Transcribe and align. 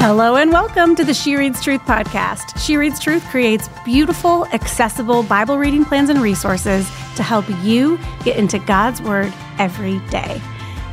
Hello 0.00 0.36
and 0.36 0.52
welcome 0.52 0.94
to 0.94 1.04
the 1.04 1.12
She 1.12 1.34
Reads 1.34 1.60
Truth 1.60 1.80
podcast. 1.80 2.56
She 2.64 2.76
Reads 2.76 3.00
Truth 3.00 3.24
creates 3.30 3.68
beautiful, 3.84 4.46
accessible 4.52 5.24
Bible 5.24 5.58
reading 5.58 5.84
plans 5.84 6.08
and 6.08 6.22
resources 6.22 6.88
to 7.16 7.24
help 7.24 7.44
you 7.64 7.98
get 8.22 8.36
into 8.36 8.60
God's 8.60 9.02
Word 9.02 9.34
every 9.58 9.98
day. 10.08 10.40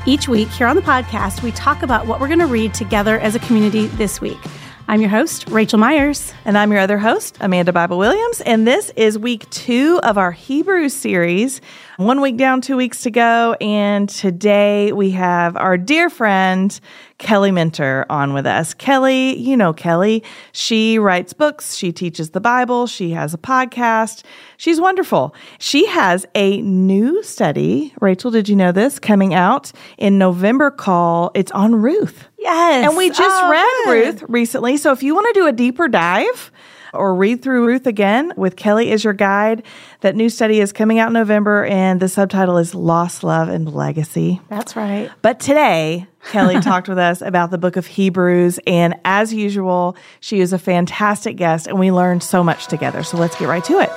Each 0.08 0.28
week 0.28 0.48
here 0.50 0.66
on 0.66 0.76
the 0.76 0.82
podcast, 0.82 1.44
we 1.44 1.52
talk 1.52 1.84
about 1.84 2.08
what 2.08 2.20
we're 2.20 2.28
going 2.28 2.40
to 2.40 2.48
read 2.48 2.74
together 2.74 3.20
as 3.20 3.36
a 3.36 3.40
community 3.40 3.86
this 3.86 4.20
week. 4.20 4.40
I'm 4.88 5.02
your 5.02 5.12
host, 5.12 5.50
Rachel 5.50 5.78
Myers. 5.78 6.34
And 6.44 6.58
I'm 6.58 6.72
your 6.72 6.82
other 6.82 6.98
host, 6.98 7.38
Amanda 7.42 7.72
Bible 7.72 8.00
Williams. 8.00 8.42
And 8.42 8.68
this 8.68 8.92
is 8.96 9.20
week 9.20 9.48
two 9.52 10.00
of 10.04 10.18
our 10.18 10.32
Hebrews 10.32 10.96
series. 10.96 11.62
One 11.98 12.20
week 12.20 12.36
down, 12.36 12.60
two 12.60 12.76
weeks 12.76 13.04
to 13.04 13.12
go. 13.12 13.56
And 13.62 14.10
today 14.10 14.92
we 14.92 15.12
have 15.12 15.56
our 15.56 15.78
dear 15.78 16.10
friend, 16.10 16.78
Kelly 17.20 17.52
Minter, 17.52 18.06
on 18.10 18.34
with 18.34 18.46
us. 18.46 18.74
Kelly, 18.74 19.38
you 19.38 19.56
know 19.56 19.72
Kelly. 19.72 20.22
She 20.52 21.00
writes 21.00 21.32
books, 21.32 21.76
she 21.78 21.94
teaches 21.94 22.32
the 22.32 22.42
Bible, 22.42 22.86
she 22.88 23.12
has 23.12 23.34
a 23.34 23.38
podcast. 23.38 24.24
She's 24.58 24.82
wonderful. 24.82 25.34
She 25.58 25.86
has 25.86 26.26
a 26.36 26.62
new 26.64 27.24
study. 27.24 27.94
Rachel, 28.02 28.30
did 28.30 28.50
you 28.50 28.58
know 28.58 28.74
this? 28.74 29.00
Coming 29.00 29.34
out 29.34 29.72
in 29.98 30.18
November 30.18 30.72
call. 30.72 31.32
It's 31.34 31.52
on 31.54 31.76
Ruth. 31.76 32.28
Yes. 32.38 32.88
And 32.90 32.98
we 32.98 33.08
just 33.10 33.22
Oh, 33.44 33.50
read 33.50 33.86
good. 33.86 33.92
Ruth 34.22 34.24
recently. 34.30 34.76
So 34.76 34.92
if 34.92 35.02
you 35.02 35.16
want 35.16 35.34
to 35.34 35.40
do 35.40 35.48
a 35.48 35.54
deeper 35.54 35.88
dive 35.88 36.52
or 36.96 37.14
read 37.16 37.42
through 37.42 37.66
Ruth 37.66 37.86
again 37.86 38.34
with 38.36 38.56
Kelly 38.56 38.92
as 38.92 39.04
your 39.04 39.14
guide, 39.14 39.64
that 40.02 40.16
new 40.16 40.30
study 40.30 40.60
is 40.60 40.72
coming 40.72 41.00
out 41.00 41.08
in 41.08 41.14
November 41.14 41.66
and 41.66 42.00
the 42.00 42.10
subtitle 42.10 42.58
is 42.58 42.74
Loss, 42.74 43.24
Love 43.24 43.50
and 43.50 43.74
Legacy. 43.74 44.42
That's 44.50 44.76
right. 44.76 45.12
But 45.22 45.40
today, 45.40 46.08
Kelly 46.32 46.60
talked 46.62 46.88
with 46.88 46.98
us 46.98 47.22
about 47.22 47.52
the 47.52 47.58
book 47.58 47.76
of 47.76 47.86
Hebrews. 47.86 48.60
And 48.66 48.96
as 49.06 49.34
usual, 49.34 49.96
she 50.20 50.40
is 50.40 50.54
a 50.54 50.60
fantastic 50.60 51.36
guest 51.36 51.68
and 51.68 51.80
we 51.80 51.92
learned 51.92 52.24
so 52.24 52.44
much 52.44 52.68
together. 52.68 53.04
So 53.04 53.18
let's 53.18 53.38
get 53.38 53.48
right 53.48 53.64
to 53.66 53.80
it. 53.80 53.92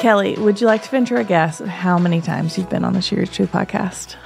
Kelly, 0.00 0.34
would 0.36 0.60
you 0.60 0.66
like 0.66 0.82
to 0.82 0.90
venture 0.90 1.16
a 1.16 1.24
guess 1.24 1.60
of 1.62 1.68
how 1.68 1.98
many 1.98 2.20
times 2.20 2.58
you've 2.58 2.68
been 2.68 2.84
on 2.84 2.92
the 2.92 3.00
She 3.00 3.16
Reads 3.16 3.34
Truth 3.34 3.52
podcast? 3.52 4.16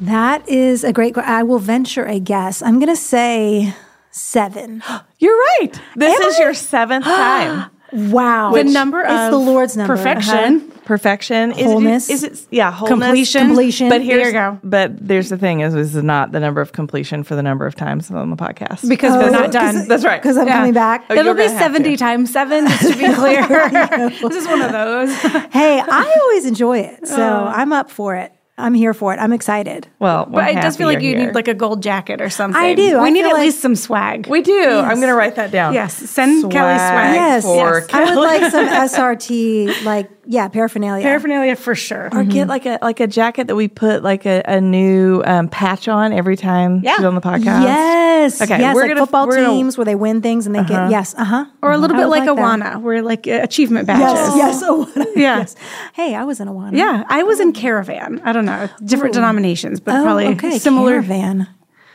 That 0.00 0.48
is 0.48 0.84
a 0.84 0.92
great. 0.92 1.14
que- 1.14 1.24
I 1.24 1.42
will 1.42 1.58
venture 1.58 2.04
a 2.04 2.20
guess. 2.20 2.62
I'm 2.62 2.78
going 2.78 2.88
to 2.88 2.96
say 2.96 3.74
seven. 4.14 4.82
You're 5.18 5.36
right. 5.36 5.70
This 5.96 6.20
Am 6.20 6.28
is 6.28 6.36
I? 6.36 6.40
your 6.42 6.54
seventh 6.54 7.04
time. 7.04 7.70
Wow, 7.92 8.50
The 8.52 8.64
number 8.64 9.02
it's 9.02 9.10
of 9.10 9.30
the 9.30 9.38
Lord's 9.38 9.76
number. 9.76 9.94
perfection. 9.96 10.56
Uh-huh. 10.68 10.80
Perfection. 10.84 11.52
Is 11.52 11.58
it- 11.58 11.64
Wholeness. 11.66 12.10
Is 12.10 12.24
it, 12.24 12.46
yeah, 12.50 12.72
wholeness. 12.72 12.88
Completion. 13.06 13.46
Completion. 13.46 13.88
But 13.88 14.02
here's, 14.02 14.18
There 14.18 14.26
you 14.26 14.32
go. 14.32 14.58
But 14.64 15.06
there's 15.06 15.28
the 15.28 15.38
thing 15.38 15.60
is, 15.60 15.74
this 15.74 15.94
is 15.94 16.02
not 16.02 16.32
the 16.32 16.40
number 16.40 16.60
of 16.60 16.72
completion 16.72 17.22
for 17.22 17.36
the 17.36 17.42
number 17.42 17.66
of 17.66 17.76
times 17.76 18.10
on 18.10 18.30
the 18.30 18.36
podcast. 18.36 18.88
Because 18.88 19.12
Oh, 19.14 19.18
we're 19.20 19.30
not 19.30 19.52
done. 19.52 19.86
That's 19.86 20.04
right. 20.04 20.20
Because 20.20 20.36
I'm 20.36 20.48
Yeah. 20.48 20.56
coming 20.56 20.72
back. 20.72 21.04
Oh, 21.08 21.14
It'll 21.14 21.34
be 21.34 21.46
70 21.46 21.90
to. 21.90 21.96
times 21.96 22.32
7, 22.32 22.66
just 22.66 22.82
to 22.94 22.98
be 22.98 23.14
clear. 23.14 23.46
this 23.48 24.36
is 24.42 24.46
one 24.48 24.62
of 24.62 24.72
those. 24.72 25.14
Hey, 25.52 25.80
I 25.80 26.18
always 26.22 26.46
enjoy 26.46 26.80
it, 26.80 27.06
so 27.06 27.16
Oh. 27.22 27.52
I'm 27.54 27.72
up 27.72 27.90
for 27.90 28.16
it. 28.16 28.32
I'm 28.56 28.72
here 28.74 28.94
for 28.94 29.12
it. 29.12 29.18
I'm 29.18 29.32
excited. 29.32 29.88
well, 29.98 30.26
But 30.26 30.48
it 30.50 30.54
does 30.62 30.76
feel 30.76 30.86
like 30.86 31.00
you're 31.02 31.16
here. 31.16 31.26
need 31.26 31.34
like 31.34 31.48
a 31.48 31.54
gold 31.54 31.82
jacket 31.82 32.20
or 32.20 32.30
something. 32.30 32.60
I 32.60 32.74
do. 32.74 33.00
We 33.00 33.06
I 33.08 33.10
need 33.10 33.24
at 33.24 33.32
like- 33.32 33.40
least 33.40 33.60
some 33.60 33.74
swag. 33.74 34.28
We 34.28 34.42
do. 34.42 34.78
I'm 34.78 34.96
going 34.96 35.08
to 35.08 35.14
write 35.14 35.34
that 35.34 35.50
down. 35.50 35.74
Yes. 35.74 35.94
Send 35.94 36.52
Kelly 36.52 36.74
swag. 36.76 37.14
Yes, 37.14 37.42
for 37.44 37.80
yes. 37.80 37.88
I 37.92 38.04
would 38.14 38.20
like 38.22 38.50
some 38.52 38.66
SRT, 39.08 39.84
like 39.84 40.08
yeah, 40.26 40.48
paraphernalia. 40.48 41.02
Paraphernalia 41.02 41.56
for 41.56 41.74
sure. 41.74 42.08
Or 42.12 42.24
get 42.24 42.48
like 42.48 42.66
a 42.66 42.78
like 42.82 43.00
a 43.00 43.06
jacket 43.06 43.46
that 43.48 43.56
we 43.56 43.68
put 43.68 44.02
like 44.02 44.24
a, 44.26 44.42
a 44.46 44.60
new 44.60 45.22
um, 45.24 45.48
patch 45.48 45.88
on 45.88 46.12
every 46.12 46.36
time 46.36 46.80
Yeah. 46.82 46.96
she's 46.96 47.04
on 47.04 47.14
the 47.14 47.20
podcast. 47.20 47.62
Yes, 47.64 48.40
Okay, 48.42 48.58
yes, 48.58 48.74
we're 48.74 48.82
like 48.82 48.90
gonna- 48.90 49.00
football 49.00 49.26
we're 49.26 49.36
gonna- 49.36 49.48
teams 49.48 49.76
where 49.76 49.84
they 49.84 49.94
win 49.94 50.22
things 50.22 50.46
and 50.46 50.54
they 50.54 50.64
get 50.64 50.90
yes, 50.90 51.14
uh 51.18 51.24
huh, 51.24 51.44
Or 51.62 51.72
a 51.72 51.78
little 51.78 51.96
bit 51.96 52.04
would 52.04 52.10
like, 52.10 52.26
like 52.28 52.36
that. 52.36 52.76
Awana, 52.76 52.80
where 52.82 53.02
like 53.02 53.26
uh, 53.28 53.40
achievement 53.42 53.86
badges. 53.86 54.34
Yes, 54.36 54.60
yes, 54.60 54.62
oh, 54.64 54.90
Yeah. 55.16 55.38
yes. 55.38 55.56
Hey, 55.92 56.14
I 56.14 56.24
was 56.24 56.40
in 56.40 56.48
Awana. 56.48 56.76
Yeah, 56.76 57.04
I 57.08 57.22
was 57.22 57.40
in 57.40 57.52
Caravan. 57.52 58.20
I 58.24 58.32
don't 58.32 58.46
know, 58.46 58.68
different 58.84 59.14
denominations, 59.14 59.80
but 59.80 59.94
Oh, 59.96 60.02
probably 60.04 60.26
okay. 60.28 60.58
similar. 60.58 60.92
Caravan. 61.02 61.48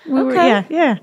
We 0.05 0.23
were- 0.23 0.31
Okay. 0.31 0.47
yeah, 0.47 0.63
yeah, 0.69 0.95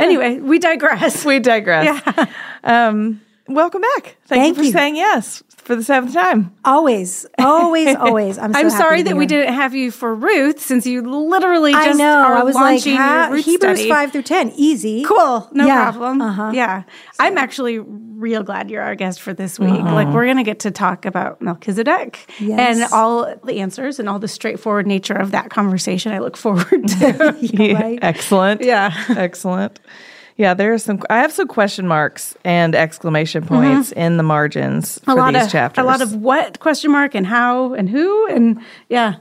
Anyway, 0.00 0.38
we 0.40 0.58
digress. 0.58 1.24
We 1.24 1.38
digress. 1.40 2.02
Um, 2.64 3.20
welcome 3.48 3.80
back. 3.80 4.16
Thank, 4.26 4.42
Thank 4.42 4.48
you 4.48 4.54
for 4.62 4.66
you. 4.66 4.72
saying 4.72 4.96
yes 4.96 5.42
for 5.66 5.74
the 5.76 5.82
seventh 5.82 6.14
time. 6.14 6.54
Always, 6.64 7.26
always, 7.38 7.94
always. 7.96 8.38
I'm. 8.38 8.52
So 8.56 8.60
I'm 8.60 8.70
happy 8.70 8.76
sorry 8.82 8.98
to 8.98 9.04
be 9.04 9.10
that 9.10 9.16
we 9.16 9.26
didn't 9.26 9.52
have 9.54 9.74
you 9.74 9.90
for 9.90 10.14
Ruth, 10.14 10.60
since 10.60 10.86
you 10.86 11.02
literally 11.02 11.74
I 11.74 11.84
just 11.86 11.98
know. 11.98 12.04
are 12.22 12.36
I 12.36 12.42
was 12.44 12.54
like, 12.54 12.62
launching 12.74 12.96
ha- 12.96 13.26
your 13.26 13.36
Ruth 13.36 13.44
Hebrews 13.44 13.78
study. 13.78 13.90
five 13.90 14.12
through 14.12 14.22
ten, 14.22 14.52
easy. 14.56 15.02
Cool, 15.04 15.48
no 15.52 15.66
Yeah. 15.66 15.90
problem. 15.90 16.22
Uh-huh. 16.22 16.52
Yeah, 16.54 16.84
I'm 17.18 17.36
actually 17.36 17.78
real 17.80 18.42
glad 18.42 18.70
you're 18.70 18.82
our 18.82 18.94
guest 18.94 19.20
for 19.20 19.34
this 19.34 19.58
week. 19.58 19.70
Like, 19.82 20.08
we're 20.08 20.24
gonna 20.26 20.44
get 20.44 20.60
to 20.60 20.70
talk 20.70 21.04
about 21.04 21.42
Melchizedek 21.42 22.30
Yes. 22.40 22.76
and 22.80 22.92
all 22.92 23.34
the 23.44 23.58
answers 23.60 23.98
and 23.98 24.08
all 24.08 24.18
the 24.18 24.28
straightforward 24.28 24.86
nature 24.86 25.14
of 25.14 25.32
that 25.32 25.50
conversation. 25.50 26.12
I 26.12 26.18
look 26.20 26.36
forward 26.36 26.86
to. 26.88 27.36
Yeah, 27.40 27.72
right? 27.82 27.98
Excellent. 28.02 28.62
Yeah. 28.62 28.92
Excellent. 29.10 29.80
Yeah, 30.36 30.52
there 30.54 30.72
are 30.74 30.78
some. 30.78 31.00
I 31.08 31.18
have 31.20 31.32
some 31.32 31.48
question 31.48 31.86
marks 31.88 32.36
and 32.44 32.74
exclamation 32.74 33.46
points 33.46 33.92
in 33.92 34.16
the 34.18 34.22
margins 34.22 34.98
for 35.00 35.12
Mm-hmm. 35.12 35.18
a 35.18 35.22
lot 35.22 35.32
these 35.34 35.44
of 35.46 35.50
chapters. 35.52 35.82
a 35.82 35.86
lot 35.86 36.02
of 36.02 36.14
what 36.14 36.58
question 36.60 36.90
mark 36.92 37.14
and 37.14 37.26
how 37.26 37.72
and 37.72 37.88
who 37.88 38.26
and 38.28 38.60
yeah. 38.90 39.14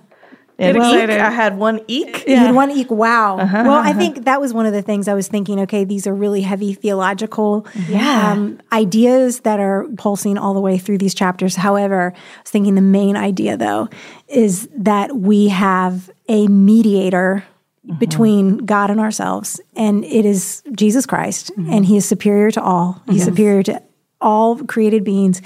and 0.59 0.75
Get 0.77 1.09
eek. 1.09 1.19
I 1.19 1.29
had 1.29 1.57
one 1.57 1.79
eek. 1.87 2.25
You 2.27 2.35
had 2.35 2.53
one 2.55 2.69
eek. 2.71 2.89
Wow. 2.91 3.37
Uh-huh. 3.39 3.63
Well, 3.65 3.77
I 3.77 3.93
think 3.93 4.25
that 4.25 4.39
was 4.41 4.53
one 4.53 4.65
of 4.65 4.73
the 4.73 4.81
things 4.81 5.07
I 5.07 5.13
was 5.13 5.27
thinking. 5.29 5.59
Okay, 5.61 5.85
these 5.85 6.05
are 6.05 6.13
really 6.13 6.41
heavy 6.41 6.73
theological 6.73 7.65
Yeah. 7.87 8.31
um, 8.33 8.59
ideas 8.73 9.39
that 9.41 9.59
are 9.61 9.85
pulsing 9.97 10.37
all 10.37 10.53
the 10.53 10.61
way 10.61 10.77
through 10.77 10.97
these 10.97 11.13
chapters. 11.13 11.55
However, 11.55 12.13
I 12.15 12.41
was 12.41 12.51
thinking 12.51 12.75
the 12.75 12.81
main 12.81 13.15
idea, 13.15 13.55
though, 13.57 13.87
is 14.27 14.67
that 14.75 15.15
we 15.15 15.47
have 15.49 16.09
a 16.27 16.47
mediator 16.47 17.43
Mm-hmm. 17.85 17.99
between 17.99 18.57
God 18.57 18.89
and 18.89 18.99
ourselves, 18.99 19.61
and 19.75 20.03
it 20.05 20.25
is 20.25 20.63
Jesus 20.75 21.05
Christ, 21.05 21.51
mm-hmm. 21.51 21.71
and 21.71 21.85
He 21.85 21.97
is 21.97 22.05
superior 22.05 22.49
to 22.49 22.61
all. 22.61 22.99
He's 23.07 23.23
superior 23.23 23.61
to 23.61 23.83
all 24.19 24.57
created 24.63 25.03
beings, 25.03 25.39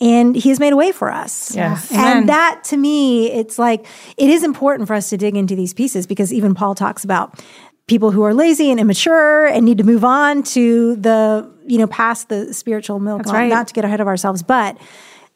and 0.00 0.34
He 0.34 0.48
has 0.48 0.58
made 0.58 0.72
a 0.72 0.76
way 0.76 0.90
for 0.90 1.12
us. 1.12 1.54
Yes. 1.54 1.92
Amen. 1.92 2.16
And 2.16 2.28
that 2.28 2.64
to 2.64 2.76
me, 2.76 3.30
it's 3.30 3.56
like 3.56 3.86
it 4.16 4.28
is 4.28 4.42
important 4.42 4.88
for 4.88 4.94
us 4.94 5.10
to 5.10 5.16
dig 5.16 5.36
into 5.36 5.54
these 5.54 5.72
pieces 5.74 6.08
because 6.08 6.32
even 6.32 6.56
Paul 6.56 6.74
talks 6.74 7.04
about 7.04 7.40
people 7.86 8.10
who 8.10 8.24
are 8.24 8.34
lazy 8.34 8.70
and 8.70 8.80
immature 8.80 9.46
and 9.46 9.64
need 9.64 9.78
to 9.78 9.84
move 9.84 10.04
on 10.04 10.42
to 10.42 10.96
the, 10.96 11.48
you 11.66 11.78
know, 11.78 11.86
past 11.86 12.28
the 12.28 12.52
spiritual 12.52 12.98
milk, 12.98 13.18
That's 13.18 13.30
and 13.30 13.36
all- 13.36 13.42
right. 13.42 13.48
not 13.48 13.68
to 13.68 13.74
get 13.74 13.84
ahead 13.84 14.00
of 14.00 14.08
ourselves. 14.08 14.42
But 14.42 14.76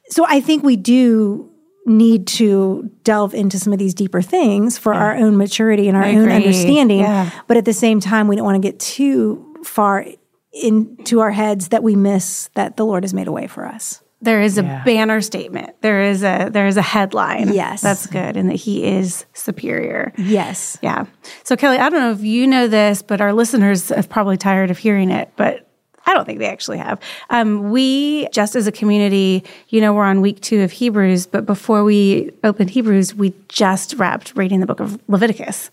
so 0.09 0.27
I 0.27 0.41
think 0.41 0.65
we 0.65 0.75
do 0.77 1.50
need 1.87 2.27
to 2.27 2.91
delve 3.05 3.35
into 3.35 3.59
some 3.59 3.73
of 3.73 3.79
these 3.79 3.95
deeper 3.95 4.23
things 4.23 4.79
for 4.79 4.95
our 4.95 5.15
mm. 5.15 5.23
own 5.23 5.37
maturity 5.37 5.89
and 5.89 5.97
our 5.97 6.05
own 6.05 6.23
agree. 6.23 6.33
understanding. 6.35 7.01
Yeah. 7.01 7.31
But 7.47 7.57
at 7.57 7.65
the 7.65 7.73
same 7.73 8.01
time, 8.01 8.29
we 8.29 8.37
don't 8.37 8.45
want 8.45 8.63
to 8.63 8.67
get 8.67 8.79
too 8.79 9.57
far 9.65 10.05
into 10.53 11.21
our 11.21 11.31
heads 11.31 11.69
that 11.69 11.83
we 11.83 11.97
miss 11.97 12.51
that 12.55 12.77
the 12.77 12.85
Lord 12.85 13.05
has 13.05 13.15
made 13.15 13.29
a 13.29 13.33
way 13.33 13.47
for 13.47 13.67
us. 13.67 14.03
There 14.23 14.43
is 14.43 14.59
a 14.59 14.83
banner 14.85 15.23
statement. 15.23 15.81
There 15.81 16.03
is 16.03 16.23
a 16.23 16.51
there 16.53 16.67
is 16.67 16.77
a 16.77 16.83
headline. 16.83 17.55
Yes. 17.55 17.81
That's 17.81 18.07
good. 18.07 18.37
And 18.37 18.51
that 18.51 18.57
he 18.57 18.85
is 18.85 19.25
superior. 19.33 20.13
Yes. 20.19 20.77
Yeah. 20.83 21.07
So 21.45 21.57
Kelly, 21.57 21.79
I 21.79 21.89
don't 21.89 22.01
know 22.01 22.13
if 22.13 22.21
you 22.21 22.47
know 22.47 22.69
this, 22.69 23.01
but 23.01 23.23
our 23.23 23.33
listeners 23.33 23.89
have 23.89 24.11
probably 24.11 24.37
tired 24.37 24.71
of 24.71 24.77
hearing 24.77 25.11
it, 25.11 25.33
but 25.37 25.70
I 26.07 26.15
don't 26.15 26.25
think 26.25 26.39
they 26.39 26.49
actually 26.49 26.79
have. 26.79 27.01
Um, 27.29 27.71
we 27.71 28.27
just 28.33 28.57
as 28.57 28.67
a 28.67 28.73
community, 28.73 29.45
you 29.69 29.81
know, 29.81 29.93
we're 29.93 30.05
on 30.05 30.21
week 30.21 30.41
two 30.41 30.63
of 30.63 30.73
Hebrews, 30.73 31.27
but 31.27 31.47
before 31.47 31.85
we 31.85 32.33
opened 32.43 32.71
Hebrews, 32.71 33.15
we 33.15 33.35
just 33.49 33.95
wrapped 33.95 34.33
reading 34.37 34.61
the 34.61 34.67
book 34.67 34.81
of 34.81 34.99
Leviticus. 35.09 35.71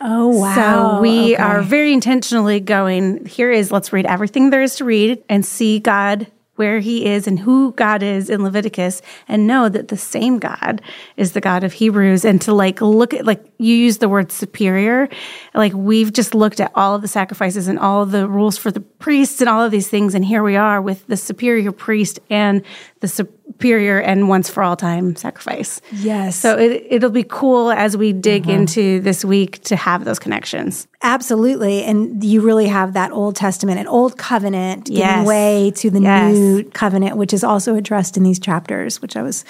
Oh, 0.00 0.28
wow. 0.28 0.54
So 0.54 1.00
we 1.00 1.34
Okay. 1.34 1.42
are 1.42 1.62
very 1.62 1.92
intentionally 1.92 2.60
going, 2.60 3.24
here 3.26 3.50
is, 3.50 3.70
let's 3.72 3.92
read 3.92 4.06
everything 4.06 4.50
there 4.50 4.62
is 4.62 4.76
to 4.76 4.84
read 4.84 5.22
and 5.28 5.46
see 5.46 5.78
God 5.78 6.26
where 6.56 6.80
he 6.80 7.06
is 7.06 7.26
and 7.26 7.40
who 7.40 7.72
God 7.72 8.02
is 8.02 8.30
in 8.30 8.42
Leviticus 8.42 9.02
and 9.26 9.46
know 9.46 9.68
that 9.68 9.88
the 9.88 9.96
same 9.96 10.38
God 10.38 10.80
is 11.16 11.32
the 11.32 11.40
God 11.40 11.64
of 11.64 11.72
Hebrews. 11.72 12.24
And 12.24 12.40
to 12.42 12.54
like 12.54 12.80
look 12.80 13.12
at 13.12 13.24
like 13.24 13.44
you 13.58 13.74
use 13.74 13.98
the 13.98 14.08
word 14.08 14.30
superior. 14.30 15.08
Like 15.54 15.72
we've 15.72 16.12
just 16.12 16.34
looked 16.34 16.60
at 16.60 16.72
all 16.74 16.94
of 16.94 17.02
the 17.02 17.08
sacrifices 17.08 17.68
and 17.68 17.78
all 17.78 18.02
of 18.02 18.10
the 18.10 18.28
rules 18.28 18.56
for 18.56 18.70
the 18.70 18.80
priests 18.80 19.40
and 19.40 19.48
all 19.48 19.62
of 19.62 19.70
these 19.70 19.88
things. 19.88 20.14
And 20.14 20.24
here 20.24 20.42
we 20.42 20.56
are 20.56 20.80
with 20.80 21.06
the 21.06 21.16
superior 21.16 21.72
priest 21.72 22.20
and 22.30 22.62
the 23.04 23.08
superior 23.08 24.00
and 24.00 24.28
once 24.28 24.48
for 24.48 24.62
all 24.62 24.76
time 24.76 25.14
sacrifice. 25.14 25.82
Yes. 25.92 26.36
So 26.36 26.58
it, 26.58 26.86
it'll 26.88 27.10
be 27.10 27.24
cool 27.24 27.70
as 27.70 27.96
we 27.96 28.12
dig 28.12 28.44
mm-hmm. 28.44 28.52
into 28.62 29.00
this 29.00 29.24
week 29.24 29.62
to 29.64 29.76
have 29.76 30.04
those 30.04 30.18
connections. 30.18 30.88
Absolutely. 31.02 31.84
And 31.84 32.24
you 32.24 32.40
really 32.40 32.66
have 32.66 32.94
that 32.94 33.12
Old 33.12 33.36
Testament 33.36 33.78
and 33.78 33.86
Old 33.88 34.16
Covenant 34.16 34.86
giving 34.86 35.00
Yes. 35.00 35.26
way 35.26 35.70
to 35.76 35.90
the 35.90 36.00
Yes. 36.00 36.34
New 36.34 36.64
Covenant, 36.70 37.16
which 37.16 37.34
is 37.34 37.44
also 37.44 37.74
addressed 37.74 38.16
in 38.16 38.22
these 38.22 38.38
chapters, 38.38 39.02
which 39.02 39.16
I 39.16 39.22
was 39.22 39.44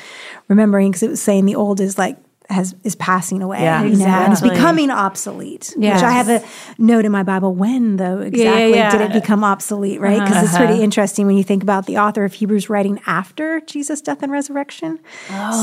remembering 0.48 0.90
because 0.90 1.04
it 1.04 1.10
was 1.10 1.22
saying 1.22 1.44
the 1.46 1.54
Old 1.54 1.80
is 1.80 1.96
like 1.96 2.16
has 2.50 2.74
is 2.84 2.94
passing 2.96 3.42
away. 3.42 3.62
Yeah, 3.62 3.82
you 3.82 3.96
know, 3.96 4.04
and 4.04 4.32
it's 4.32 4.42
becoming 4.42 4.90
obsolete. 4.90 5.74
Yes. 5.78 5.96
Which 5.96 6.04
I 6.04 6.12
have 6.12 6.28
a 6.28 6.44
note 6.78 7.04
in 7.04 7.12
my 7.12 7.22
Bible. 7.22 7.54
When 7.54 7.96
though 7.96 8.20
exactly 8.20 8.74
yeah. 8.74 8.90
did 8.90 9.00
it 9.00 9.12
become 9.12 9.42
obsolete? 9.42 10.00
Right? 10.00 10.20
Because 10.20 10.44
it's 10.44 10.56
pretty 10.56 10.74
uh-huh. 10.74 10.82
interesting 10.82 11.26
when 11.26 11.36
you 11.36 11.44
think 11.44 11.62
about 11.62 11.86
the 11.86 11.98
author 11.98 12.24
of 12.24 12.34
Hebrews 12.34 12.68
writing 12.68 13.00
after 13.06 13.60
Jesus' 13.60 14.00
death 14.00 14.22
and 14.22 14.30
resurrection. 14.30 15.00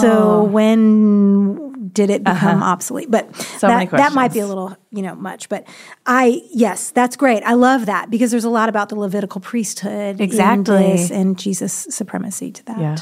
So 0.01 0.41
oh. 0.41 0.43
when 0.43 1.91
did 1.91 2.09
it 2.09 2.23
become 2.23 2.61
uh-huh. 2.61 2.71
obsolete? 2.71 3.11
But 3.11 3.31
many 3.61 3.85
that, 3.85 3.97
that 3.97 4.13
might 4.13 4.33
be 4.33 4.39
a 4.39 4.47
little 4.47 4.75
you 4.91 5.03
know 5.03 5.15
much. 5.15 5.49
But 5.49 5.67
I 6.05 6.41
yes, 6.51 6.91
that's 6.91 7.15
great. 7.15 7.43
I 7.43 7.53
love 7.53 7.85
that 7.85 8.09
because 8.09 8.31
there's 8.31 8.45
a 8.45 8.49
lot 8.49 8.69
about 8.69 8.89
the 8.89 8.95
Levitical 8.95 9.41
priesthood 9.41 10.19
Exactly. 10.19 11.07
and 11.11 11.37
Jesus' 11.37 11.87
supremacy 11.89 12.51
to 12.51 12.65
that. 12.65 12.79
Yeah. 12.79 12.97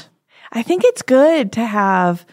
I 0.52 0.62
think 0.62 0.82
it's 0.84 1.02
good 1.02 1.52
to 1.52 1.64
have 1.64 2.26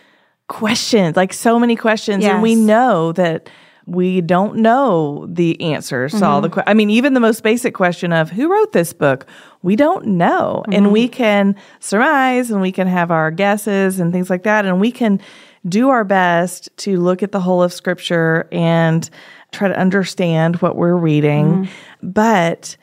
questions, 0.48 1.16
like 1.16 1.34
so 1.34 1.60
many 1.60 1.76
questions. 1.76 2.24
And 2.24 2.42
we 2.42 2.56
know 2.56 3.12
that 3.14 3.50
we 3.86 4.20
don't 4.20 4.58
know 4.58 5.26
the 5.30 5.60
answers 5.62 6.12
to 6.14 6.26
all 6.26 6.42
the 6.42 6.50
mm-hmm. 6.50 6.60
que- 6.60 6.70
I 6.70 6.74
mean, 6.74 6.90
even 6.90 7.14
the 7.14 7.22
most 7.22 7.42
basic 7.42 7.74
question 7.74 8.12
of 8.12 8.30
who 8.30 8.52
wrote 8.52 8.74
this 8.74 8.92
book, 8.92 9.26
we 9.62 9.78
don't 9.78 10.06
know. 10.06 10.64
And 10.66 10.86
mm-hmm. 10.86 10.94
we 10.94 11.08
can 11.08 11.56
surmise 11.80 12.52
and 12.52 12.62
we 12.62 12.74
can 12.74 12.88
have 12.88 13.12
our 13.12 13.32
guesses 13.32 14.00
and 14.00 14.12
things 14.12 14.30
like 14.30 14.44
that. 14.44 14.66
And 14.66 14.82
we 14.82 14.92
can 14.92 15.22
do 15.68 15.90
our 15.90 16.04
best 16.04 16.70
to 16.78 17.00
look 17.00 17.24
at 17.24 17.32
the 17.32 17.40
whole 17.40 17.64
of 17.64 17.72
scripture 17.72 18.50
and 18.52 19.10
try 19.54 19.70
to 19.70 19.80
understand 19.80 20.58
what 20.58 20.76
we're 20.76 20.96
reading. 20.96 21.46
Mm-hmm. 21.46 22.10
But 22.10 22.76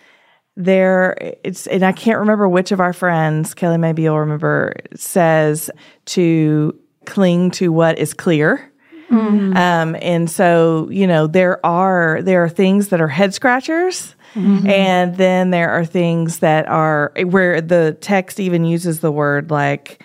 there 0.56 1.16
it's 1.42 1.66
and 1.66 1.84
I 1.84 1.92
can't 1.92 2.20
remember 2.20 2.48
which 2.48 2.72
of 2.72 2.80
our 2.80 2.92
friends, 2.92 3.54
Kelly 3.54 3.76
maybe 3.76 4.02
you'll 4.02 4.20
remember, 4.20 4.74
says 4.94 5.70
to 6.06 6.78
cling 7.06 7.50
to 7.52 7.72
what 7.72 7.98
is 7.98 8.14
clear. 8.14 8.70
Um, 9.10 9.96
and 10.02 10.28
so, 10.28 10.88
you 10.90 11.06
know, 11.06 11.28
there 11.28 11.64
are 11.64 12.20
there 12.22 12.42
are 12.42 12.48
things 12.48 12.88
that 12.88 13.00
are 13.00 13.06
head 13.06 13.32
scratchers, 13.32 14.16
and 14.34 15.16
then 15.16 15.50
there 15.50 15.70
are 15.70 15.84
things 15.84 16.40
that 16.40 16.66
are 16.66 17.12
where 17.26 17.60
the 17.60 17.96
text 18.00 18.40
even 18.40 18.64
uses 18.64 19.00
the 19.00 19.12
word 19.12 19.52
like 19.52 20.02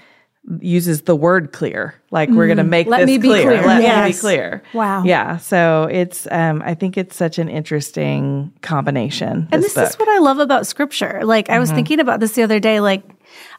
uses 0.62 1.04
the 1.04 1.16
word 1.16 1.51
clear. 1.51 1.96
Like 2.12 2.30
we're 2.30 2.48
going 2.48 2.57
to 2.57 2.63
make 2.63 2.88
Let 2.88 3.00
this 3.00 3.07
me 3.07 3.18
be 3.18 3.28
clear. 3.28 3.44
clear. 3.44 3.62
Let 3.66 4.06
me 4.06 4.12
be 4.12 4.18
clear. 4.18 4.63
Wow. 4.74 5.04
Yeah. 5.04 5.38
So 5.38 5.88
it's 5.92 6.28
um, 6.31 6.62
I 6.66 6.74
think 6.74 6.98
it's 6.98 7.16
such 7.16 7.38
an 7.38 7.50
interesting 7.50 8.52
combination. 8.62 9.48
And 9.52 9.63
this 9.63 9.78
is 9.78 9.95
what 9.95 10.07
I 10.07 10.18
love 10.19 10.40
about 10.40 10.66
scripture. 10.66 11.22
Like, 11.24 11.50
I 11.50 11.60
was 11.60 11.72
thinking 11.72 12.00
about 12.00 12.19
this 12.19 12.34
the 12.34 12.44
other 12.44 12.60
day. 12.60 12.80
Like, 12.80 13.04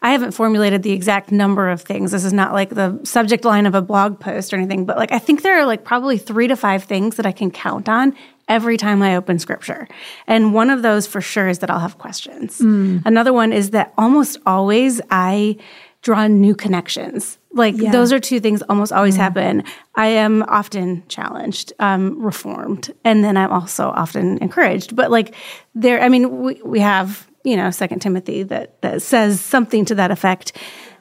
I 0.02 0.12
haven't 0.12 0.32
formulated 0.32 0.82
the 0.82 0.92
exact 0.92 1.30
number 1.30 1.68
of 1.68 1.82
things. 1.82 2.12
This 2.12 2.24
is 2.24 2.32
not 2.32 2.52
like 2.52 2.70
the 2.70 2.98
subject 3.04 3.44
line 3.44 3.66
of 3.66 3.74
a 3.74 3.82
blog 3.82 4.18
post 4.18 4.52
or 4.52 4.56
anything, 4.56 4.86
but 4.86 4.96
like, 4.96 5.12
I 5.12 5.18
think 5.18 5.42
there 5.42 5.60
are 5.60 5.66
like 5.66 5.84
probably 5.84 6.16
three 6.16 6.48
to 6.48 6.56
five 6.56 6.84
things 6.84 7.16
that 7.16 7.26
I 7.26 7.32
can 7.32 7.50
count 7.50 7.88
on 7.88 8.16
every 8.48 8.76
time 8.76 9.02
I 9.02 9.14
open 9.16 9.38
scripture. 9.38 9.86
And 10.26 10.54
one 10.54 10.70
of 10.70 10.82
those 10.82 11.06
for 11.06 11.20
sure 11.20 11.48
is 11.48 11.58
that 11.58 11.70
I'll 11.70 11.78
have 11.80 11.98
questions. 11.98 12.60
Another 13.04 13.32
one 13.32 13.52
is 13.52 13.70
that 13.70 13.92
almost 13.98 14.38
always 14.46 15.00
I 15.10 15.56
draw 16.02 16.26
new 16.26 16.54
connections. 16.54 17.38
Like, 17.52 17.76
those 17.92 18.10
are 18.12 18.18
two 18.18 18.40
things 18.40 18.62
almost 18.70 18.92
always 18.92 19.16
happen. 19.16 19.64
I 19.96 20.06
am 20.06 20.42
often 20.44 21.02
challenged, 21.08 21.74
um, 21.78 22.22
reformed, 22.22 22.90
and 23.04 23.22
then 23.22 23.36
I'm 23.36 23.52
also 23.52 23.88
often 23.90 24.38
encouraged. 24.38 24.96
But 24.96 25.10
like 25.10 25.34
there, 25.74 26.00
I 26.00 26.08
mean, 26.08 26.40
we, 26.40 26.60
we 26.64 26.80
have, 26.80 27.28
you 27.44 27.56
know, 27.56 27.70
second 27.70 28.00
Timothy 28.00 28.42
that, 28.44 28.80
that 28.82 29.02
says 29.02 29.40
something 29.40 29.84
to 29.86 29.94
that 29.96 30.10
effect 30.10 30.56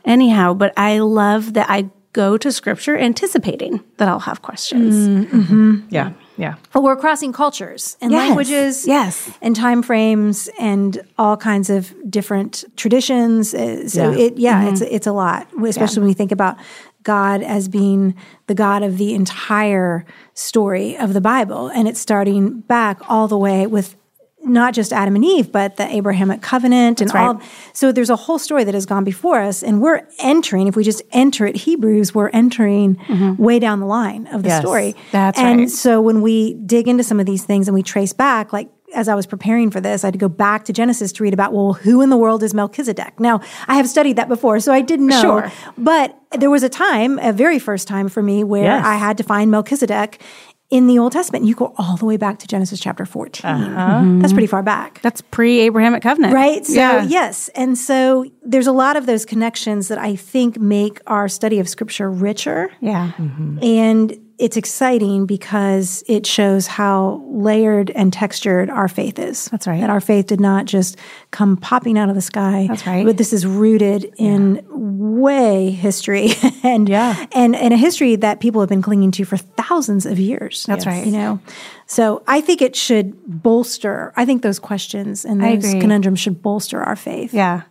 anyhow, 0.06 0.54
but 0.54 0.74
I 0.78 1.00
love 1.00 1.54
that 1.54 1.70
I 1.70 1.90
go 2.14 2.38
to 2.38 2.52
scripture 2.52 2.98
anticipating 2.98 3.84
that 3.98 4.08
I'll 4.08 4.20
have 4.20 4.42
questions. 4.42 4.96
Mm, 4.96 5.26
mm-hmm. 5.30 5.76
Yeah. 5.90 6.14
Yeah. 6.38 6.56
But 6.74 6.82
we're 6.84 6.96
crossing 6.96 7.34
cultures 7.34 7.98
and 8.02 8.12
Yes. 8.12 8.28
languages, 8.28 8.88
Yes. 8.88 9.30
and 9.42 9.56
time 9.56 9.84
frames, 9.84 10.50
and 10.58 11.02
all 11.18 11.36
kinds 11.38 11.70
of 11.70 11.94
different 12.10 12.64
traditions. 12.78 13.54
Uh, 13.54 13.88
So 13.88 14.12
Yeah. 14.12 14.18
it, 14.18 14.38
yeah, 14.38 14.70
it's 14.70 14.82
mm-hmm. 14.82 14.96
it's 14.96 15.06
a 15.06 15.12
lot, 15.12 15.48
especially 15.68 16.00
when 16.00 16.10
you 16.10 16.16
think 16.16 16.32
about 16.32 16.56
God 17.04 17.44
as 17.44 17.68
being 17.68 18.16
the 18.48 18.56
God 18.56 18.82
of 18.84 18.98
the 18.98 19.14
entire 19.14 20.06
story 20.34 20.98
of 20.98 21.14
the 21.14 21.22
Bible, 21.22 21.68
and 21.68 21.88
it's 21.88 22.00
starting 22.00 22.62
back 22.62 22.98
all 23.10 23.28
the 23.28 23.38
way 23.38 23.68
with. 23.68 23.96
Not 24.42 24.74
just 24.74 24.94
Adam 24.94 25.16
and 25.16 25.26
Eve, 25.26 25.52
but 25.52 25.76
the 25.76 25.86
Abrahamic 25.94 26.42
covenant 26.42 27.02
and 27.02 27.14
right. 27.14 27.28
all. 27.28 27.42
So 27.74 27.92
there's 27.92 28.10
a 28.10 28.16
whole 28.16 28.40
story 28.40 28.64
that 28.64 28.74
has 28.74 28.86
gone 28.86 29.04
before 29.04 29.42
us, 29.42 29.62
and 29.62 29.82
we're 29.82 30.08
entering. 30.20 30.68
If 30.68 30.76
we 30.76 30.84
just 30.84 31.02
enter 31.12 31.46
at 31.46 31.56
Hebrews, 31.56 32.16
we're 32.16 32.30
entering 32.30 32.96
mm-hmm. 32.96 33.42
way 33.42 33.60
down 33.60 33.80
the 33.80 33.86
line 33.86 34.28
of 34.28 34.44
the 34.44 34.50
Yes, 34.50 34.62
story. 34.62 34.96
that's 35.12 35.38
and 35.38 35.60
right. 35.60 35.70
so 35.70 36.02
when 36.02 36.22
we 36.22 36.54
dig 36.54 36.88
into 36.88 37.04
some 37.04 37.20
of 37.20 37.26
these 37.26 37.44
things 37.44 37.68
and 37.68 37.76
we 37.76 37.84
trace 37.84 38.14
back, 38.14 38.54
like 38.54 38.70
as 38.96 39.08
I 39.08 39.16
was 39.16 39.26
preparing 39.26 39.70
for 39.70 39.80
this, 39.80 40.04
I 40.04 40.08
had 40.08 40.14
to 40.14 40.20
go 40.20 40.30
back 40.30 40.66
to 40.66 40.74
Genesis 40.74 41.12
to 41.14 41.24
read 41.24 41.34
about, 41.34 41.54
well, 41.54 41.74
who 41.74 42.02
in 42.02 42.10
the 42.10 42.18
world 42.18 42.42
is 42.42 42.54
Melchizedek? 42.54 43.20
Now, 43.20 43.42
I 43.68 43.76
have 43.76 43.88
studied 43.88 44.16
that 44.16 44.28
before, 44.28 44.60
so 44.60 44.74
I 44.74 44.82
didn't 44.82 45.08
know. 45.08 45.22
Sure. 45.22 45.52
But 45.78 46.18
there 46.38 46.50
was 46.50 46.64
a 46.64 46.70
time, 46.70 47.20
a 47.20 47.32
very 47.32 47.60
first 47.60 47.88
time 47.88 48.10
for 48.10 48.24
me, 48.24 48.44
where 48.44 48.64
Yes. 48.64 48.86
I 48.86 48.96
had 48.96 49.18
to 49.18 49.24
find 49.24 49.52
Melchizedek 49.52 50.22
in 50.70 50.88
the 50.88 51.00
Old 51.00 51.12
Testament. 51.12 51.46
You 51.46 51.56
go 51.56 51.74
all 51.78 51.98
the 51.98 52.06
way 52.06 52.18
back 52.18 52.40
to 52.40 52.48
Genesis 52.48 52.80
chapter 52.80 53.06
14. 53.06 53.50
Uh-huh. 53.50 53.60
Mm-hmm. 53.60 54.20
That's 54.20 54.34
pretty 54.34 54.48
far 54.48 54.64
back. 54.64 55.02
That's 55.02 55.22
pre 55.22 55.60
Abrahamic 55.62 56.04
covenant. 56.04 56.34
Right. 56.34 56.66
So, 56.66 56.74
yeah. 56.74 57.04
yes. 57.04 57.50
And 57.50 57.78
so 57.78 58.26
there's 58.44 58.68
a 58.68 58.72
lot 58.72 58.96
of 58.96 59.06
those 59.06 59.26
connections 59.26 59.88
that 59.88 59.98
I 59.98 60.16
think 60.16 60.60
make 60.60 61.02
our 61.08 61.28
study 61.28 61.60
of 61.60 61.68
scripture 61.68 62.10
richer. 62.10 62.72
Yeah. 62.82 63.12
Mm-hmm. 63.18 63.64
And 63.64 64.29
it's 64.40 64.56
exciting 64.58 65.26
because 65.26 66.04
it 66.08 66.26
shows 66.26 66.66
how 66.66 67.22
layered 67.28 67.92
and 67.92 68.12
textured 68.14 68.70
our 68.70 68.88
faith 68.88 69.20
is. 69.20 69.46
That's 69.50 69.68
right. 69.68 69.82
That 69.82 69.90
our 69.90 70.00
faith 70.00 70.28
did 70.28 70.40
not 70.40 70.66
just 70.66 70.98
come 71.32 71.58
popping 71.58 71.98
out 71.98 72.08
of 72.10 72.16
the 72.16 72.22
sky. 72.22 72.66
That's 72.70 72.88
right. 72.88 73.06
But 73.06 73.18
this 73.18 73.34
is 73.34 73.46
rooted 73.46 74.14
in 74.18 74.66
way 74.70 75.72
history 75.72 76.30
and 76.64 76.88
Yeah. 76.88 77.26
and 77.34 77.56
and 77.56 77.74
a 77.74 77.78
history 77.78 78.16
that 78.16 78.40
people 78.40 78.62
have 78.62 78.70
been 78.70 78.82
clinging 78.82 79.12
to 79.12 79.26
for 79.26 79.38
thousands 79.38 80.06
of 80.06 80.18
years. 80.20 80.66
That's 80.66 80.86
right. 80.86 81.06
You 81.06 81.12
know. 81.12 81.40
So 81.86 82.24
I 82.28 82.40
think 82.42 82.62
it 82.62 82.76
should 82.76 83.16
bolster. 83.26 84.14
I 84.16 84.26
think 84.26 84.42
those 84.42 84.60
questions 84.60 85.26
and 85.26 85.44
those 85.44 85.74
conundrums 85.74 86.20
should 86.20 86.42
bolster 86.42 86.82
our 86.82 86.96
faith. 86.96 87.34
Yeah. 87.34 87.64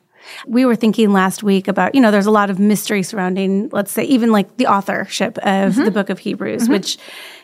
We 0.47 0.65
were 0.65 0.77
thinking 0.77 1.13
last 1.13 1.43
week 1.43 1.69
about, 1.69 1.95
you 1.95 2.01
know, 2.01 2.11
there's 2.11 2.27
a 2.27 2.31
lot 2.31 2.51
of 2.51 2.59
mystery 2.59 3.03
surrounding, 3.03 3.69
let's 3.71 3.93
say, 3.93 4.05
even 4.05 4.33
like 4.33 4.57
the 4.57 4.67
authorship 4.67 5.39
of 5.39 5.75
the 5.75 5.83
mm-hmm. 5.83 5.91
book 5.93 6.11
of 6.11 6.19
Hebrews, 6.19 6.65
mm-hmm. 6.65 6.73
which, 6.73 6.99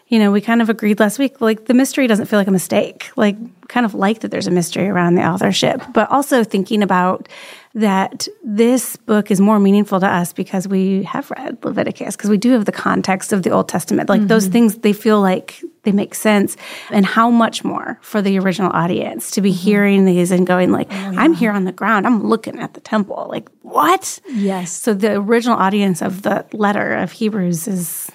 you 0.08 0.18
know, 0.18 0.30
we 0.30 0.40
kind 0.40 0.60
of 0.60 0.68
agreed 0.68 1.00
last 1.00 1.18
week, 1.18 1.40
like 1.40 1.64
the 1.64 1.74
mystery 1.74 2.06
doesn't 2.06 2.26
feel 2.26 2.38
like 2.38 2.48
a 2.48 2.52
mistake. 2.52 3.10
Like, 3.16 3.36
kind 3.68 3.86
of 3.86 3.94
like 3.94 4.20
that 4.20 4.30
there's 4.30 4.46
a 4.46 4.50
mystery 4.50 4.88
around 4.88 5.14
the 5.14 5.26
authorship, 5.26 5.82
but 5.92 6.10
also 6.10 6.44
thinking 6.44 6.82
about 6.82 7.28
that 7.74 8.28
this 8.44 8.96
book 8.96 9.30
is 9.30 9.40
more 9.40 9.58
meaningful 9.58 9.98
to 9.98 10.06
us 10.06 10.32
because 10.32 10.68
we 10.68 11.02
have 11.04 11.30
read 11.30 11.58
Leviticus, 11.64 12.16
because 12.16 12.30
we 12.30 12.36
do 12.36 12.52
have 12.52 12.66
the 12.66 12.72
context 12.72 13.32
of 13.32 13.42
the 13.42 13.50
Old 13.50 13.68
Testament. 13.68 14.08
Like 14.08 14.28
those 14.28 14.44
mm-hmm. 14.44 14.52
things, 14.52 14.78
they 14.78 14.92
feel 14.92 15.20
like 15.20 15.60
they 15.84 15.92
make 15.92 16.14
sense. 16.14 16.56
And 16.90 17.06
how 17.06 17.30
much 17.30 17.64
more 17.64 17.98
for 18.02 18.20
the 18.20 18.38
original 18.38 18.70
audience 18.72 19.30
to 19.32 19.40
be 19.40 19.50
mm-hmm. 19.50 19.58
hearing 19.58 20.04
these 20.04 20.30
and 20.30 20.46
going 20.46 20.72
like, 20.72 20.88
oh, 20.90 21.14
I'm 21.16 21.32
here 21.32 21.52
on 21.52 21.64
the 21.64 21.72
ground, 21.72 22.06
I'm 22.06 22.24
looking 22.24 22.58
at 22.58 22.74
the 22.74 22.80
temple. 22.80 23.26
Like, 23.28 23.48
what? 23.62 24.18
Yes. 24.28 24.72
So 24.72 24.94
the 24.94 25.16
original 25.16 25.56
audience 25.56 26.02
of 26.02 26.22
the 26.22 26.46
letter 26.52 26.94
of 26.94 27.12
Hebrews 27.12 27.68
is, 27.68 28.10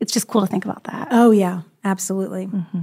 it's 0.00 0.12
just 0.12 0.28
cool 0.28 0.40
to 0.40 0.46
think 0.46 0.64
about 0.64 0.84
that. 0.84 1.08
Oh 1.10 1.30
yeah, 1.30 1.62
absolutely. 1.84 2.46
Mm-hmm. 2.46 2.80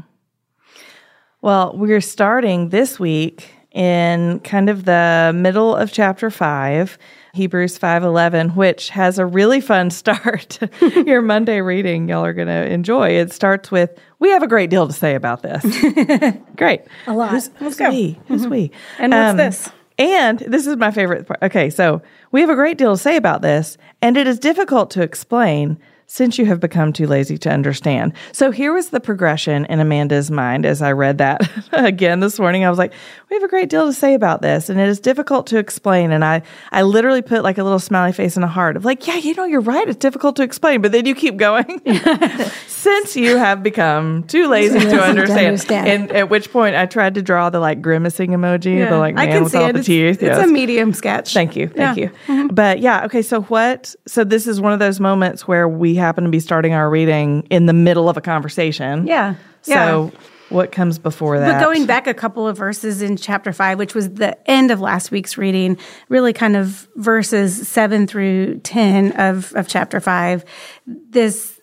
Well, 1.42 1.76
we're 1.76 2.02
starting 2.02 2.70
this 2.70 3.00
week 3.00 3.50
in 3.72 4.40
kind 4.42 4.70
of 4.70 4.86
the 4.86 5.34
middle 5.36 5.76
of 5.76 5.92
chapter 5.92 6.30
5, 6.30 6.98
Hebrews 7.34 7.80
5:11, 7.80 8.56
which 8.56 8.90
has 8.90 9.18
a 9.18 9.26
really 9.26 9.60
fun 9.60 9.90
start. 9.90 10.60
Your 11.08 11.24
Monday 11.24 11.62
reading 11.62 12.08
y'all 12.08 12.24
are 12.24 12.34
going 12.34 12.48
to 12.48 12.72
enjoy. 12.72 13.10
It 13.10 13.34
starts 13.34 13.72
with 13.72 13.98
we 14.20 14.30
have 14.30 14.44
a 14.44 14.48
great 14.48 14.70
deal 14.70 14.86
to 14.86 14.94
say 14.94 15.16
about 15.16 15.42
this. 15.42 15.64
great. 16.56 16.82
A 17.08 17.14
lot. 17.14 17.32
Who's, 17.32 17.50
who's 17.56 17.80
we? 17.80 18.20
Who's 18.28 18.48
we? 18.48 18.72
And 19.00 19.14
what's 19.14 19.32
um, 19.32 19.38
this? 19.38 19.70
And 19.98 20.40
this 20.40 20.68
is 20.68 20.78
my 20.78 20.92
favorite 20.92 21.26
part. 21.28 21.40
Okay, 21.42 21.70
so 21.72 22.04
we 22.32 22.42
have 22.42 22.52
a 22.52 22.56
great 22.56 22.78
deal 22.78 22.96
to 22.96 23.02
say 23.02 23.16
about 23.16 23.42
this, 23.42 23.78
and 24.02 24.16
it 24.16 24.28
is 24.28 24.40
difficult 24.40 24.92
to 24.92 25.02
explain 25.02 25.80
since 26.08 26.38
you 26.38 26.46
have 26.46 26.60
become 26.60 26.94
too 26.94 27.08
lazy 27.08 27.38
to 27.40 27.50
understand. 27.50 28.14
So 28.32 28.52
here 28.52 28.74
was 28.74 28.90
the 28.90 29.00
progression 29.00 29.66
in 29.66 29.80
Amanda's 29.80 30.30
mind 30.30 30.66
as 30.66 30.82
I 30.82 30.92
read 30.92 31.18
that 31.18 31.42
again 31.72 32.20
this 32.20 32.40
morning. 32.40 32.64
I 32.66 32.70
was 32.70 32.78
like, 32.78 32.94
we 33.30 33.36
have 33.36 33.44
a 33.44 33.48
great 33.48 33.70
deal 33.70 33.88
to 33.88 33.94
say 33.94 34.14
about 34.14 34.42
this, 34.42 34.70
and 34.70 34.80
it 34.80 34.88
is 34.88 35.00
difficult 35.00 35.48
to 35.48 35.58
explain. 35.58 36.12
And 36.12 36.24
I, 36.24 36.44
I 36.72 36.84
literally 36.84 37.22
put 37.22 37.44
like 37.44 37.58
a 37.58 37.64
little 37.64 37.80
smiley 37.80 38.12
face 38.14 38.36
and 38.36 38.44
a 38.44 38.48
heart 38.48 38.76
of 38.78 38.86
like, 38.86 39.08
yeah, 39.08 39.16
you 39.16 39.34
know, 39.34 39.46
you're 39.46 39.62
right. 39.62 39.88
It's 39.88 39.98
difficult 39.98 40.36
to 40.36 40.44
explain, 40.44 40.82
but 40.82 40.92
then 40.92 41.06
you 41.06 41.16
keep 41.16 41.38
going. 41.38 41.82
since 42.68 43.16
you 43.16 43.38
have 43.38 43.64
become 43.64 44.24
too 44.24 44.48
lazy 44.48 44.80
to 44.80 44.90
to 44.90 45.02
understand. 45.04 45.48
understand. 45.48 45.88
And 45.88 46.12
at 46.12 46.30
which 46.30 46.52
point 46.52 46.76
I 46.76 46.86
tried 46.86 47.16
to 47.16 47.22
draw 47.22 47.50
the 47.50 47.60
like 47.60 47.82
grimacing 47.82 48.32
emoji, 48.32 48.88
the 48.88 48.98
like 48.98 49.18
I 49.18 49.26
man 49.26 49.34
can 49.36 49.44
with 49.44 49.52
see 49.54 49.58
all 49.58 49.66
it. 49.70 49.74
the 49.74 49.80
It's, 49.80 49.88
teeth. 49.88 50.14
it's 50.22 50.38
Yes. 50.38 50.48
a 50.48 50.52
medium 50.52 50.94
sketch. 50.94 51.34
Thank 51.34 51.56
you. 51.56 51.68
Thank 51.70 51.98
Yeah. 51.98 52.08
Mm-hmm. 52.28 52.34
you. 52.42 52.50
But 52.52 52.80
yeah, 52.80 53.06
okay, 53.06 53.22
so 53.22 53.42
what 53.44 53.96
so 54.06 54.24
this 54.24 54.48
is 54.48 54.60
one 54.62 54.74
of 54.74 54.80
those 54.80 55.00
moments 55.00 55.48
where 55.48 55.68
we 55.68 55.96
happen 56.04 56.24
to 56.24 56.30
be 56.30 56.40
starting 56.40 56.74
our 56.74 56.90
reading 56.90 57.48
in 57.50 57.66
the 57.66 57.74
middle 57.74 58.10
of 58.10 58.18
a 58.18 58.22
conversation. 58.22 59.08
Yeah. 59.08 59.36
So 59.62 60.12
what 60.50 60.72
comes 60.72 61.00
before 61.00 61.40
that? 61.40 61.54
But 61.54 61.66
going 61.66 61.86
back 61.86 62.06
a 62.06 62.14
couple 62.14 62.48
of 62.48 62.58
verses 62.58 63.02
in 63.02 63.18
chapter 63.18 63.54
five, 63.54 63.80
which 63.80 63.96
was 63.96 64.10
the 64.10 64.38
end 64.50 64.72
of 64.72 64.80
last 64.82 65.10
week's 65.10 65.38
reading, 65.38 65.78
really 66.10 66.34
kind 66.34 66.56
of 66.56 66.88
verses 66.96 67.68
seven 67.68 68.06
through 68.08 68.60
ten 68.60 69.14
of, 69.14 69.54
of 69.56 69.68
chapter 69.68 70.00
five, 70.00 70.46
this 70.86 71.60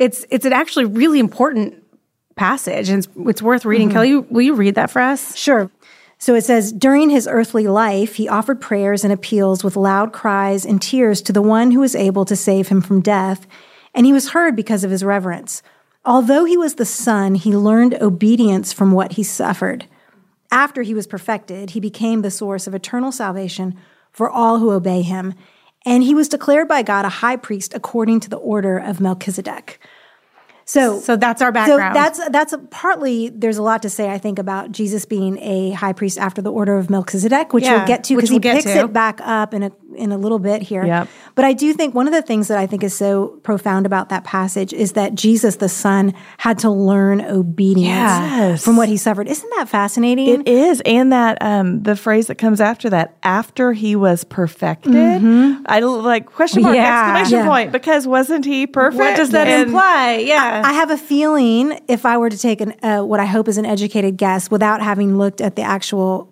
it's 0.00 0.24
it's 0.30 0.46
an 0.46 0.52
actually 0.52 0.86
really 0.86 1.20
important 1.20 1.74
passage 2.34 2.88
and 2.88 3.04
it's, 3.04 3.08
it's 3.28 3.42
worth 3.42 3.64
reading. 3.64 3.88
Mm-hmm. 3.88 3.96
Kelly, 3.96 4.16
will 4.16 4.42
you 4.42 4.54
read 4.54 4.74
that 4.74 4.90
for 4.90 5.02
us? 5.02 5.36
Sure. 5.36 5.70
So 6.18 6.36
it 6.36 6.44
says, 6.44 6.72
during 6.72 7.10
his 7.10 7.26
earthly 7.26 7.66
life, 7.66 8.14
he 8.14 8.28
offered 8.28 8.60
prayers 8.60 9.02
and 9.02 9.12
appeals 9.12 9.64
with 9.64 9.76
loud 9.76 10.12
cries 10.12 10.64
and 10.64 10.80
tears 10.80 11.20
to 11.22 11.32
the 11.32 11.42
one 11.42 11.72
who 11.72 11.80
was 11.80 11.96
able 11.96 12.24
to 12.26 12.36
save 12.36 12.68
him 12.68 12.80
from 12.80 13.00
death, 13.00 13.46
and 13.94 14.06
he 14.06 14.12
was 14.12 14.30
heard 14.30 14.56
because 14.56 14.84
of 14.84 14.90
his 14.90 15.04
reverence. 15.04 15.62
Although 16.04 16.44
he 16.44 16.56
was 16.56 16.74
the 16.74 16.84
Son, 16.84 17.34
he 17.34 17.56
learned 17.56 17.94
obedience 18.00 18.72
from 18.72 18.92
what 18.92 19.12
he 19.12 19.22
suffered. 19.22 19.86
After 20.50 20.82
he 20.82 20.94
was 20.94 21.06
perfected, 21.06 21.70
he 21.70 21.80
became 21.80 22.22
the 22.22 22.30
source 22.30 22.66
of 22.66 22.74
eternal 22.74 23.12
salvation 23.12 23.76
for 24.10 24.28
all 24.28 24.58
who 24.58 24.72
obey 24.72 25.02
him, 25.02 25.34
and 25.86 26.02
he 26.02 26.14
was 26.14 26.28
declared 26.28 26.68
by 26.68 26.82
God 26.82 27.04
a 27.04 27.10
high 27.20 27.36
priest 27.36 27.72
according 27.74 28.20
to 28.20 28.30
the 28.30 28.36
order 28.36 28.78
of 28.78 29.00
Melchizedek. 29.00 29.80
So, 30.72 31.00
So 31.00 31.16
that's 31.16 31.42
our 31.42 31.52
background. 31.52 31.94
so 31.94 32.00
that's 32.00 32.30
that's 32.30 32.52
a, 32.54 32.58
partly 32.58 33.28
there's 33.28 33.58
a 33.58 33.62
lot 33.62 33.82
to 33.82 33.90
say 33.90 34.10
I 34.10 34.18
think 34.18 34.38
about 34.38 34.72
Jesus 34.72 35.04
being 35.04 35.38
a 35.38 35.72
high 35.72 35.92
priest 35.92 36.18
after 36.18 36.40
the 36.40 36.50
order 36.52 36.76
of 36.78 36.88
Melchizedek, 36.88 37.52
which 37.52 37.64
Yeah, 37.64 37.76
we'll 37.78 37.86
get 37.86 38.04
to 38.04 38.16
because 38.16 38.30
we'll 38.30 38.40
he 38.40 38.50
picks 38.52 38.64
to. 38.64 38.80
it 38.84 38.92
back 38.92 39.20
up 39.22 39.52
in 39.54 39.62
a 39.64 39.72
in 39.94 40.10
a 40.10 40.16
little 40.16 40.38
bit 40.38 40.62
here. 40.62 40.82
Yep. 40.86 41.08
But 41.34 41.44
I 41.44 41.52
do 41.52 41.74
think 41.74 41.94
one 41.94 42.06
of 42.08 42.14
the 42.14 42.22
things 42.22 42.48
that 42.48 42.56
I 42.56 42.66
think 42.66 42.82
is 42.82 42.94
so 42.94 43.38
profound 43.42 43.84
about 43.84 44.08
that 44.08 44.24
passage 44.24 44.72
is 44.72 44.92
that 44.92 45.14
Jesus 45.14 45.56
the 45.56 45.68
Son 45.68 46.14
had 46.38 46.58
to 46.60 46.70
learn 46.70 47.20
obedience 47.20 47.88
Yes. 47.88 48.64
from 48.64 48.78
what 48.78 48.88
he 48.88 48.96
suffered. 48.96 49.28
Isn't 49.28 49.50
that 49.58 49.68
fascinating? 49.68 50.28
It 50.28 50.48
is, 50.48 50.80
and 50.86 51.12
that 51.12 51.36
um, 51.42 51.82
the 51.82 51.94
phrase 51.94 52.28
that 52.28 52.36
comes 52.36 52.58
after 52.62 52.88
that, 52.88 53.18
after 53.22 53.74
he 53.74 53.94
was 53.94 54.24
perfected, 54.24 54.94
I 54.96 55.80
l- 55.82 56.00
like 56.00 56.24
question 56.24 56.62
mark 56.62 56.74
Yeah. 56.74 57.10
exclamation 57.18 57.44
Yeah. 57.44 57.52
point 57.52 57.72
because 57.72 58.06
wasn't 58.06 58.46
he 58.46 58.66
perfect? 58.66 58.98
what 59.02 59.16
does 59.16 59.30
that 59.36 59.46
And- 59.46 59.64
imply? 59.68 60.24
Yeah. 60.26 60.61
I 60.61 60.61
have 60.70 60.90
a 60.92 60.96
feeling 60.98 61.80
if 61.88 62.06
I 62.06 62.16
were 62.18 62.30
to 62.30 62.38
take 62.38 62.60
an, 62.60 62.74
uh, 62.82 63.02
what 63.02 63.18
I 63.18 63.24
hope 63.26 63.48
is 63.48 63.58
an 63.58 63.66
educated 63.66 64.16
guess 64.16 64.50
without 64.50 64.80
having 64.80 65.18
looked 65.18 65.40
at 65.40 65.56
the 65.56 65.62
actual 65.62 66.28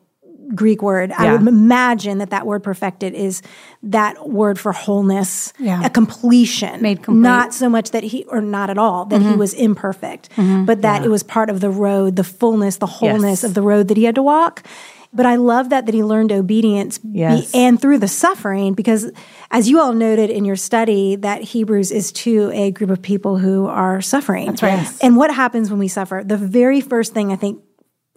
Greek 0.54 0.82
word, 0.82 1.12
I 1.12 1.30
would 1.32 1.46
imagine 1.46 2.18
that 2.18 2.30
that 2.30 2.44
word 2.44 2.62
perfected 2.64 3.14
is 3.14 3.40
that 3.84 4.28
word 4.28 4.58
for 4.58 4.72
wholeness, 4.72 5.52
Yeah. 5.60 5.84
a 5.84 5.90
completion. 5.90 6.82
Made 6.82 7.02
complete. 7.02 7.20
Not 7.22 7.54
so 7.54 7.68
much 7.68 7.92
that 7.92 8.02
he, 8.02 8.24
or 8.24 8.40
not 8.40 8.68
at 8.68 8.76
all, 8.78 9.04
that 9.06 9.22
he 9.22 9.34
was 9.34 9.54
imperfect, 9.54 10.28
but 10.36 10.82
that 10.82 11.04
it 11.04 11.08
was 11.08 11.22
part 11.22 11.50
of 11.50 11.60
the 11.60 11.70
road, 11.70 12.16
the 12.16 12.24
fullness, 12.24 12.76
the 12.78 12.86
wholeness 12.86 13.42
Yes. 13.42 13.44
of 13.44 13.54
the 13.54 13.62
road 13.62 13.88
that 13.88 13.96
he 13.96 14.04
had 14.04 14.14
to 14.16 14.22
walk. 14.22 14.64
But 15.12 15.26
I 15.26 15.36
love 15.36 15.70
that 15.70 15.86
that 15.86 15.94
he 15.94 16.04
learned 16.04 16.30
obedience 16.30 16.98
be- 16.98 17.48
and 17.52 17.80
through 17.80 17.98
the 17.98 18.08
suffering 18.08 18.74
because 18.74 19.10
as 19.50 19.68
you 19.68 19.80
all 19.80 19.92
noted 19.92 20.30
in 20.30 20.44
your 20.44 20.56
study 20.56 21.16
that 21.16 21.42
Hebrews 21.42 21.90
is 21.90 22.12
to 22.12 22.50
a 22.54 22.70
group 22.70 22.90
of 22.90 23.02
people 23.02 23.38
who 23.38 23.66
are 23.66 24.00
suffering. 24.00 24.46
That's 24.46 24.62
right. 24.62 24.78
Yes. 24.78 25.00
And 25.00 25.16
what 25.16 25.34
happens 25.34 25.68
when 25.68 25.80
we 25.80 25.88
suffer? 25.88 26.22
The 26.24 26.36
very 26.36 26.80
first 26.80 27.12
thing 27.12 27.32
I 27.32 27.36
think 27.36 27.60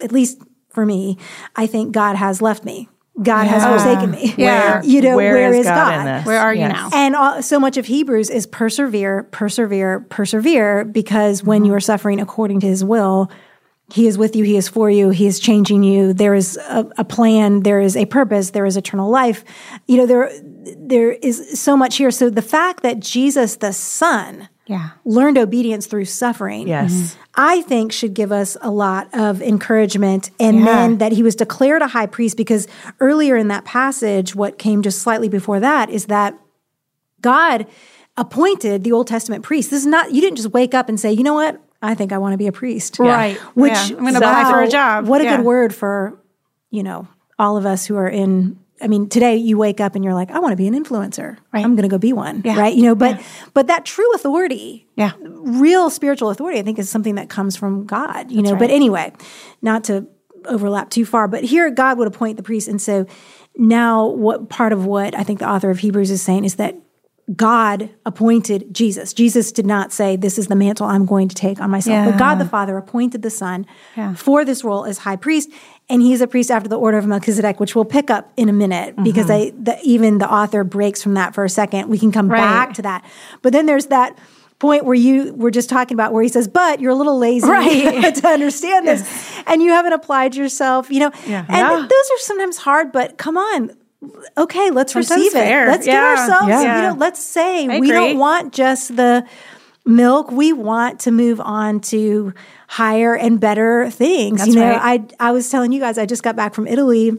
at 0.00 0.12
least 0.12 0.40
for 0.70 0.84
me, 0.84 1.18
I 1.56 1.66
think 1.66 1.92
God 1.92 2.16
has 2.16 2.42
left 2.42 2.64
me. 2.64 2.88
God 3.22 3.46
has 3.46 3.64
forsaken 3.64 4.10
me. 4.10 4.34
Yeah. 4.36 4.82
you 4.84 5.00
know, 5.00 5.16
where 5.16 5.52
is 5.52 5.60
is 5.60 5.66
God 5.66 6.04
God? 6.04 6.26
Where 6.26 6.40
are 6.40 6.52
you 6.52 6.60
Yes. 6.62 6.72
now? 6.72 6.90
And 6.92 7.14
all, 7.14 7.42
so 7.42 7.60
much 7.60 7.76
of 7.76 7.86
Hebrews 7.86 8.28
is 8.28 8.46
persevere, 8.46 9.22
persevere, 9.24 10.00
persevere, 10.00 10.84
because 10.84 11.44
when 11.44 11.60
mm-hmm. 11.60 11.66
you 11.66 11.74
are 11.74 11.80
suffering 11.80 12.20
according 12.20 12.60
to 12.60 12.66
his 12.66 12.82
will, 12.82 13.30
he 13.92 14.06
is 14.06 14.16
with 14.16 14.34
you, 14.34 14.44
he 14.44 14.56
is 14.56 14.68
for 14.68 14.90
you, 14.90 15.10
he 15.10 15.26
is 15.26 15.38
changing 15.38 15.82
you. 15.82 16.12
There 16.12 16.34
is 16.34 16.56
a, 16.56 16.90
a 16.98 17.04
plan, 17.04 17.60
there 17.60 17.80
is 17.80 17.96
a 17.96 18.06
purpose, 18.06 18.50
there 18.50 18.66
is 18.66 18.76
eternal 18.76 19.10
life. 19.10 19.44
You 19.86 19.98
know, 19.98 20.06
there, 20.06 20.30
there 20.78 21.12
is 21.12 21.60
so 21.60 21.76
much 21.76 21.96
here. 21.96 22.10
So 22.10 22.30
the 22.30 22.42
fact 22.42 22.82
that 22.82 23.00
Jesus, 23.00 23.56
the 23.56 23.72
Son, 23.72 24.48
yeah. 24.66 24.90
learned 25.04 25.36
obedience 25.36 25.86
through 25.86 26.06
suffering, 26.06 26.66
Yes. 26.66 26.92
Mm-hmm. 26.92 27.20
I 27.36 27.62
think 27.62 27.92
should 27.92 28.14
give 28.14 28.30
us 28.30 28.56
a 28.62 28.70
lot 28.70 29.08
of 29.12 29.42
encouragement. 29.42 30.30
And 30.40 30.60
Yeah. 30.60 30.64
then 30.64 30.98
that 30.98 31.12
he 31.12 31.22
was 31.22 31.34
declared 31.34 31.82
a 31.82 31.88
high 31.88 32.06
priest 32.06 32.36
because 32.36 32.68
earlier 33.00 33.36
in 33.36 33.48
that 33.48 33.64
passage, 33.64 34.34
what 34.34 34.56
came 34.56 34.82
just 34.82 35.02
slightly 35.02 35.28
before 35.28 35.60
that 35.60 35.90
is 35.90 36.06
that 36.06 36.38
God 37.20 37.66
appointed 38.16 38.84
the 38.84 38.92
Old 38.92 39.08
Testament 39.08 39.42
priests. 39.42 39.70
This 39.70 39.80
is 39.80 39.86
not, 39.86 40.12
you 40.12 40.20
didn't 40.20 40.36
just 40.36 40.52
wake 40.52 40.74
up 40.74 40.88
and 40.88 40.98
say, 40.98 41.12
you 41.12 41.24
know 41.24 41.34
what? 41.34 41.60
I 41.84 41.94
think 41.94 42.12
I 42.12 42.18
want 42.18 42.32
to 42.32 42.38
be 42.38 42.46
a 42.46 42.52
priest. 42.52 42.98
Right. 42.98 43.36
Which, 43.54 43.72
Yeah. 43.72 43.96
I'm 43.96 44.04
gonna 44.04 44.18
apply 44.18 44.50
for 44.50 44.60
a 44.62 44.68
job. 44.68 45.06
What 45.06 45.20
a 45.20 45.24
Yeah. 45.24 45.36
good 45.36 45.44
word 45.44 45.74
for, 45.74 46.18
you 46.70 46.82
know, 46.82 47.06
all 47.38 47.56
of 47.56 47.66
us 47.66 47.86
who 47.86 47.96
are 47.96 48.08
in. 48.08 48.58
I 48.82 48.88
mean, 48.88 49.08
today 49.08 49.36
you 49.36 49.56
wake 49.56 49.80
up 49.80 49.94
and 49.94 50.04
you're 50.04 50.14
like, 50.14 50.30
I 50.32 50.40
want 50.40 50.52
to 50.52 50.56
be 50.56 50.66
an 50.66 50.74
influencer. 50.74 51.36
Right. 51.52 51.64
I'm 51.64 51.74
going 51.76 51.88
to 51.88 51.88
go 51.88 51.96
be 51.96 52.12
one. 52.12 52.42
Yeah. 52.44 52.58
Right. 52.58 52.74
You 52.74 52.82
know, 52.82 52.94
but, 52.96 53.20
but 53.54 53.68
that 53.68 53.84
true 53.84 54.12
authority, 54.14 54.88
Yeah. 54.96 55.12
real 55.22 55.90
spiritual 55.90 56.28
authority, 56.28 56.58
I 56.58 56.62
think 56.62 56.78
is 56.80 56.90
something 56.90 57.14
that 57.14 57.28
comes 57.28 57.56
from 57.56 57.86
God, 57.86 58.32
you 58.32 58.42
know. 58.42 58.56
But 58.56 58.70
anyway, 58.70 59.12
not 59.62 59.84
to 59.84 60.06
overlap 60.46 60.90
too 60.90 61.04
far, 61.06 61.28
but 61.28 61.44
here 61.44 61.70
God 61.70 61.98
would 61.98 62.08
appoint 62.08 62.36
the 62.36 62.42
priest. 62.42 62.66
And 62.68 62.82
so 62.82 63.06
now 63.56 64.06
what 64.08 64.48
part 64.48 64.72
of 64.72 64.84
what 64.84 65.16
I 65.16 65.22
think 65.22 65.38
the 65.38 65.48
author 65.48 65.70
of 65.70 65.78
Hebrews 65.78 66.10
is 66.10 66.20
saying 66.20 66.44
is 66.44 66.56
that 66.56 66.76
God 67.34 67.88
appointed 68.04 68.66
Jesus. 68.74 69.14
Jesus 69.14 69.50
did 69.50 69.64
not 69.64 69.92
say, 69.92 70.14
This 70.16 70.36
is 70.38 70.48
the 70.48 70.54
mantle 70.56 70.86
I'm 70.86 71.06
going 71.06 71.28
to 71.28 71.34
take 71.34 71.58
on 71.60 71.70
myself. 71.70 72.10
But 72.10 72.18
God 72.18 72.34
the 72.34 72.44
Father 72.44 72.76
appointed 72.76 73.22
the 73.22 73.30
Son 73.30 73.66
Yeah. 73.96 74.14
for 74.14 74.44
this 74.44 74.62
role 74.62 74.84
as 74.84 74.98
high 74.98 75.16
priest. 75.16 75.50
And 75.88 76.02
he's 76.02 76.20
a 76.20 76.26
priest 76.26 76.50
after 76.50 76.68
the 76.68 76.78
order 76.78 76.98
of 76.98 77.06
Melchizedek, 77.06 77.60
which 77.60 77.74
we'll 77.74 77.84
pick 77.86 78.10
up 78.10 78.30
in 78.36 78.48
a 78.48 78.52
minute 78.52 78.94
mm-hmm. 78.94 79.04
because 79.04 79.30
I, 79.30 79.52
the, 79.58 79.78
even 79.82 80.18
the 80.18 80.30
author 80.30 80.64
breaks 80.64 81.02
from 81.02 81.14
that 81.14 81.34
for 81.34 81.44
a 81.44 81.48
second. 81.48 81.88
We 81.88 81.98
can 81.98 82.12
come 82.12 82.28
Right. 82.28 82.40
back 82.40 82.74
to 82.74 82.82
that. 82.82 83.04
But 83.42 83.52
then 83.54 83.64
there's 83.66 83.86
that 83.86 84.18
point 84.58 84.84
where 84.84 84.94
you 84.94 85.34
were 85.34 85.50
just 85.50 85.68
talking 85.68 85.94
about 85.94 86.12
where 86.12 86.22
he 86.22 86.28
says, 86.28 86.46
but 86.46 86.80
you're 86.80 86.92
a 86.92 86.94
little 86.94 87.18
lazy 87.18 87.46
Right. 87.48 88.14
to 88.16 88.28
understand 88.28 88.86
this 88.86 89.02
and 89.46 89.62
you 89.62 89.70
haven't 89.72 89.92
applied 89.94 90.34
yourself, 90.36 90.90
you 90.90 91.00
know. 91.00 91.10
Yeah. 91.26 91.44
And 91.48 91.56
Yeah. 91.58 91.76
those 91.80 91.90
are 92.10 92.18
sometimes 92.18 92.58
hard, 92.58 92.92
but 92.92 93.16
come 93.18 93.36
on. 93.36 93.70
Okay, 94.36 94.70
let's 94.70 94.94
receive 94.94 95.32
fair. 95.32 95.64
it. 95.66 95.68
Let's 95.68 95.86
give 95.86 95.94
ourselves, 95.94 96.48
Yeah. 96.48 96.76
you 96.76 96.88
know, 96.88 96.94
let's 96.98 97.22
say 97.22 97.64
I 97.64 97.78
we 97.78 97.88
agree. 97.88 97.90
don't 97.90 98.18
want 98.18 98.52
just 98.52 98.96
the 98.96 99.26
milk. 99.86 100.30
We 100.30 100.52
want 100.52 101.00
to 101.00 101.10
move 101.10 101.40
on 101.40 101.80
to 101.80 102.32
higher 102.68 103.14
and 103.16 103.38
better 103.40 103.90
things. 103.90 104.38
That's 104.38 104.48
you 104.54 104.60
know, 104.60 104.70
right. 104.70 105.02
I 105.20 105.28
I 105.28 105.32
was 105.32 105.48
telling 105.50 105.72
you 105.72 105.80
guys 105.80 105.98
I 105.98 106.06
just 106.06 106.22
got 106.22 106.36
back 106.36 106.54
from 106.54 106.66
Italy 106.66 107.10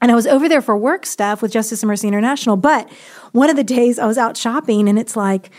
and 0.00 0.10
I 0.12 0.14
was 0.14 0.26
over 0.26 0.48
there 0.48 0.62
for 0.62 0.76
work 0.76 1.06
stuff 1.06 1.42
with 1.42 1.52
Justice 1.52 1.82
and 1.82 1.88
Mercy 1.88 2.08
International, 2.08 2.56
but 2.56 2.90
one 3.32 3.50
of 3.50 3.56
the 3.56 3.64
days 3.64 3.98
I 3.98 4.06
was 4.06 4.18
out 4.18 4.36
shopping 4.36 4.88
and 4.88 4.98
it's 4.98 5.16
like 5.16 5.50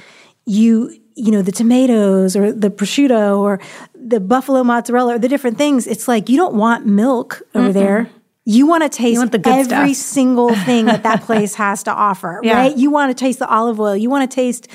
you 0.45 0.95
you 1.15 1.31
know 1.31 1.41
the 1.41 1.51
tomatoes 1.51 2.35
or 2.35 2.51
the 2.51 2.69
prosciutto 2.69 3.37
or 3.39 3.59
the 3.93 4.19
buffalo 4.21 4.63
mozzarella 4.63 5.15
or 5.15 5.19
the 5.19 5.27
different 5.27 5.57
things 5.57 5.85
it's 5.85 6.07
like 6.07 6.29
you 6.29 6.37
don't 6.37 6.55
want 6.55 6.85
milk 6.85 7.41
over 7.53 7.73
there 7.73 8.09
you 8.51 8.65
want 8.65 8.81
to 8.83 8.89
taste 8.89 9.17
want 9.19 9.31
the 9.31 9.37
good 9.37 9.53
every 9.71 9.93
stuff. 9.93 10.07
single 10.13 10.55
thing 10.67 10.85
that 10.85 11.03
that 11.03 11.21
place 11.29 11.53
has 11.55 11.83
to 11.83 11.91
offer 11.91 12.39
Yeah. 12.43 12.57
right 12.57 12.75
you 12.77 12.89
want 12.89 13.15
to 13.15 13.19
taste 13.25 13.39
the 13.39 13.47
olive 13.47 13.79
oil 13.79 13.95
you 13.95 14.09
want 14.09 14.29
to 14.29 14.33
taste 14.35 14.67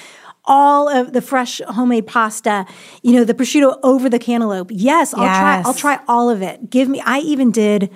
all 0.47 0.89
of 0.89 1.13
the 1.13 1.21
fresh 1.23 1.61
homemade 1.69 2.07
pasta 2.07 2.67
you 3.03 3.13
know 3.15 3.25
the 3.25 3.35
prosciutto 3.35 3.79
over 3.83 4.09
the 4.09 4.19
cantaloupe 4.19 4.69
yes 4.71 5.13
i'll 5.15 5.25
try 5.25 5.57
Yes. 5.57 5.67
i'll 5.67 5.75
try 5.75 5.99
all 6.07 6.29
of 6.31 6.43
it 6.43 6.71
give 6.71 6.89
me 6.89 7.01
i 7.05 7.19
even 7.21 7.51
did 7.51 7.91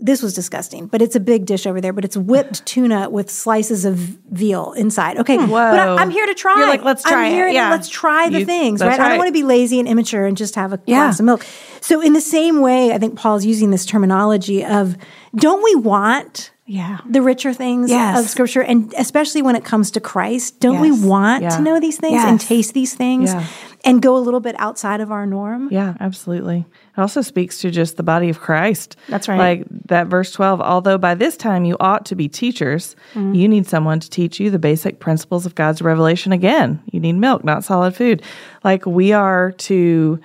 this 0.00 0.22
was 0.22 0.34
disgusting, 0.34 0.86
but 0.86 1.02
it's 1.02 1.14
a 1.14 1.20
big 1.20 1.46
dish 1.46 1.66
over 1.66 1.80
there. 1.80 1.92
But 1.92 2.04
it's 2.04 2.16
whipped 2.16 2.64
tuna 2.72 3.10
with 3.10 3.30
slices 3.30 3.84
of 3.84 3.96
veal 3.96 4.72
inside. 4.72 5.18
Okay, 5.18 5.36
but 5.36 5.48
Whoa. 5.48 5.96
I, 5.96 6.02
am 6.02 6.10
here 6.10 6.26
to 6.26 6.34
try. 6.34 6.56
You're 6.58 6.68
like, 6.68 6.84
let's 6.84 7.02
try 7.02 7.26
I'm 7.26 7.32
it. 7.32 7.46
to- 7.48 7.52
Yeah. 7.52 7.70
let's 7.70 7.88
try 7.88 8.28
the 8.28 8.40
You- 8.40 8.44
things, 8.46 8.80
that's 8.80 8.98
right? 8.98 9.04
I 9.04 9.08
don't 9.10 9.18
want 9.18 9.28
to 9.28 9.32
be 9.32 9.42
lazy 9.42 9.78
and 9.78 9.88
immature 9.88 10.24
and 10.26 10.36
just 10.36 10.54
have 10.54 10.72
a 10.72 10.80
Yeah. 10.86 10.96
glass 10.98 11.20
of 11.20 11.26
milk. 11.26 11.46
So, 11.80 12.00
in 12.00 12.12
the 12.12 12.20
same 12.20 12.60
way, 12.60 12.92
I 12.92 12.98
think 12.98 13.16
Paul's 13.16 13.44
using 13.44 13.70
this 13.70 13.84
terminology 13.86 14.64
of, 14.64 14.96
don't 15.34 15.62
we 15.62 15.74
want? 15.74 16.50
Yeah. 16.66 16.98
The 17.08 17.20
richer 17.20 17.52
things 17.52 17.90
Yes. 17.90 18.20
of 18.20 18.30
scripture, 18.30 18.60
and 18.62 18.94
especially 18.96 19.42
when 19.42 19.56
it 19.56 19.64
comes 19.64 19.90
to 19.92 20.00
Christ, 20.00 20.60
don't 20.60 20.74
Yes. 20.74 20.82
we 20.82 21.06
want 21.08 21.42
Yeah. 21.42 21.48
to 21.50 21.62
know 21.62 21.80
these 21.80 21.96
things 21.96 22.22
and 22.22 22.40
taste 22.40 22.74
these 22.74 22.94
things 22.94 23.32
Yeah. 23.32 23.44
And 23.84 24.02
go 24.02 24.16
a 24.16 24.18
little 24.20 24.40
bit 24.40 24.54
outside 24.58 25.00
of 25.00 25.10
our 25.10 25.24
norm? 25.26 25.68
Yeah, 25.70 25.94
absolutely. 26.00 26.66
It 26.96 27.00
also 27.00 27.22
speaks 27.22 27.58
to 27.60 27.70
just 27.70 27.96
the 27.96 28.02
body 28.02 28.28
of 28.28 28.40
Christ. 28.40 28.96
That's 29.08 29.26
right. 29.28 29.38
Like 29.38 29.64
that 29.86 30.06
verse 30.08 30.32
12, 30.32 30.60
although 30.60 30.98
by 30.98 31.14
this 31.14 31.36
time 31.36 31.64
you 31.64 31.76
ought 31.80 32.04
to 32.06 32.14
be 32.14 32.28
teachers, 32.28 32.94
Mm-hmm. 33.14 33.34
you 33.34 33.48
need 33.48 33.66
someone 33.66 34.00
to 34.00 34.10
teach 34.10 34.38
you 34.38 34.50
the 34.50 34.58
basic 34.58 35.00
principles 35.00 35.46
of 35.46 35.54
God's 35.54 35.80
revelation 35.82 36.32
again. 36.32 36.82
You 36.92 37.00
need 37.00 37.14
milk, 37.14 37.42
not 37.44 37.64
solid 37.64 37.94
food. 37.96 38.22
Like 38.64 38.84
we 38.86 39.12
are 39.12 39.52
to 39.52 40.20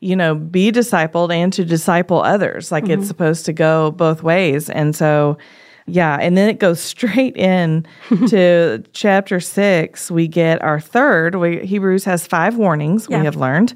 you 0.00 0.14
know, 0.14 0.34
be 0.34 0.70
discipled 0.70 1.32
and 1.32 1.50
to 1.54 1.64
disciple 1.64 2.20
others. 2.22 2.70
Like 2.70 2.84
Mm-hmm. 2.84 2.92
it's 3.00 3.08
supposed 3.08 3.46
to 3.46 3.52
go 3.54 3.90
both 3.92 4.22
ways. 4.22 4.68
And 4.68 4.94
so 4.94 5.38
Yeah, 5.86 6.16
and 6.20 6.36
then 6.36 6.48
it 6.48 6.58
goes 6.58 6.80
straight 6.94 7.36
in 7.36 7.86
to 8.28 8.82
chapter 8.92 9.40
six. 9.40 10.10
We 10.10 10.28
get 10.28 10.62
our 10.62 10.80
third. 10.80 11.36
We, 11.36 11.64
Hebrews 11.64 12.04
has 12.04 12.26
five 12.26 12.56
warnings. 12.56 13.06
Yeah. 13.08 13.20
We 13.20 13.24
have 13.24 13.36
learned, 13.36 13.74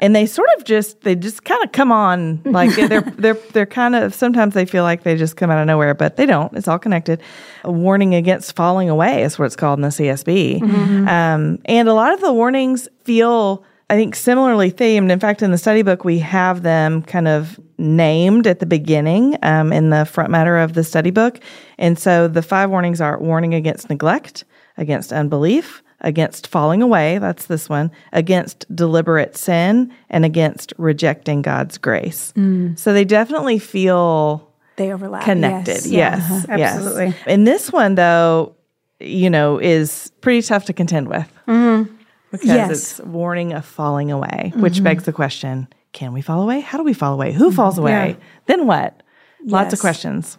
and 0.00 0.16
they 0.16 0.26
sort 0.26 0.48
of 0.56 0.64
just 0.64 1.02
they 1.02 1.14
just 1.14 1.44
kind 1.44 1.62
of 1.62 1.72
come 1.72 1.92
on 1.92 2.40
like 2.44 2.74
they're 2.88 3.02
they're 3.02 3.38
they're 3.52 3.66
kind 3.66 3.94
of 3.94 4.14
sometimes 4.14 4.54
they 4.54 4.64
feel 4.64 4.84
like 4.84 5.02
they 5.02 5.16
just 5.16 5.36
come 5.36 5.50
out 5.50 5.58
of 5.60 5.66
nowhere, 5.66 5.94
but 5.94 6.16
they 6.16 6.26
don't. 6.26 6.56
It's 6.56 6.68
all 6.68 6.78
connected. 6.78 7.20
A 7.64 7.72
warning 7.72 8.14
against 8.14 8.56
falling 8.56 8.88
away 8.88 9.22
is 9.22 9.38
what 9.38 9.44
it's 9.46 9.56
called 9.56 9.78
in 9.78 9.82
the 9.82 9.88
CSB, 9.88 10.62
um, 11.08 11.58
and 11.66 11.88
a 11.88 11.94
lot 11.94 12.12
of 12.12 12.20
the 12.20 12.32
warnings 12.32 12.88
feel. 13.04 13.64
I 13.90 13.96
think 13.96 14.14
similarly 14.14 14.70
themed. 14.70 15.10
In 15.10 15.18
fact, 15.18 15.42
in 15.42 15.50
the 15.50 15.58
study 15.58 15.82
book, 15.82 16.04
we 16.04 16.20
have 16.20 16.62
them 16.62 17.02
kind 17.02 17.26
of 17.26 17.58
named 17.76 18.46
at 18.46 18.60
the 18.60 18.66
beginning 18.66 19.36
um, 19.42 19.72
in 19.72 19.90
the 19.90 20.04
front 20.04 20.30
matter 20.30 20.58
of 20.58 20.74
the 20.74 20.84
study 20.84 21.10
book. 21.10 21.40
And 21.76 21.98
so 21.98 22.28
the 22.28 22.40
five 22.40 22.70
warnings 22.70 23.00
are 23.00 23.18
warning 23.18 23.52
against 23.52 23.90
neglect, 23.90 24.44
against 24.76 25.12
unbelief, 25.12 25.82
against 26.02 26.46
falling 26.46 26.82
away, 26.82 27.18
that's 27.18 27.46
this 27.46 27.68
one, 27.68 27.90
against 28.12 28.64
deliberate 28.74 29.36
sin, 29.36 29.92
and 30.08 30.24
against 30.24 30.72
rejecting 30.78 31.42
God's 31.42 31.76
grace. 31.76 32.32
Mm. 32.36 32.78
So 32.78 32.92
they 32.92 33.04
definitely 33.04 33.58
feel 33.58 34.50
They 34.76 34.92
overlap. 34.92 35.24
connected. 35.24 35.84
Yes. 35.84 35.90
Yes, 35.90 36.46
Yeah. 36.48 36.56
yes. 36.56 36.76
Absolutely. 36.76 37.14
And 37.26 37.44
this 37.46 37.72
one, 37.72 37.96
though, 37.96 38.54
you 39.00 39.30
know, 39.30 39.58
is 39.58 40.12
pretty 40.20 40.42
tough 40.42 40.66
to 40.66 40.72
contend 40.72 41.08
with 41.08 41.28
mm-hmm. 41.48 41.92
Because 42.30 42.46
Yes. 42.48 42.70
it's 42.70 43.00
warning 43.00 43.52
of 43.52 43.64
falling 43.64 44.10
away, 44.10 44.52
which 44.56 44.82
begs 44.82 45.04
the 45.04 45.12
question: 45.12 45.68
Can 45.92 46.12
we 46.12 46.22
fall 46.22 46.42
away? 46.42 46.60
How 46.60 46.78
do 46.78 46.84
we 46.84 46.92
fall 46.92 47.14
away? 47.14 47.32
Who 47.32 47.50
falls 47.52 47.78
away? 47.78 48.16
Then 48.46 48.66
what? 48.66 49.02
Lots 49.44 49.72
of 49.72 49.80
questions. 49.80 50.38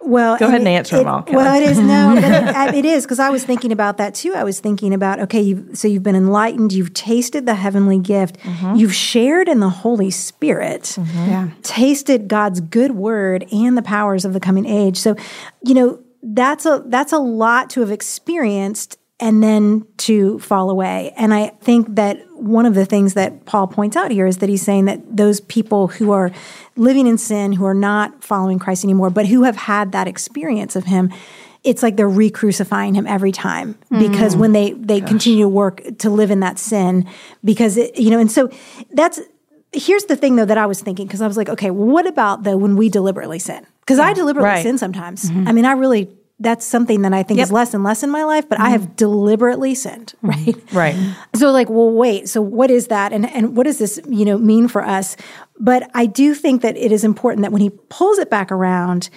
Well, 0.00 0.38
Go 0.38 0.46
ahead 0.46 0.60
and 0.60 0.68
answer 0.68 0.94
it- 0.94 1.00
them 1.00 1.08
all, 1.08 1.22
Kelly. 1.22 1.36
Well, 1.36 1.60
it 1.60 1.68
is 1.68 1.78
no, 1.78 2.14
but 2.14 2.24
it, 2.24 2.74
it 2.76 2.84
is 2.84 3.04
because 3.04 3.18
I 3.18 3.30
was 3.30 3.44
thinking 3.44 3.72
about 3.72 3.96
that 3.98 4.14
too. 4.14 4.32
I 4.32 4.44
was 4.44 4.60
thinking 4.60 4.94
about 4.94 5.18
okay, 5.20 5.40
you've, 5.42 5.76
so 5.76 5.88
you've 5.88 6.04
been 6.04 6.14
enlightened, 6.14 6.72
you've 6.72 6.94
tasted 6.94 7.46
the 7.46 7.56
heavenly 7.56 7.98
gift, 7.98 8.38
Mm-hmm. 8.38 8.76
you've 8.76 8.94
shared 8.94 9.48
in 9.48 9.58
the 9.58 9.68
Holy 9.68 10.10
Spirit, 10.12 10.96
Yeah. 11.14 11.48
tasted 11.64 12.28
God's 12.28 12.60
good 12.60 12.92
word 12.92 13.44
and 13.52 13.76
the 13.76 13.82
powers 13.82 14.24
of 14.24 14.32
the 14.34 14.40
coming 14.40 14.66
age. 14.66 14.96
So, 14.96 15.16
you 15.64 15.74
know, 15.74 15.98
that's 16.22 16.64
a 16.64 16.82
that's 16.86 17.12
a 17.12 17.18
lot 17.18 17.68
to 17.70 17.80
have 17.80 17.90
experienced 17.90 18.98
and 19.20 19.42
then 19.42 19.86
to 19.98 20.38
fall 20.38 20.70
away. 20.70 21.12
And 21.16 21.34
I 21.34 21.48
think 21.60 21.96
that 21.96 22.24
one 22.34 22.66
of 22.66 22.74
the 22.74 22.84
things 22.84 23.14
that 23.14 23.46
Paul 23.46 23.66
points 23.66 23.96
out 23.96 24.10
here 24.10 24.26
is 24.26 24.38
that 24.38 24.48
he's 24.48 24.62
saying 24.62 24.84
that 24.84 25.16
those 25.16 25.40
people 25.40 25.88
who 25.88 26.12
are 26.12 26.30
living 26.76 27.06
in 27.06 27.18
sin, 27.18 27.52
who 27.52 27.64
are 27.64 27.74
not 27.74 28.22
following 28.22 28.58
Christ 28.58 28.84
anymore, 28.84 29.10
but 29.10 29.26
who 29.26 29.42
have 29.42 29.56
had 29.56 29.92
that 29.92 30.06
experience 30.06 30.76
of 30.76 30.84
him, 30.84 31.12
it's 31.64 31.82
like 31.82 31.96
they're 31.96 32.08
re-crucifying 32.08 32.94
him 32.94 33.06
every 33.06 33.32
time 33.32 33.76
because 33.90 34.36
mm. 34.36 34.38
when 34.38 34.52
they 34.52 34.72
they 34.72 35.00
continue 35.00 35.44
to 35.44 35.48
work 35.48 35.82
to 35.98 36.08
live 36.08 36.30
in 36.30 36.40
that 36.40 36.58
sin 36.58 37.06
because 37.42 37.76
it, 37.76 37.98
you 37.98 38.10
know 38.10 38.20
and 38.20 38.30
so 38.30 38.48
that's 38.92 39.20
here's 39.72 40.04
the 40.04 40.16
thing 40.16 40.36
though 40.36 40.44
that 40.44 40.56
I 40.56 40.66
was 40.66 40.80
thinking 40.80 41.06
because 41.06 41.20
I 41.20 41.26
was 41.26 41.36
like 41.36 41.48
okay 41.48 41.70
well 41.70 41.88
what 41.88 42.06
about 42.06 42.44
though 42.44 42.56
when 42.56 42.76
we 42.76 42.88
deliberately 42.88 43.38
sin? 43.38 43.66
Because 43.80 43.98
I 43.98 44.12
deliberately 44.12 44.50
Right. 44.50 44.62
sin 44.62 44.78
sometimes. 44.78 45.30
Mm-hmm. 45.30 45.48
I 45.48 45.52
mean 45.52 45.64
I 45.64 45.72
really 45.72 46.08
that's 46.40 46.64
something 46.64 47.02
that 47.02 47.12
I 47.12 47.22
think 47.22 47.40
is 47.40 47.50
less 47.50 47.74
and 47.74 47.82
less 47.82 48.02
in 48.02 48.10
my 48.10 48.24
life 48.24 48.48
but 48.48 48.60
I 48.60 48.70
have 48.70 48.82
mm-hmm. 48.82 48.94
deliberately 48.94 49.74
sinned 49.74 50.14
mm-hmm. 50.22 50.28
right 50.28 50.58
Right. 50.72 51.16
so 51.34 51.50
like, 51.50 51.68
well, 51.68 51.90
wait. 51.90 52.28
So 52.28 52.40
what 52.40 52.70
is 52.70 52.88
that, 52.88 53.12
and 53.12 53.28
and 53.30 53.56
what 53.56 53.64
does 53.64 53.78
this 53.78 54.00
you 54.08 54.24
know 54.24 54.38
mean 54.38 54.68
for 54.68 54.82
us? 54.82 55.16
But 55.58 55.90
I 55.94 56.06
do 56.06 56.34
think 56.34 56.62
that 56.62 56.76
it 56.76 56.92
is 56.92 57.04
important 57.04 57.42
that 57.42 57.52
when 57.52 57.62
he 57.62 57.70
pulls 57.70 58.18
it 58.18 58.30
back 58.30 58.50
around. 58.52 59.10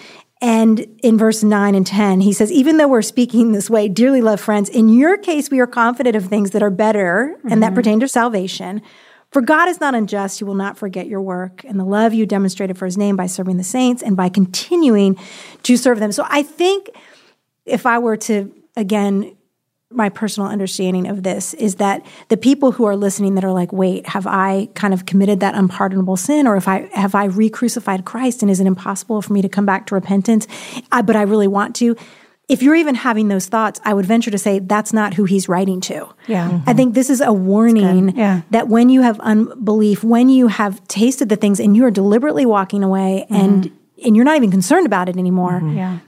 And 0.44 0.80
in 1.04 1.16
verse 1.16 1.44
9 1.44 1.76
and 1.76 1.86
10, 1.86 2.20
he 2.20 2.32
says, 2.32 2.50
Even 2.50 2.76
though 2.76 2.88
we're 2.88 3.00
speaking 3.00 3.52
this 3.52 3.70
way, 3.70 3.88
dearly 3.88 4.20
loved 4.20 4.42
friends, 4.42 4.68
in 4.68 4.88
your 4.88 5.16
case, 5.16 5.52
we 5.52 5.60
are 5.60 5.68
confident 5.68 6.16
of 6.16 6.24
things 6.24 6.50
that 6.50 6.64
are 6.64 6.70
better 6.70 7.38
and 7.48 7.62
that 7.62 7.66
mm-hmm. 7.66 7.76
pertain 7.76 8.00
to 8.00 8.08
salvation. 8.08 8.82
For 9.30 9.40
God 9.40 9.68
is 9.68 9.78
not 9.78 9.94
unjust. 9.94 10.38
He 10.38 10.44
will 10.44 10.56
not 10.56 10.76
forget 10.76 11.06
your 11.06 11.22
work 11.22 11.62
and 11.62 11.78
the 11.78 11.84
love 11.84 12.12
you 12.12 12.26
demonstrated 12.26 12.76
for 12.76 12.86
his 12.86 12.98
name 12.98 13.14
by 13.14 13.26
serving 13.26 13.56
the 13.56 13.62
saints 13.62 14.02
and 14.02 14.16
by 14.16 14.28
continuing 14.28 15.16
to 15.62 15.76
serve 15.76 16.00
them. 16.00 16.10
So 16.10 16.26
I 16.28 16.42
think 16.42 16.90
if 17.64 17.86
I 17.86 17.98
were 17.98 18.16
to, 18.16 18.52
again, 18.76 19.36
my 19.94 20.08
personal 20.08 20.48
understanding 20.48 21.06
of 21.06 21.22
this 21.22 21.54
is 21.54 21.76
that 21.76 22.04
the 22.28 22.36
people 22.36 22.72
who 22.72 22.84
are 22.84 22.96
listening 22.96 23.34
that 23.34 23.44
are 23.44 23.52
like, 23.52 23.72
wait, 23.72 24.06
have 24.08 24.26
I 24.26 24.68
kind 24.74 24.94
of 24.94 25.06
committed 25.06 25.40
that 25.40 25.54
unpardonable 25.54 26.16
sin, 26.16 26.46
or 26.46 26.56
if 26.56 26.68
I 26.68 26.88
have 26.94 27.14
I 27.14 27.24
re-crucified 27.24 28.04
Christ, 28.04 28.42
and 28.42 28.50
is 28.50 28.60
it 28.60 28.66
impossible 28.66 29.22
for 29.22 29.32
me 29.32 29.42
to 29.42 29.48
come 29.48 29.66
back 29.66 29.86
to 29.86 29.94
repentance? 29.94 30.46
I, 30.90 31.02
but 31.02 31.16
I 31.16 31.22
really 31.22 31.48
want 31.48 31.76
to. 31.76 31.96
If 32.48 32.62
you're 32.62 32.74
even 32.74 32.96
having 32.96 33.28
those 33.28 33.46
thoughts, 33.46 33.80
I 33.84 33.94
would 33.94 34.04
venture 34.04 34.30
to 34.30 34.38
say 34.38 34.58
that's 34.58 34.92
not 34.92 35.14
who 35.14 35.24
he's 35.24 35.48
writing 35.48 35.80
to. 35.82 36.08
Yeah. 36.26 36.46
I 36.46 36.50
mm-hmm. 36.50 36.76
think 36.76 36.94
this 36.94 37.08
is 37.08 37.20
a 37.20 37.32
warning 37.32 38.16
Yeah. 38.16 38.42
that 38.50 38.68
when 38.68 38.88
you 38.88 39.02
have 39.02 39.20
unbelief, 39.20 40.02
when 40.02 40.28
you 40.28 40.48
have 40.48 40.86
tasted 40.88 41.28
the 41.28 41.36
things 41.36 41.60
and 41.60 41.76
you 41.76 41.84
are 41.84 41.90
deliberately 41.90 42.44
walking 42.44 42.82
away 42.82 43.26
and 43.30 43.64
mm-hmm. 43.64 44.06
and 44.06 44.16
you're 44.16 44.24
not 44.24 44.36
even 44.36 44.50
concerned 44.50 44.86
about 44.86 45.08
it 45.08 45.16
anymore, 45.16 45.60
mm-hmm. 45.60 45.76
Yeah. 45.76 45.98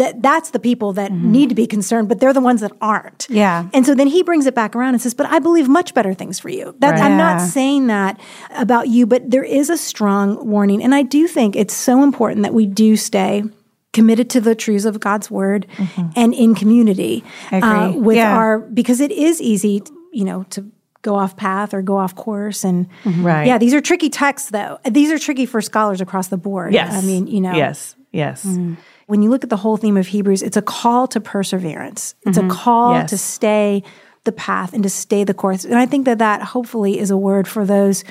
That 0.00 0.22
that's 0.22 0.50
the 0.50 0.58
people 0.58 0.94
that 0.94 1.12
mm-hmm. 1.12 1.30
need 1.30 1.48
to 1.50 1.54
be 1.54 1.66
concerned, 1.66 2.08
but 2.08 2.20
they're 2.20 2.32
the 2.32 2.40
ones 2.40 2.62
that 2.62 2.72
aren't. 2.80 3.26
Yeah. 3.28 3.68
And 3.74 3.84
so 3.84 3.94
then 3.94 4.06
he 4.06 4.22
brings 4.22 4.46
it 4.46 4.54
back 4.54 4.74
around 4.74 4.94
and 4.94 5.02
says, 5.02 5.12
"But 5.12 5.26
I 5.26 5.38
believe 5.38 5.68
much 5.68 5.92
better 5.92 6.14
things 6.14 6.38
for 6.38 6.48
you." 6.48 6.74
That 6.78 6.92
Right. 6.92 7.02
I'm 7.02 7.18
not 7.18 7.42
saying 7.42 7.88
that 7.88 8.18
about 8.56 8.88
you, 8.88 9.06
but 9.06 9.30
there 9.30 9.44
is 9.44 9.68
a 9.68 9.76
strong 9.76 10.48
warning, 10.48 10.82
and 10.82 10.94
I 10.94 11.02
do 11.02 11.28
think 11.28 11.54
it's 11.54 11.74
so 11.74 12.02
important 12.02 12.42
that 12.42 12.54
we 12.54 12.64
do 12.64 12.96
stay 12.96 13.44
committed 13.92 14.30
to 14.30 14.40
the 14.40 14.54
truths 14.54 14.86
of 14.86 15.00
God's 15.00 15.30
word 15.30 15.66
mm-hmm. 15.76 16.08
and 16.16 16.32
in 16.32 16.54
community 16.54 17.22
uh, 17.52 17.92
with 17.94 18.16
Yeah. 18.16 18.36
our 18.36 18.60
because 18.60 19.00
it 19.00 19.10
is 19.12 19.42
easy, 19.42 19.82
you 20.12 20.24
know, 20.24 20.44
to 20.50 20.64
go 21.02 21.14
off 21.14 21.36
path 21.36 21.74
or 21.74 21.82
go 21.82 21.98
off 21.98 22.14
course 22.14 22.64
and 22.64 22.86
mm-hmm. 23.04 23.24
Right. 23.24 23.46
yeah 23.46 23.56
these 23.56 23.72
are 23.72 23.80
tricky 23.80 24.10
texts 24.10 24.50
though 24.50 24.78
these 24.84 25.10
are 25.10 25.18
tricky 25.18 25.46
for 25.46 25.62
scholars 25.62 26.02
across 26.02 26.28
the 26.28 26.36
board 26.36 26.74
Yes. 26.74 26.92
i 26.92 27.00
mean 27.00 27.26
you 27.26 27.40
know 27.40 27.54
Yes. 27.54 27.96
Yes. 28.12 28.44
Mm. 28.44 28.76
When 29.10 29.22
you 29.22 29.28
look 29.30 29.42
at 29.42 29.50
the 29.50 29.56
whole 29.56 29.76
theme 29.76 29.96
of 29.96 30.06
Hebrews, 30.06 30.42
it's 30.42 30.56
a 30.56 30.62
call 30.62 31.08
to 31.08 31.20
perseverance. 31.20 32.14
It's 32.24 32.38
a 32.38 32.42
mm-hmm. 32.42 32.50
call 32.50 32.94
Yes. 32.94 33.10
to 33.10 33.18
stay 33.18 33.82
the 34.24 34.32
path 34.32 34.72
and 34.72 34.82
to 34.84 34.88
stay 34.88 35.24
the 35.24 35.34
course. 35.34 35.64
And 35.64 35.76
I 35.76 35.86
think 35.86 36.04
that 36.04 36.18
that 36.18 36.42
hopefully 36.42 36.98
is 36.98 37.10
a 37.10 37.16
word 37.16 37.48
for 37.48 37.64
those 37.64 38.04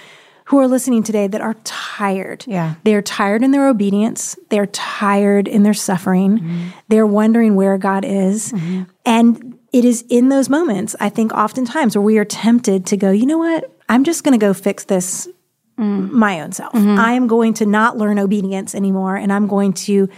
who 0.45 0.57
are 0.59 0.67
listening 0.67 1.03
today 1.03 1.27
that 1.27 1.41
are 1.41 1.53
tired. 1.63 2.43
Yeah. 2.47 2.75
They're 2.83 3.03
tired 3.03 3.43
in 3.43 3.51
their 3.51 3.69
obedience. 3.69 4.38
They're 4.49 4.65
tired 4.65 5.47
in 5.47 5.63
their 5.63 5.75
suffering. 5.75 6.39
Mm-hmm. 6.39 6.67
They're 6.89 7.07
wondering 7.07 7.55
where 7.55 7.77
God 7.77 8.03
is. 8.03 8.51
Mm-hmm. 8.51 8.83
And 9.05 9.59
it 9.71 9.85
is 9.85 10.03
in 10.09 10.29
those 10.29 10.49
moments, 10.49 10.95
I 10.99 11.09
think, 11.09 11.31
oftentimes 11.33 11.95
where 11.95 12.01
we 12.01 12.17
are 12.17 12.25
tempted 12.25 12.88
to 12.88 12.97
go, 12.97 13.12
you 13.12 13.25
know 13.27 13.38
what? 13.38 13.71
I'm 13.88 14.03
just 14.03 14.23
going 14.23 14.38
to 14.38 14.43
go 14.43 14.53
fix 14.53 14.83
this 14.85 15.29
mm. 15.77 16.09
my 16.12 16.41
own 16.41 16.51
self. 16.51 16.75
I 16.75 17.13
am 17.13 17.27
going 17.27 17.53
to 17.55 17.65
not 17.65 17.97
learn 17.97 18.19
obedience 18.19 18.73
anymore 18.75 19.15
and 19.15 19.31
I'm 19.31 19.47
going 19.47 19.73
to 19.73 20.09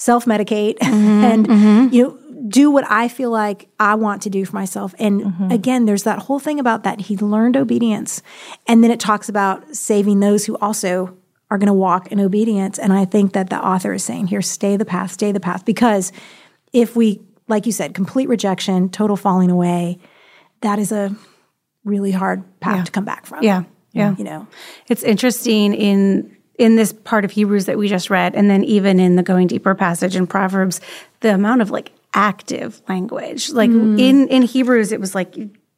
self 0.00 0.24
medicate 0.24 0.78
mm-hmm, 0.78 1.24
and, 1.24 1.46
mm-hmm. 1.46 1.94
you 1.94 2.02
know, 2.02 2.18
do 2.48 2.70
what 2.70 2.90
I 2.90 3.06
feel 3.06 3.30
like 3.30 3.68
I 3.78 3.94
want 3.94 4.22
to 4.22 4.30
do 4.30 4.44
for 4.44 4.56
myself. 4.56 4.94
And 4.98 5.20
mm-hmm. 5.20 5.50
again, 5.52 5.84
there's 5.84 6.04
that 6.04 6.20
whole 6.20 6.40
thing 6.40 6.58
about 6.58 6.84
that 6.84 7.02
he 7.02 7.16
learned 7.18 7.56
obedience. 7.56 8.22
And 8.66 8.82
then 8.82 8.90
it 8.90 8.98
talks 8.98 9.28
about 9.28 9.76
saving 9.76 10.20
those 10.20 10.46
who 10.46 10.56
also 10.56 11.16
are 11.50 11.58
going 11.58 11.66
to 11.66 11.74
walk 11.74 12.10
in 12.10 12.18
obedience. 12.18 12.78
And 12.78 12.92
I 12.92 13.04
think 13.04 13.34
that 13.34 13.50
the 13.50 13.64
author 13.64 13.92
is 13.92 14.02
saying 14.02 14.28
here, 14.28 14.40
stay 14.40 14.76
the 14.76 14.86
path, 14.86 15.12
stay 15.12 15.32
the 15.32 15.40
path. 15.40 15.64
Because 15.64 16.12
if 16.72 16.96
we, 16.96 17.20
like 17.46 17.66
you 17.66 17.72
said, 17.72 17.94
complete 17.94 18.28
rejection, 18.28 18.88
total 18.88 19.16
falling 19.16 19.50
away, 19.50 19.98
that 20.62 20.78
is 20.78 20.92
a 20.92 21.14
really 21.84 22.10
hard 22.10 22.42
path 22.60 22.86
to 22.86 22.92
come 22.92 23.04
back 23.04 23.26
from. 23.26 23.42
Yeah. 23.42 23.64
Yeah. 23.92 24.14
You 24.16 24.24
know, 24.24 24.46
It's 24.88 25.02
interesting 25.02 25.74
in 25.74 26.36
in 26.60 26.76
this 26.76 26.92
part 26.92 27.24
of 27.24 27.30
Hebrews 27.30 27.64
that 27.64 27.78
we 27.78 27.88
just 27.88 28.10
read, 28.10 28.34
and 28.34 28.50
then 28.50 28.62
even 28.64 29.00
in 29.00 29.16
the 29.16 29.22
going 29.22 29.46
deeper 29.46 29.74
passage 29.74 30.14
in 30.14 30.26
Proverbs, 30.26 30.78
the 31.20 31.34
amount 31.34 31.62
of 31.62 31.70
like 31.70 31.90
active 32.12 32.82
language. 32.86 33.50
Like 33.50 33.70
mm. 33.70 33.98
in 33.98 34.28
in 34.28 34.42
Hebrews, 34.42 34.92
it 34.92 35.00
was 35.00 35.14
like 35.14 35.34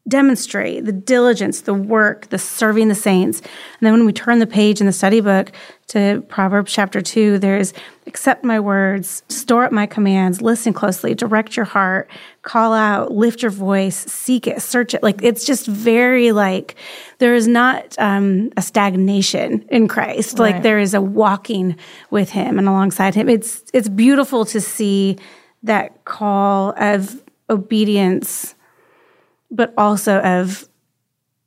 demonstrate 0.08 0.84
the 0.84 0.92
diligence, 0.92 1.60
the 1.60 1.74
work, 1.74 2.28
the 2.30 2.38
serving 2.38 2.88
the 2.88 2.94
saints. 2.94 3.40
And 3.40 3.50
then 3.80 3.92
when 3.92 4.04
we 4.04 4.12
turn 4.12 4.40
the 4.40 4.48
page 4.48 4.80
in 4.80 4.86
the 4.86 4.92
study 4.92 5.20
book 5.20 5.52
to 5.88 6.24
Proverbs 6.28 6.72
chapter 6.72 7.00
two, 7.00 7.38
there's 7.38 7.72
accept 8.08 8.42
my 8.42 8.58
words, 8.58 9.22
store 9.28 9.64
up 9.64 9.70
my 9.70 9.86
commands, 9.86 10.42
listen 10.42 10.72
closely, 10.72 11.14
direct 11.14 11.56
your 11.56 11.64
heart, 11.64 12.10
call 12.42 12.72
out, 12.72 13.12
lift 13.12 13.42
your 13.42 13.52
voice, 13.52 13.96
seek 13.96 14.48
it, 14.48 14.60
search 14.60 14.92
it. 14.92 15.04
Like 15.04 15.22
it's 15.22 15.44
just 15.44 15.66
very 15.68 16.32
like 16.32 16.74
there 17.18 17.36
is 17.36 17.46
not 17.46 17.96
um, 18.00 18.50
a 18.56 18.62
stagnation 18.62 19.64
in 19.68 19.86
Christ. 19.86 20.40
Like 20.40 20.62
there 20.62 20.80
is 20.80 20.94
a 20.94 21.00
walking 21.00 21.76
with 22.10 22.30
Him 22.30 22.58
and 22.58 22.66
alongside 22.66 23.14
Him. 23.14 23.28
It's 23.28 23.62
it's 23.72 23.88
beautiful 23.88 24.44
to 24.46 24.60
see 24.60 25.16
that 25.62 26.04
call 26.04 26.74
of 26.76 27.22
obedience 27.48 28.56
but 29.52 29.72
also 29.76 30.18
of 30.20 30.68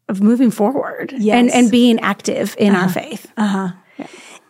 of 0.07 0.21
moving 0.21 0.51
forward 0.51 1.13
Yes. 1.17 1.35
and 1.35 1.51
and 1.51 1.71
being 1.71 1.99
active 1.99 2.55
in 2.57 2.75
our 2.75 2.87
faith. 2.89 3.31
Uh-huh. 3.35 3.71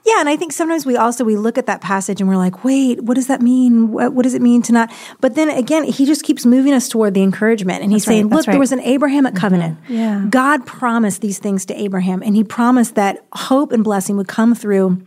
Yeah, 0.07 0.19
and 0.19 0.29
I 0.29 0.35
think 0.35 0.51
sometimes 0.51 0.85
we 0.85 0.97
also 0.97 1.23
we 1.23 1.35
look 1.35 1.57
at 1.57 1.65
that 1.65 1.81
passage 1.81 2.21
and 2.21 2.29
we're 2.29 2.37
like, 2.37 2.63
wait, 2.63 3.01
what 3.01 3.15
does 3.15 3.25
that 3.25 3.41
mean? 3.41 3.91
What, 3.91 4.13
what 4.13 4.21
does 4.21 4.35
it 4.35 4.41
mean 4.41 4.61
to 4.63 4.71
not? 4.71 4.93
But 5.19 5.33
then 5.33 5.49
again, 5.49 5.83
he 5.83 6.05
just 6.05 6.21
keeps 6.23 6.45
moving 6.45 6.73
us 6.73 6.87
toward 6.87 7.15
the 7.15 7.23
encouragement, 7.23 7.81
and 7.81 7.91
he's 7.91 8.05
right, 8.05 8.13
saying, 8.13 8.27
look, 8.27 8.45
there 8.45 8.59
was 8.59 8.71
an 8.71 8.81
Abrahamic 8.81 9.33
covenant. 9.33 9.79
Yeah. 9.89 10.27
God 10.29 10.67
promised 10.67 11.21
these 11.21 11.39
things 11.39 11.65
to 11.67 11.73
Abraham, 11.81 12.21
and 12.21 12.35
He 12.35 12.43
promised 12.43 12.93
that 12.95 13.25
hope 13.33 13.71
and 13.71 13.83
blessing 13.83 14.15
would 14.17 14.27
come 14.27 14.53
through 14.53 15.01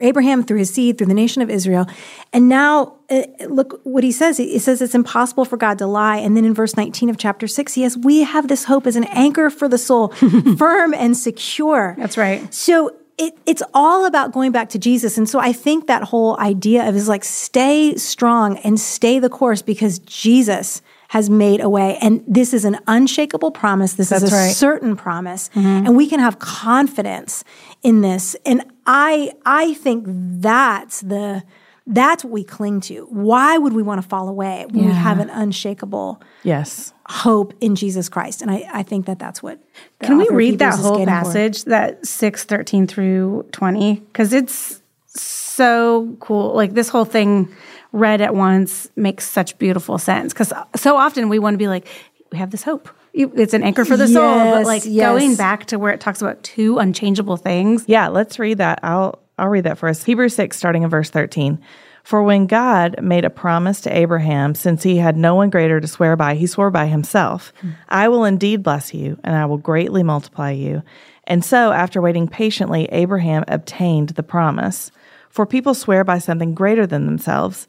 Abraham, 0.00 0.42
through 0.42 0.58
his 0.58 0.72
seed, 0.72 0.98
through 0.98 1.06
the 1.06 1.14
nation 1.14 1.40
of 1.40 1.48
Israel. 1.48 1.86
And 2.32 2.48
now, 2.48 2.96
uh, 3.08 3.22
look 3.48 3.80
what 3.84 4.04
he 4.04 4.12
says. 4.12 4.36
He 4.36 4.58
says 4.58 4.82
it's 4.82 4.94
impossible 4.94 5.46
for 5.46 5.56
God 5.56 5.78
to 5.78 5.86
lie. 5.86 6.18
And 6.18 6.36
then 6.36 6.44
in 6.44 6.52
verse 6.52 6.76
19 6.76 7.08
of 7.08 7.16
chapter 7.16 7.46
6, 7.46 7.72
he 7.72 7.82
says, 7.82 7.96
We 7.96 8.22
have 8.22 8.48
this 8.48 8.64
hope 8.64 8.86
as 8.86 8.96
an 8.96 9.04
anchor 9.04 9.48
for 9.48 9.68
the 9.68 9.78
soul, 9.78 10.08
firm 10.58 10.92
and 10.92 11.16
secure. 11.16 11.94
That's 11.98 12.18
right. 12.18 12.52
So 12.52 12.94
it, 13.16 13.38
it's 13.46 13.62
all 13.72 14.04
about 14.04 14.32
going 14.32 14.52
back 14.52 14.68
to 14.70 14.78
Jesus. 14.78 15.16
And 15.16 15.26
so 15.26 15.38
I 15.38 15.52
think 15.52 15.86
that 15.86 16.02
whole 16.04 16.38
idea 16.38 16.86
of 16.86 16.94
is 16.94 17.08
like 17.08 17.24
stay 17.24 17.94
strong 17.96 18.58
and 18.58 18.78
stay 18.78 19.18
the 19.18 19.30
course 19.30 19.62
because 19.62 19.98
Jesus 20.00 20.82
has 21.08 21.30
made 21.30 21.60
a 21.60 21.68
way. 21.70 21.96
And 22.02 22.22
this 22.26 22.52
is 22.52 22.66
an 22.66 22.78
unshakable 22.86 23.52
promise. 23.52 23.94
This 23.94 24.12
is 24.12 24.30
a 24.30 24.34
right. 24.36 24.50
certain 24.54 24.96
promise. 24.96 25.48
And 25.54 25.96
we 25.96 26.08
can 26.08 26.20
have 26.20 26.38
confidence 26.38 27.44
in 27.82 28.00
this. 28.00 28.34
And 28.44 28.64
I 28.86 29.32
I 29.44 29.74
think 29.74 30.04
that's 30.06 31.00
the 31.00 31.42
that's 31.86 32.24
what 32.24 32.32
we 32.32 32.42
cling 32.42 32.80
to. 32.82 33.06
Why 33.10 33.56
would 33.58 33.72
we 33.72 33.82
want 33.82 34.02
to 34.02 34.08
fall 34.08 34.28
away 34.28 34.66
when 34.70 34.86
we 34.86 34.92
have 34.92 35.20
an 35.20 35.30
unshakable 35.30 36.20
Yes. 36.42 36.92
hope 37.06 37.54
in 37.60 37.76
Jesus 37.76 38.08
Christ? 38.08 38.42
And 38.42 38.50
I, 38.50 38.68
I 38.72 38.82
think 38.82 39.06
that 39.06 39.20
that's 39.20 39.40
what. 39.42 39.60
Can 40.02 40.18
we 40.18 40.28
read 40.28 40.58
that 40.58 40.78
whole 40.78 40.98
getting 40.98 41.06
for. 41.06 41.20
passage, 41.20 41.64
that 41.64 42.04
6, 42.04 42.44
13 42.44 42.88
through 42.88 43.46
20? 43.52 44.00
Because 44.00 44.32
it's 44.32 44.82
so 45.06 46.16
cool. 46.18 46.54
Like 46.54 46.74
this 46.74 46.88
whole 46.88 47.04
thing 47.04 47.54
read 47.92 48.20
at 48.20 48.34
once 48.34 48.90
makes 48.96 49.24
such 49.28 49.56
beautiful 49.58 49.96
sense. 49.96 50.32
Because 50.32 50.52
so 50.74 50.96
often 50.96 51.28
we 51.28 51.38
want 51.38 51.54
to 51.54 51.58
be 51.58 51.68
like, 51.68 51.86
we 52.32 52.38
have 52.38 52.50
this 52.50 52.64
hope. 52.64 52.88
It's 53.16 53.54
an 53.54 53.62
anchor 53.62 53.84
for 53.84 53.96
the 53.96 54.08
soul. 54.08 54.52
But 54.52 54.66
like 54.66 54.82
yes. 54.84 55.08
going 55.10 55.36
back 55.36 55.66
to 55.66 55.78
where 55.78 55.92
it 55.92 56.00
talks 56.00 56.20
about 56.20 56.42
two 56.42 56.78
unchangeable 56.78 57.36
things. 57.36 57.84
Yeah, 57.86 58.08
let's 58.08 58.38
read 58.38 58.58
that. 58.58 58.80
I'll 58.82 59.20
I'll 59.38 59.48
read 59.48 59.64
that 59.64 59.78
for 59.78 59.88
us. 59.88 60.02
Hebrews 60.04 60.34
6 60.34 60.56
starting 60.56 60.82
in 60.82 60.90
verse 60.90 61.10
13. 61.10 61.58
For 62.04 62.22
when 62.22 62.46
God 62.46 63.02
made 63.02 63.24
a 63.24 63.30
promise 63.30 63.80
to 63.80 63.94
Abraham, 63.94 64.54
since 64.54 64.84
he 64.84 64.96
had 64.96 65.16
no 65.16 65.34
one 65.34 65.50
greater 65.50 65.80
to 65.80 65.88
swear 65.88 66.14
by, 66.14 66.36
he 66.36 66.46
swore 66.46 66.70
by 66.70 66.86
himself, 66.86 67.52
hmm. 67.60 67.70
I 67.88 68.08
will 68.08 68.24
indeed 68.24 68.62
bless 68.62 68.94
you, 68.94 69.18
and 69.24 69.34
I 69.34 69.44
will 69.46 69.58
greatly 69.58 70.04
multiply 70.04 70.52
you. 70.52 70.84
And 71.24 71.44
so, 71.44 71.72
after 71.72 72.00
waiting 72.00 72.28
patiently, 72.28 72.84
Abraham 72.92 73.44
obtained 73.48 74.10
the 74.10 74.22
promise. 74.22 74.92
For 75.30 75.46
people 75.46 75.74
swear 75.74 76.04
by 76.04 76.18
something 76.18 76.54
greater 76.54 76.86
than 76.86 77.06
themselves, 77.06 77.66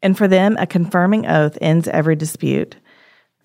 and 0.00 0.16
for 0.16 0.28
them 0.28 0.56
a 0.60 0.66
confirming 0.66 1.26
oath 1.26 1.58
ends 1.60 1.88
every 1.88 2.14
dispute. 2.14 2.76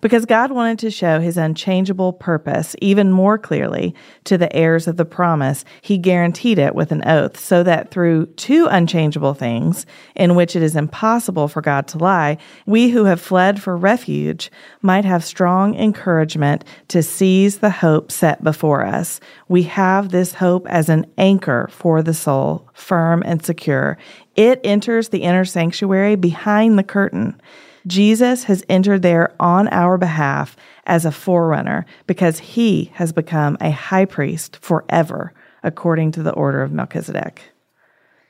Because 0.02 0.26
God 0.26 0.50
wanted 0.50 0.80
to 0.80 0.90
show 0.90 1.20
his 1.20 1.36
unchangeable 1.36 2.12
purpose 2.12 2.74
even 2.82 3.12
more 3.12 3.38
clearly 3.38 3.94
to 4.24 4.36
the 4.36 4.54
heirs 4.54 4.88
of 4.88 4.96
the 4.96 5.04
promise, 5.04 5.64
he 5.80 5.96
guaranteed 5.96 6.58
it 6.58 6.74
with 6.74 6.90
an 6.90 7.06
oath, 7.06 7.38
so 7.38 7.62
that 7.62 7.92
through 7.92 8.26
two 8.34 8.66
unchangeable 8.66 9.32
things, 9.32 9.86
in 10.16 10.34
which 10.34 10.56
it 10.56 10.62
is 10.62 10.74
impossible 10.74 11.46
for 11.46 11.62
God 11.62 11.86
to 11.86 11.98
lie, 11.98 12.36
we 12.66 12.90
who 12.90 13.04
have 13.04 13.20
fled 13.20 13.62
for 13.62 13.76
refuge 13.76 14.50
might 14.80 15.04
have 15.04 15.24
strong 15.24 15.76
encouragement 15.76 16.64
to 16.88 17.00
seize 17.00 17.58
the 17.58 17.70
hope 17.70 18.10
set 18.10 18.42
before 18.42 18.84
us. 18.84 19.20
We 19.46 19.62
have 19.64 20.08
this 20.08 20.34
hope 20.34 20.66
as 20.66 20.88
an 20.88 21.06
anchor 21.16 21.68
for 21.70 22.02
the 22.02 22.12
soul, 22.12 22.68
firm 22.74 23.22
and 23.24 23.44
secure. 23.44 23.98
It 24.34 24.60
enters 24.64 25.10
the 25.10 25.22
inner 25.22 25.44
sanctuary 25.44 26.16
behind 26.16 26.76
the 26.76 26.82
curtain. 26.82 27.40
Jesus 27.86 28.44
has 28.44 28.64
entered 28.68 29.02
there 29.02 29.32
on 29.40 29.68
our 29.68 29.98
behalf 29.98 30.56
as 30.86 31.04
a 31.04 31.12
forerunner 31.12 31.86
because 32.06 32.38
he 32.38 32.90
has 32.94 33.12
become 33.12 33.56
a 33.60 33.70
high 33.70 34.04
priest 34.04 34.56
forever 34.60 35.32
according 35.62 36.12
to 36.12 36.22
the 36.22 36.32
order 36.32 36.62
of 36.62 36.72
Melchizedek. 36.72 37.42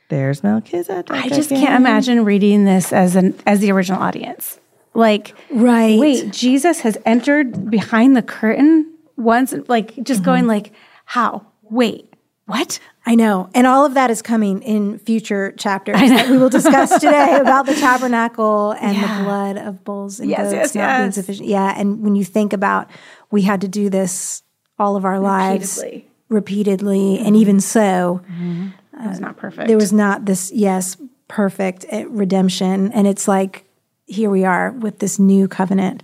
There's 0.09 0.43
Melchizedek. 0.43 1.11
I 1.11 1.29
just 1.29 1.51
again. 1.51 1.65
can't 1.65 1.77
imagine 1.77 2.25
reading 2.25 2.65
this 2.65 2.93
as 2.93 3.17
an 3.17 3.35
as 3.47 3.61
the 3.61 3.73
original 3.73 4.03
audience. 4.03 4.59
Like, 4.95 5.35
Right. 5.51 5.99
wait, 5.99 6.31
Jesus 6.31 6.81
has 6.81 6.99
entered 7.07 7.71
behind 7.71 8.15
the 8.15 8.21
curtain 8.21 8.93
once, 9.17 9.55
like 9.69 10.03
just 10.03 10.23
going 10.23 10.43
mm-hmm. 10.43 10.49
like, 10.49 10.73
how? 11.07 11.47
Wait, 11.63 12.12
what? 12.47 12.79
I 13.07 13.15
know. 13.15 13.49
And 13.55 13.67
all 13.67 13.85
of 13.85 13.95
that 13.95 14.11
is 14.11 14.23
coming 14.23 14.63
in 14.63 14.99
future 14.99 15.53
chapters 15.53 15.99
that 16.01 16.29
we 16.29 16.39
will 16.39 16.49
discuss 16.49 16.91
today 17.01 17.37
about 17.41 17.67
the 17.67 17.75
tabernacle 17.75 18.73
and 18.81 18.97
Yeah. 18.97 19.19
the 19.19 19.25
blood 19.25 19.57
of 19.57 19.85
bulls 19.85 20.21
and 20.21 20.29
Yes, 20.31 20.53
goats 20.53 20.55
yes, 20.55 20.75
not 20.75 20.99
being 20.99 21.13
sufficient. 21.13 21.49
Yeah. 21.49 21.75
And 21.77 22.03
when 22.03 22.15
you 22.15 22.25
think 22.25 22.53
about 22.53 22.91
we 23.31 23.43
had 23.43 23.61
to 23.63 23.69
do 23.69 23.89
this 23.91 24.43
all 24.79 24.97
of 24.97 25.05
our 25.05 25.19
lives 25.21 25.79
Repeatedly. 25.79 26.11
repeatedly, 26.29 27.19
and 27.19 27.27
mm-hmm. 27.29 27.37
even 27.37 27.61
so, 27.61 28.21
mm-hmm. 28.31 28.69
It's 29.05 29.21
not 29.21 29.31
um, 29.31 29.35
perfect. 29.37 29.69
there 29.69 29.77
was 29.77 29.93
not 29.93 30.27
this, 30.27 30.53
yes, 30.53 30.97
perfect 31.29 31.87
uh, 31.93 32.07
redemption. 32.09 32.93
And 32.93 33.07
it's 33.07 33.27
like, 33.27 33.65
here 34.07 34.31
we 34.31 34.45
are 34.45 34.73
with 34.73 34.99
this 34.99 35.19
new 35.19 35.49
covenant. 35.49 36.03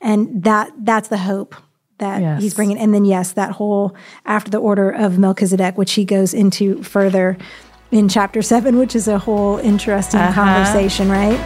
And 0.00 0.42
that 0.44 0.72
that's 0.78 1.08
the 1.08 1.18
hope 1.18 1.54
that 1.98 2.20
Yes. 2.20 2.42
he's 2.42 2.54
bringing. 2.54 2.78
And 2.78 2.92
then, 2.94 3.04
yes, 3.04 3.32
that 3.32 3.52
whole 3.52 3.94
after 4.26 4.50
the 4.50 4.58
order 4.58 4.90
of 4.90 5.18
Melchizedek, 5.18 5.76
which 5.78 5.92
he 5.92 6.04
goes 6.04 6.34
into 6.34 6.82
further 6.82 7.36
in 7.90 8.08
chapter 8.08 8.42
seven, 8.42 8.78
which 8.78 8.96
is 8.96 9.06
a 9.08 9.18
whole 9.18 9.58
interesting 9.58 10.20
Uh-huh. 10.20 10.42
conversation, 10.42 11.10
right? 11.10 11.38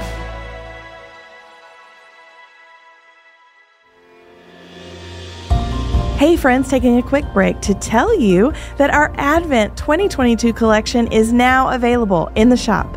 Hey, 6.19 6.35
friends, 6.39 6.71
taking 6.71 6.97
a 6.97 7.03
quick 7.03 7.27
break 7.35 7.61
to 7.61 7.75
tell 7.75 8.19
you 8.19 8.53
that 8.79 8.91
our 8.91 9.13
Advent 9.19 9.77
2022 9.77 10.55
collection 10.55 11.13
is 11.13 11.31
now 11.31 11.69
available 11.75 12.31
in 12.37 12.49
the 12.49 12.57
shop. 12.57 12.97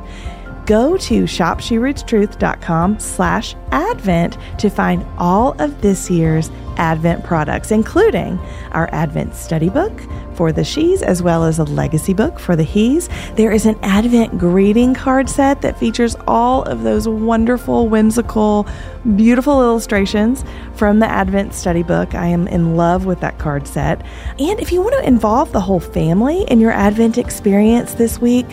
Go 0.69 0.97
to 0.97 1.23
shopshereadstruth.com 1.23 2.99
slash 2.99 3.55
advent 3.71 4.37
to 4.59 4.69
find 4.69 5.03
all 5.17 5.59
of 5.59 5.81
this 5.81 6.11
year's 6.11 6.51
Advent 6.77 7.23
products, 7.23 7.71
including 7.71 8.39
our 8.71 8.87
Advent 8.93 9.35
study 9.35 9.67
book 9.69 9.91
for 10.35 10.51
the 10.51 10.63
she's 10.63 11.01
as 11.01 11.21
well 11.23 11.43
as 11.43 11.57
a 11.57 11.63
legacy 11.63 12.13
book 12.13 12.39
for 12.39 12.55
the 12.55 12.63
he's. 12.63 13.09
There 13.35 13.51
is 13.51 13.65
an 13.65 13.79
Advent 13.81 14.37
greeting 14.37 14.93
card 14.93 15.27
set 15.27 15.63
that 15.63 15.77
features 15.77 16.15
all 16.27 16.63
of 16.63 16.83
those 16.83 17.07
wonderful, 17.07 17.89
whimsical, 17.89 18.67
beautiful 19.15 19.61
illustrations 19.61 20.45
from 20.75 20.99
the 20.99 21.07
Advent 21.07 21.55
study 21.55 21.83
book. 21.83 22.13
I 22.13 22.27
am 22.27 22.47
in 22.47 22.77
love 22.77 23.05
with 23.05 23.19
that 23.21 23.39
card 23.39 23.67
set. 23.67 24.05
And 24.37 24.59
if 24.59 24.71
you 24.71 24.81
want 24.81 24.95
to 24.99 25.07
involve 25.07 25.51
the 25.51 25.61
whole 25.61 25.81
family 25.81 26.43
in 26.43 26.59
your 26.59 26.71
Advent 26.71 27.17
experience 27.17 27.95
this 27.95 28.21
week, 28.21 28.45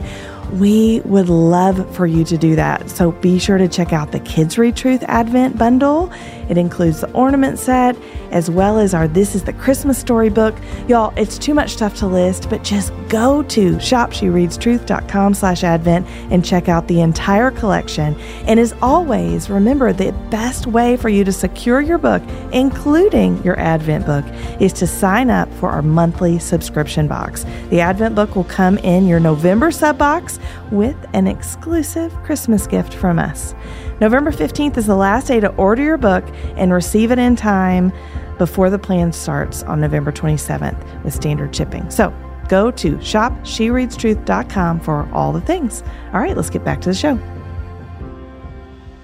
we 0.53 1.01
would 1.05 1.29
love 1.29 1.95
for 1.95 2.07
you 2.07 2.25
to 2.25 2.37
do 2.37 2.57
that. 2.57 2.89
So 2.91 3.13
be 3.13 3.39
sure 3.39 3.59
to 3.59 3.69
check 3.69 3.93
out 3.93 4.13
the 4.13 4.21
Kids 4.21 4.59
Read 4.59 4.77
Truth 4.77 5.05
Advent 5.09 5.59
Bundle. 5.59 6.13
It 6.49 6.59
includes 6.59 7.01
the 7.01 7.11
ornament 7.13 7.59
set 7.59 7.97
as 8.31 8.51
well 8.51 8.79
as 8.79 8.95
our 8.95 9.09
This 9.09 9.35
is 9.35 9.45
the 9.45 9.53
Christmas 9.53 9.99
Story 9.99 10.29
book. 10.29 10.55
Y'all, 10.89 11.13
it's 11.17 11.39
too 11.39 11.55
much 11.55 11.71
stuff 11.71 11.97
to 11.97 12.07
list, 12.07 12.51
but 12.51 12.63
just 12.63 12.93
go 13.09 13.43
to 13.45 13.77
shopshereadstruth.com 13.77 15.35
slash 15.35 15.65
advent 15.65 16.07
and 16.31 16.45
check 16.45 16.69
out 16.69 16.89
the 16.89 17.01
entire 17.01 17.51
collection. 17.51 18.15
And 18.47 18.61
as 18.61 18.75
always, 18.83 19.49
remember 19.49 19.93
the 19.93 20.13
best 20.31 20.67
way 20.67 20.97
for 20.97 21.09
you 21.09 21.25
to 21.25 21.33
secure 21.33 21.81
your 21.81 21.99
book, 21.99 22.23
including 22.53 23.43
your 23.43 23.59
Advent 23.59 24.07
book, 24.07 24.25
is 24.61 24.73
to 24.75 24.87
sign 24.87 25.31
up 25.31 25.53
for 25.55 25.71
our 25.71 25.83
monthly 25.83 26.39
subscription 26.39 27.09
box. 27.09 27.45
The 27.71 27.81
Advent 27.81 28.15
book 28.15 28.37
will 28.37 28.45
come 28.45 28.79
in 28.79 29.07
your 29.07 29.21
November 29.21 29.71
sub 29.71 29.99
box 29.99 30.39
with 30.71 30.97
an 31.13 31.27
exclusive 31.27 32.15
Christmas 32.23 32.67
gift 32.67 32.95
from 32.95 33.19
us. 33.19 33.55
November 34.01 34.31
15th 34.31 34.77
is 34.77 34.87
the 34.87 34.95
last 34.97 35.29
day 35.29 35.41
to 35.41 35.49
order 35.57 35.83
your 35.83 35.97
book 35.97 36.25
and 36.57 36.73
receive 36.73 37.11
it 37.11 37.19
in 37.19 37.35
time 37.35 37.93
before 38.37 38.69
the 38.69 38.79
plan 38.79 39.11
starts 39.13 39.63
on 39.63 39.81
November 39.81 40.13
27th 40.13 41.03
with 41.03 41.15
standard 41.15 41.57
shipping. 41.57 41.89
So 41.91 42.13
go 42.49 42.71
to 42.73 42.97
shopshereadstruth.com 42.99 44.81
for 44.81 45.09
all 45.13 45.33
the 45.33 45.41
things. 45.41 45.83
All 46.13 46.21
right, 46.21 46.37
let's 46.37 46.51
get 46.51 46.63
back 46.65 46.83
to 46.83 46.91
the 46.91 46.95
show. 46.95 47.19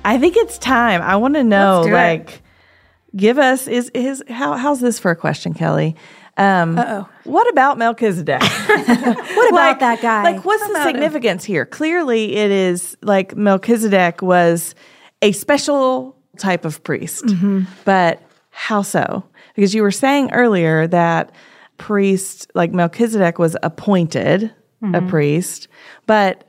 I 0.04 0.18
think 0.18 0.36
it's 0.36 0.58
time. 0.58 1.00
I 1.00 1.16
want 1.16 1.34
to 1.34 1.44
know, 1.44 1.82
like, 1.82 2.41
give 3.16 3.38
us 3.38 3.66
is 3.68 3.90
is 3.94 4.22
how 4.28 4.56
how's 4.56 4.80
this 4.80 4.98
for 4.98 5.10
a 5.10 5.16
question, 5.16 5.54
Kelly? 5.54 5.96
Um, 6.38 6.78
Uh-oh. 6.78 7.08
What 7.24 7.48
about 7.50 7.76
Melchizedek? 7.78 8.40
What 8.72 9.50
about 9.50 9.80
that 9.80 10.00
guy? 10.00 10.22
Like, 10.22 10.44
what's 10.44 10.66
the 10.66 10.82
significance 10.84 11.44
here? 11.44 11.66
Clearly, 11.66 12.36
it 12.36 12.50
is 12.50 12.96
like 13.02 13.36
Melchizedek 13.36 14.22
was 14.22 14.74
a 15.20 15.32
special 15.32 16.16
type 16.38 16.64
of 16.64 16.82
priest, 16.84 17.24
Mm-hmm. 17.26 17.62
but 17.84 18.22
how 18.50 18.80
so? 18.82 19.24
Because 19.54 19.74
you 19.74 19.82
were 19.82 19.90
saying 19.90 20.32
earlier 20.32 20.86
that 20.86 21.32
priest, 21.76 22.50
like 22.54 22.72
Melchizedek, 22.72 23.38
was 23.38 23.56
appointed 23.62 24.50
a 24.94 25.00
priest, 25.02 25.68
but 26.06 26.42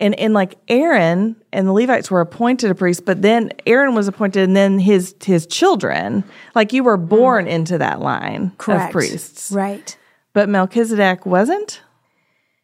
and 0.00 0.18
and 0.18 0.34
like 0.34 0.56
Aaron 0.68 1.36
and 1.52 1.66
the 1.66 1.72
Levites 1.72 2.10
were 2.10 2.20
appointed 2.20 2.70
a 2.70 2.74
priest, 2.74 3.04
but 3.04 3.22
then 3.22 3.50
Aaron 3.66 3.94
was 3.94 4.08
appointed, 4.08 4.42
and 4.42 4.56
then 4.56 4.78
his 4.78 5.14
his 5.24 5.46
children, 5.46 6.24
like 6.54 6.72
you 6.72 6.84
were 6.84 6.96
born 6.96 7.46
mm. 7.46 7.50
into 7.50 7.78
that 7.78 8.00
line 8.00 8.52
Correct. 8.58 8.86
of 8.86 8.92
priests, 8.92 9.50
Right. 9.52 9.96
but 10.32 10.48
Melchizedek 10.48 11.24
wasn't. 11.24 11.80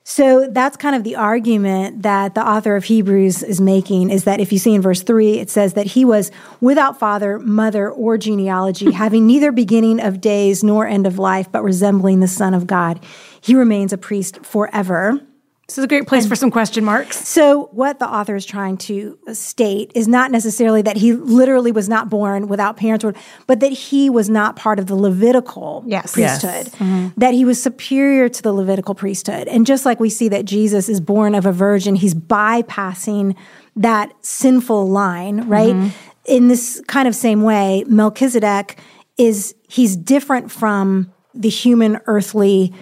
So 0.04 0.48
that's 0.48 0.76
kind 0.76 0.96
of 0.96 1.04
the 1.04 1.14
argument 1.14 2.02
that 2.02 2.34
the 2.34 2.46
author 2.46 2.74
of 2.74 2.84
Hebrews 2.84 3.42
is 3.44 3.60
making 3.60 4.10
is 4.10 4.24
that 4.24 4.40
if 4.40 4.52
you 4.52 4.58
see 4.58 4.74
in 4.74 4.82
verse 4.82 5.02
3, 5.02 5.38
it 5.38 5.48
says 5.48 5.74
that 5.74 5.86
he 5.86 6.04
was 6.04 6.32
without 6.60 6.98
father, 6.98 7.38
mother, 7.38 7.88
or 7.88 8.18
genealogy, 8.18 8.90
having 8.92 9.26
neither 9.26 9.52
beginning 9.52 10.00
of 10.00 10.20
days 10.20 10.64
nor 10.64 10.86
end 10.86 11.06
of 11.06 11.20
life, 11.20 11.50
but 11.52 11.62
resembling 11.62 12.18
the 12.18 12.28
Son 12.28 12.52
of 12.52 12.66
God. 12.66 13.02
He 13.40 13.54
remains 13.54 13.92
a 13.92 13.98
priest 13.98 14.44
forever. 14.44 15.20
This 15.68 15.78
is 15.78 15.84
a 15.84 15.88
great 15.88 16.08
place 16.08 16.26
for 16.26 16.34
some 16.34 16.50
question 16.50 16.84
marks. 16.84 17.26
So, 17.26 17.68
what 17.72 17.98
the 18.00 18.06
author 18.06 18.34
is 18.34 18.44
trying 18.44 18.76
to 18.78 19.16
state 19.32 19.92
is 19.94 20.08
not 20.08 20.30
necessarily 20.30 20.82
that 20.82 20.96
he 20.96 21.12
literally 21.12 21.70
was 21.70 21.88
not 21.88 22.10
born 22.10 22.48
without 22.48 22.76
parents, 22.76 23.04
or, 23.04 23.14
but 23.46 23.60
that 23.60 23.72
he 23.72 24.10
was 24.10 24.28
not 24.28 24.56
part 24.56 24.78
of 24.80 24.86
the 24.86 24.96
Levitical 24.96 25.84
Yes. 25.86 26.12
priesthood, 26.12 26.66
mm-hmm. 26.66 27.08
that 27.16 27.32
he 27.32 27.44
was 27.44 27.62
superior 27.62 28.28
to 28.28 28.42
the 28.42 28.52
Levitical 28.52 28.94
priesthood. 28.94 29.46
And 29.46 29.64
just 29.64 29.86
like 29.86 30.00
we 30.00 30.10
see 30.10 30.28
that 30.28 30.44
Jesus 30.44 30.88
is 30.88 31.00
born 31.00 31.34
of 31.34 31.46
a 31.46 31.52
virgin, 31.52 31.94
he's 31.94 32.14
bypassing 32.14 33.36
that 33.76 34.12
sinful 34.20 34.90
line, 34.90 35.48
right? 35.48 35.74
Mm-hmm. 35.74 35.88
In 36.26 36.48
this 36.48 36.82
kind 36.88 37.06
of 37.06 37.14
same 37.14 37.42
way, 37.42 37.84
Melchizedek 37.86 38.78
is, 39.16 39.54
he's 39.68 39.96
different 39.96 40.50
from 40.50 41.12
the 41.34 41.48
human 41.48 41.98
earthly 42.06 42.74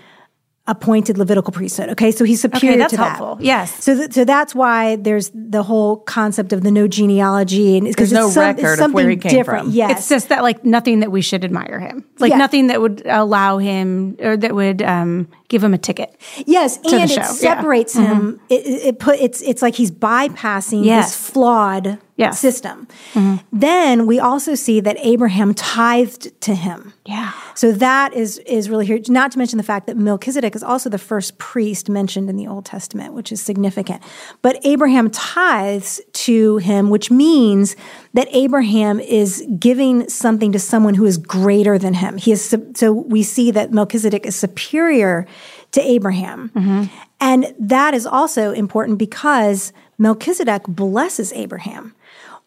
appointed 0.67 1.19
Levitical 1.19 1.53
priesthood. 1.53 1.89
Okay, 1.91 2.13
so 2.13 2.25
he's 2.25 2.41
superior 2.41 2.79
that's 2.79 2.91
to 2.93 2.97
that. 2.99 3.17
helpful. 3.17 3.39
Yes. 3.45 3.83
So, 3.83 3.97
th- 3.97 4.13
so 4.13 4.25
that's 4.25 4.55
why 4.55 4.97
there's 4.97 5.31
the 5.35 5.63
whole 5.63 5.97
concept 5.97 6.53
of 6.53 6.63
the 6.63 6.71
no 6.71 6.87
genealogy, 6.87 7.77
and 7.77 7.87
it's 7.89 7.97
because 7.97 8.11
There's 8.11 8.25
no 8.27 8.31
some- 8.31 8.45
record 8.57 8.79
of 8.81 8.93
where 8.93 9.09
he 9.11 9.17
came 9.17 9.33
different. 9.33 9.65
from. 9.67 9.73
Yes, 9.73 9.99
It's 10.01 10.09
just 10.09 10.29
that 10.29 10.43
like 10.43 10.65
nothing 10.65 11.01
that 11.01 11.11
we 11.11 11.23
should 11.23 11.45
admire 11.45 11.81
him. 11.81 12.05
Like 12.19 12.31
Yeah. 12.31 12.37
nothing 12.39 12.69
that 12.69 12.81
would 12.81 13.03
allow 13.07 13.59
him 13.59 14.17
or 14.21 14.37
that 14.37 14.55
would 14.55 14.81
um, 14.83 15.27
give 15.51 15.63
him 15.63 15.75
a 15.75 15.79
ticket. 15.79 16.17
yes, 16.47 16.79
and 16.79 16.95
it 17.11 17.11
yeah. 17.11 17.25
separates 17.25 17.95
mm-hmm. 17.95 18.13
him. 18.13 18.41
It, 18.49 18.65
it 18.67 18.87
it 18.87 18.99
put 18.99 19.21
it's 19.21 19.43
it's 19.43 19.61
like 19.61 19.75
he's 19.75 19.91
bypassing 19.91 20.85
Yes. 20.87 21.11
this 21.15 21.31
flawed 21.31 21.99
Yes. 22.17 22.39
system. 22.39 22.87
Mm-hmm. 23.15 23.37
Then 23.51 24.07
we 24.07 24.19
also 24.21 24.55
see 24.55 24.81
that 24.81 24.99
Abraham 25.01 25.55
tithed 25.55 26.39
to 26.43 26.55
him. 26.55 26.93
Yeah. 27.07 27.33
So 27.55 27.73
that 27.73 28.13
is 28.13 28.37
is 28.41 28.69
really 28.69 28.85
here. 28.85 29.01
Not 29.09 29.33
to 29.33 29.39
mention 29.39 29.57
the 29.57 29.63
fact 29.63 29.87
that 29.87 29.97
Melchizedek 29.97 30.55
is 30.55 30.63
also 30.63 30.91
the 30.91 30.99
first 30.99 31.39
priest 31.39 31.89
mentioned 31.89 32.29
in 32.29 32.37
the 32.37 32.47
Old 32.47 32.67
Testament, 32.67 33.15
which 33.15 33.33
is 33.33 33.41
significant. 33.41 34.03
But 34.43 34.59
Abraham 34.67 35.09
tithes 35.11 36.03
to 36.13 36.59
him, 36.59 36.91
which 36.91 37.11
means 37.11 37.75
that 38.13 38.29
Abraham 38.33 39.01
is 39.01 39.47
giving 39.59 40.07
something 40.09 40.53
to 40.53 40.59
someone 40.59 40.95
who 40.95 41.07
is 41.07 41.17
greater 41.17 41.79
than 41.79 41.95
him. 41.95 42.19
He 42.19 42.33
is 42.33 42.55
so 42.75 42.93
we 42.93 43.23
see 43.23 43.51
that 43.51 43.73
Melchizedek 43.73 44.27
is 44.27 44.37
superior 44.37 45.27
to 45.73 45.81
Abraham. 45.81 46.51
Mm-hmm. 46.55 46.85
And 47.21 47.55
that 47.59 47.95
is 47.95 48.07
also 48.07 48.53
important 48.53 48.99
because 48.99 49.73
Melchizedek 49.99 50.63
blesses 50.67 51.33
Abraham. 51.33 51.95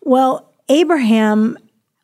Well, 0.01 0.49
Abraham 0.69 1.57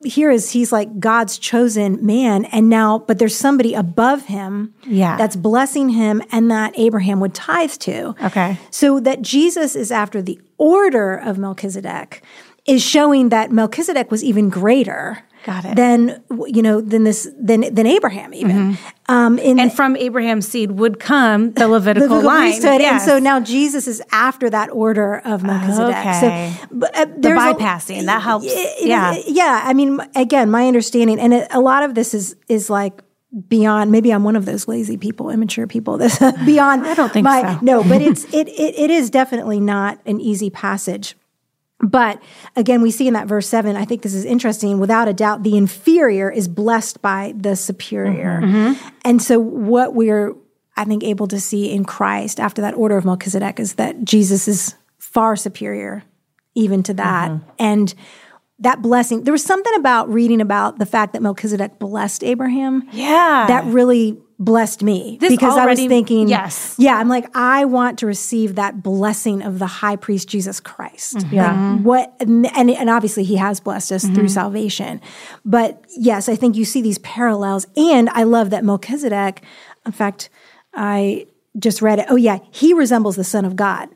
here 0.05 0.31
is 0.31 0.51
he's 0.51 0.71
like 0.71 0.99
God's 0.99 1.37
chosen 1.37 2.05
man 2.05 2.45
and 2.45 2.69
now 2.69 2.99
but 2.99 3.19
there's 3.19 3.35
somebody 3.35 3.73
above 3.73 4.25
him 4.27 4.73
Yeah. 4.85 5.17
that's 5.17 5.35
blessing 5.35 5.89
him 5.89 6.21
and 6.31 6.49
that 6.51 6.73
Abraham 6.79 7.19
would 7.19 7.33
tithe 7.33 7.71
to. 7.79 8.15
Okay. 8.23 8.57
So 8.71 9.01
that 9.01 9.21
Jesus 9.21 9.75
is 9.75 9.91
after 9.91 10.21
the 10.21 10.39
order 10.57 11.15
of 11.15 11.37
Melchizedek 11.37 12.23
is 12.65 12.81
showing 12.81 13.27
that 13.29 13.51
Melchizedek 13.51 14.09
was 14.11 14.23
even 14.23 14.49
greater 14.49 15.23
Got 15.45 15.65
it. 15.65 15.75
than 15.75 16.21
you 16.47 16.61
know 16.61 16.81
than 16.81 17.03
this 17.05 17.27
than 17.39 17.73
than 17.73 17.85
Abraham 17.87 18.33
even. 18.33 18.77
Um 19.07 19.39
in 19.39 19.59
And 19.59 19.71
from 19.73 19.95
Abraham's 19.95 20.47
seed 20.47 20.71
would 20.71 20.99
come 20.99 21.53
the 21.53 21.67
Levitical, 21.67 22.07
Levitical 22.09 22.21
line. 22.21 22.51
priesthood, 22.51 22.81
Yes. 22.81 23.01
and 23.03 23.11
so 23.11 23.19
now 23.19 23.39
Jesus 23.39 23.87
is 23.87 24.01
after 24.11 24.49
that 24.49 24.69
order 24.71 25.19
of 25.25 25.43
Melchizedek. 25.43 25.95
Okay. 25.95 26.53
So, 26.59 26.67
but, 26.71 26.95
uh, 26.97 27.05
the 27.05 27.13
there's 27.17 27.37
a- 27.41 27.53
bypassing 27.53 28.05
that 28.05 28.21
helps. 28.21 28.45
it- 28.45 28.49
it- 28.49 28.87
yeah. 28.87 29.15
yeah. 29.27 29.61
I 29.65 29.73
mean, 29.73 29.99
again, 30.15 30.51
my 30.51 30.67
understanding, 30.67 31.19
and 31.19 31.47
a 31.51 31.59
lot 31.61 31.83
of 31.83 31.95
this 31.95 32.13
is 32.13 32.35
is 32.49 32.69
like 32.69 33.01
beyond. 33.47 33.91
Maybe 33.91 34.11
I'm 34.11 34.23
one 34.23 34.35
of 34.35 34.45
those 34.45 34.67
lazy 34.67 34.97
people, 34.97 35.29
immature 35.29 35.67
people. 35.67 35.97
This 36.03 36.19
beyond. 36.45 36.85
I 36.85 36.93
don't 36.95 37.11
think 37.13 37.23
my, 37.23 37.41
so. 37.41 37.59
No, 37.61 37.83
but 37.83 38.01
it's 38.01 38.25
it, 38.33 38.47
it 38.49 38.73
it 38.77 38.89
is 38.91 39.09
definitely 39.09 39.59
not 39.59 39.99
an 40.05 40.19
easy 40.19 40.49
passage. 40.49 41.15
But 41.81 42.21
again, 42.55 42.81
we 42.81 42.91
see 42.91 43.07
in 43.07 43.13
that 43.13 43.27
verse 43.27 43.47
seven, 43.47 43.75
I 43.75 43.85
think 43.85 44.01
this 44.01 44.13
is 44.13 44.25
interesting. 44.25 44.79
Without 44.79 45.07
a 45.07 45.13
doubt, 45.13 45.43
the 45.43 45.57
inferior 45.57 46.29
is 46.29 46.47
blessed 46.47 47.01
by 47.01 47.33
the 47.37 47.55
superior. 47.55 48.41
Mm-hmm. 48.41 48.55
Mm-hmm. 48.55 48.87
And 49.05 49.21
so, 49.21 49.39
what 49.39 49.95
we're, 49.95 50.35
I 50.75 50.83
think, 50.83 51.03
able 51.03 51.27
to 51.27 51.39
see 51.39 51.71
in 51.71 51.85
Christ 51.85 52.39
after 52.39 52.61
that 52.61 52.73
order 52.75 52.97
of 52.97 53.05
Melchizedek 53.05 53.59
is 53.59 53.75
that 53.75 54.03
Jesus 54.03 54.47
is 54.47 54.75
far 54.97 55.35
superior 55.35 56.03
even 56.55 56.83
to 56.83 56.93
that. 56.95 57.31
Mm-hmm. 57.31 57.49
And 57.59 57.93
that 58.59 58.81
blessing, 58.81 59.23
there 59.23 59.31
was 59.31 59.43
something 59.43 59.73
about 59.75 60.09
reading 60.09 60.41
about 60.41 60.79
the 60.79 60.85
fact 60.85 61.13
that 61.13 61.21
Melchizedek 61.21 61.79
blessed 61.79 62.23
Abraham 62.23 62.87
Yeah. 62.91 63.45
that 63.47 63.63
really 63.65 64.21
blessed 64.39 64.81
me 64.81 65.17
This 65.19 65.31
because 65.31 65.57
I 65.57 65.65
was 65.65 65.77
thinking, 65.77 66.29
yes. 66.29 66.75
yeah, 66.79 66.95
I'm 66.95 67.09
like, 67.09 67.29
I 67.35 67.65
want 67.65 67.99
to 67.99 68.05
receive 68.05 68.55
that 68.55 68.81
blessing 68.81 69.41
of 69.41 69.59
the 69.59 69.67
high 69.67 69.97
priest 69.97 70.29
Jesus 70.29 70.61
Christ. 70.61 71.17
Mm-hmm. 71.17 71.35
Yeah. 71.35 71.71
Like, 71.73 71.81
what, 71.81 72.15
and, 72.21 72.45
and 72.47 72.89
obviously 72.89 73.25
he 73.25 73.35
has 73.35 73.59
blessed 73.59 73.91
us 73.91 74.05
through 74.07 74.29
salvation. 74.29 75.01
But 75.43 75.83
yes, 75.97 76.29
I 76.29 76.35
think 76.35 76.55
you 76.55 76.63
see 76.63 76.81
these 76.81 76.99
parallels. 76.99 77.67
And 77.75 78.09
I 78.11 78.23
love 78.23 78.49
that 78.51 78.63
Melchizedek, 78.63 79.43
in 79.85 79.91
fact, 79.91 80.29
I 80.73 81.27
just 81.57 81.81
read 81.81 81.99
it. 81.99 82.05
Oh, 82.09 82.15
yeah, 82.15 82.39
he 82.49 82.73
resembles 82.73 83.17
the 83.17 83.25
Son 83.25 83.43
of 83.43 83.57
God. 83.57 83.89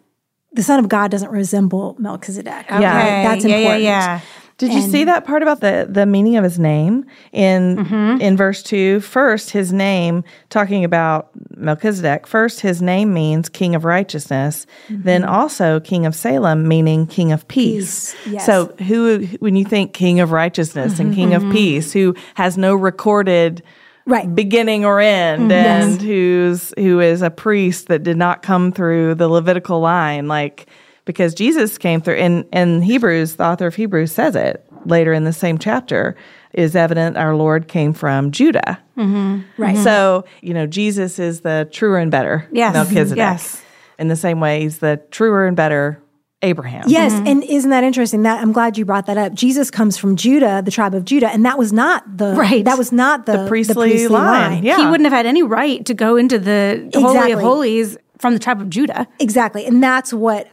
The 0.51 0.63
Son 0.63 0.77
of 0.77 0.89
God 0.89 1.09
doesn't 1.09 1.31
resemble 1.31 1.95
Melchizedek. 1.97 2.65
Okay. 2.65 2.79
That's 2.79 3.45
yeah, 3.45 3.55
important. 3.55 3.83
Yeah, 3.83 4.19
yeah. 4.19 4.21
Did 4.57 4.71
you 4.73 4.81
see 4.81 5.03
that 5.05 5.25
part 5.25 5.41
about 5.41 5.59
the 5.61 5.87
the 5.89 6.05
meaning 6.05 6.37
of 6.37 6.43
his 6.43 6.59
name 6.59 7.05
in 7.31 7.77
Mm-hmm. 7.77 8.21
in 8.21 8.37
verse 8.37 8.61
two? 8.63 8.99
First, 8.99 9.49
his 9.49 9.73
name 9.73 10.23
talking 10.49 10.83
about 10.85 11.29
Melchizedek. 11.57 12.27
First, 12.27 12.61
his 12.61 12.81
name 12.81 13.13
means 13.13 13.49
King 13.49 13.75
of 13.75 13.83
Righteousness. 13.83 14.65
Then 14.89 15.23
also 15.23 15.79
King 15.79 16.05
of 16.05 16.13
Salem, 16.15 16.67
meaning 16.67 17.07
King 17.07 17.31
of 17.31 17.47
Peace. 17.47 18.13
Peace, 18.13 18.15
yes. 18.33 18.45
So, 18.45 18.67
who 18.87 19.25
when 19.39 19.55
you 19.55 19.65
think 19.65 19.93
King 19.93 20.19
of 20.19 20.31
Righteousness 20.31 20.99
and 20.99 21.13
King 21.15 21.29
Mm-hmm. 21.31 21.47
of 21.47 21.53
Peace, 21.53 21.91
who 21.93 22.15
has 22.35 22.57
no 22.57 22.75
recorded 22.75 23.63
Right. 24.05 24.33
beginning 24.35 24.83
or 24.83 24.99
end, 24.99 25.49
and 25.49 26.01
who's 26.01 26.73
who 26.77 26.99
is 26.99 27.21
a 27.21 27.29
priest 27.29 27.87
that 27.87 28.03
did 28.03 28.17
not 28.17 28.43
come 28.43 28.73
through 28.73 29.15
the 29.15 29.29
Levitical 29.29 29.79
line, 29.79 30.27
like 30.27 30.67
because 31.05 31.33
Jesus 31.33 31.77
came 31.77 32.01
through. 32.01 32.15
In 32.15 32.43
in 32.53 32.81
Hebrews, 32.81 33.35
the 33.35 33.45
author 33.45 33.67
of 33.67 33.75
Hebrews 33.75 34.11
says 34.11 34.35
it 34.35 34.65
later 34.85 35.13
in 35.13 35.23
the 35.23 35.33
same 35.33 35.57
chapter. 35.57 36.15
Is 36.53 36.75
evident 36.75 37.17
our 37.17 37.35
Lord 37.35 37.67
came 37.67 37.93
from 37.93 38.29
Judah. 38.29 38.79
Mm-hmm. 38.95 39.59
Right. 39.59 39.75
So, 39.75 40.23
you 40.41 40.53
know, 40.53 40.67
Jesus 40.67 41.17
is 41.17 41.41
the 41.41 41.67
truer 41.71 41.97
and 41.97 42.11
better 42.11 42.47
Yes. 42.51 42.75
Melchizedek. 42.75 43.17
Yes. 43.17 43.63
In 43.97 44.07
the 44.07 44.15
same 44.15 44.39
way, 44.39 44.61
he's 44.61 44.77
the 44.77 45.01
truer 45.09 45.47
and 45.47 45.57
better 45.57 45.99
Abraham. 46.43 46.83
Yes, 46.87 47.13
mm-hmm. 47.13 47.25
and 47.27 47.43
isn't 47.43 47.69
that 47.69 47.83
interesting? 47.83 48.23
That 48.23 48.41
I'm 48.41 48.51
glad 48.51 48.77
you 48.77 48.85
brought 48.85 49.05
that 49.07 49.17
up. 49.17 49.33
Jesus 49.33 49.71
comes 49.71 49.97
from 49.97 50.15
Judah, 50.15 50.61
the 50.63 50.71
tribe 50.71 50.93
of 50.93 51.05
Judah, 51.05 51.29
and 51.29 51.45
that 51.45 51.57
was 51.57 51.73
not 51.73 52.17
the 52.17 52.35
Right. 52.35 52.65
That 52.65 52.77
was 52.77 52.91
not 52.91 53.25
the, 53.25 53.47
priestly 53.47 54.07
line. 54.07 54.63
Yeah. 54.63 54.77
He 54.77 54.85
wouldn't 54.85 55.05
have 55.05 55.13
had 55.13 55.25
any 55.25 55.41
right 55.41 55.83
to 55.85 55.93
go 55.93 56.17
into 56.17 56.37
the 56.37 56.91
Holy 56.93 57.31
of 57.31 57.39
Holies 57.39 57.97
from 58.19 58.33
the 58.33 58.39
tribe 58.39 58.61
of 58.61 58.69
Judah. 58.69 59.07
exactly, 59.19 59.65
and 59.65 59.81
that's 59.81 60.13
what 60.13 60.47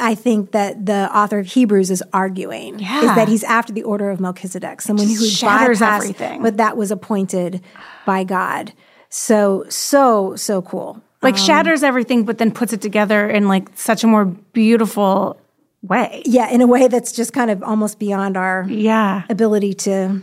I 0.00 0.14
think 0.14 0.52
that 0.52 0.86
the 0.86 1.08
author 1.16 1.38
of 1.38 1.46
Hebrews 1.46 1.90
is 1.90 2.02
arguing 2.12 2.74
is 2.80 3.14
that 3.14 3.28
he's 3.28 3.44
after 3.44 3.72
the 3.72 3.82
order 3.82 4.10
of 4.10 4.20
Melchizedek, 4.20 4.80
someone 4.82 5.06
who 5.06 5.24
shatters 5.24 5.80
everything. 5.80 6.42
but 6.42 6.56
that 6.58 6.76
was 6.76 6.90
appointed 6.90 7.62
by 8.06 8.24
God. 8.24 8.72
So 9.08 9.64
so 9.68 10.36
so 10.36 10.62
cool. 10.62 11.02
Like 11.22 11.34
um, 11.34 11.40
shatters 11.40 11.82
everything, 11.82 12.24
but 12.24 12.38
then 12.38 12.50
puts 12.50 12.72
it 12.72 12.80
together 12.82 13.28
in 13.30 13.46
like 13.48 13.68
such 13.74 14.02
a 14.04 14.06
more 14.06 14.24
beautiful 14.24 15.38
way. 15.82 16.22
Yeah, 16.26 16.48
in 16.50 16.60
a 16.60 16.66
way 16.66 16.88
that's 16.88 17.12
just 17.12 17.32
kind 17.32 17.50
of 17.50 17.62
almost 17.62 17.98
beyond 17.98 18.36
our 18.36 18.66
Yeah. 18.68 19.22
ability 19.28 19.74
to 19.74 20.22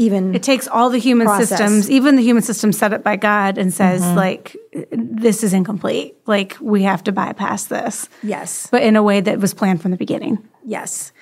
even. 0.00 0.34
It 0.34 0.42
takes 0.42 0.66
all 0.66 0.90
the 0.90 0.98
human 0.98 1.26
Process. 1.26 1.50
systems, 1.50 1.90
even 1.90 2.16
the 2.16 2.22
human 2.22 2.42
system 2.42 2.72
set 2.72 2.92
up 2.92 3.02
by 3.02 3.16
God, 3.16 3.58
and 3.58 3.72
says, 3.72 4.02
mm-hmm. 4.02 4.16
like, 4.16 4.56
this 4.90 5.44
is 5.44 5.52
incomplete. 5.52 6.16
Like, 6.26 6.56
we 6.60 6.82
have 6.84 7.04
to 7.04 7.12
bypass 7.12 7.64
this. 7.64 8.08
yes, 8.22 8.66
But 8.70 8.82
in 8.82 8.96
a 8.96 9.02
way 9.02 9.20
that 9.20 9.38
was 9.38 9.54
planned 9.54 9.82
from 9.82 9.90
the 9.90 9.96
beginning. 9.96 10.38
yes, 10.64 11.12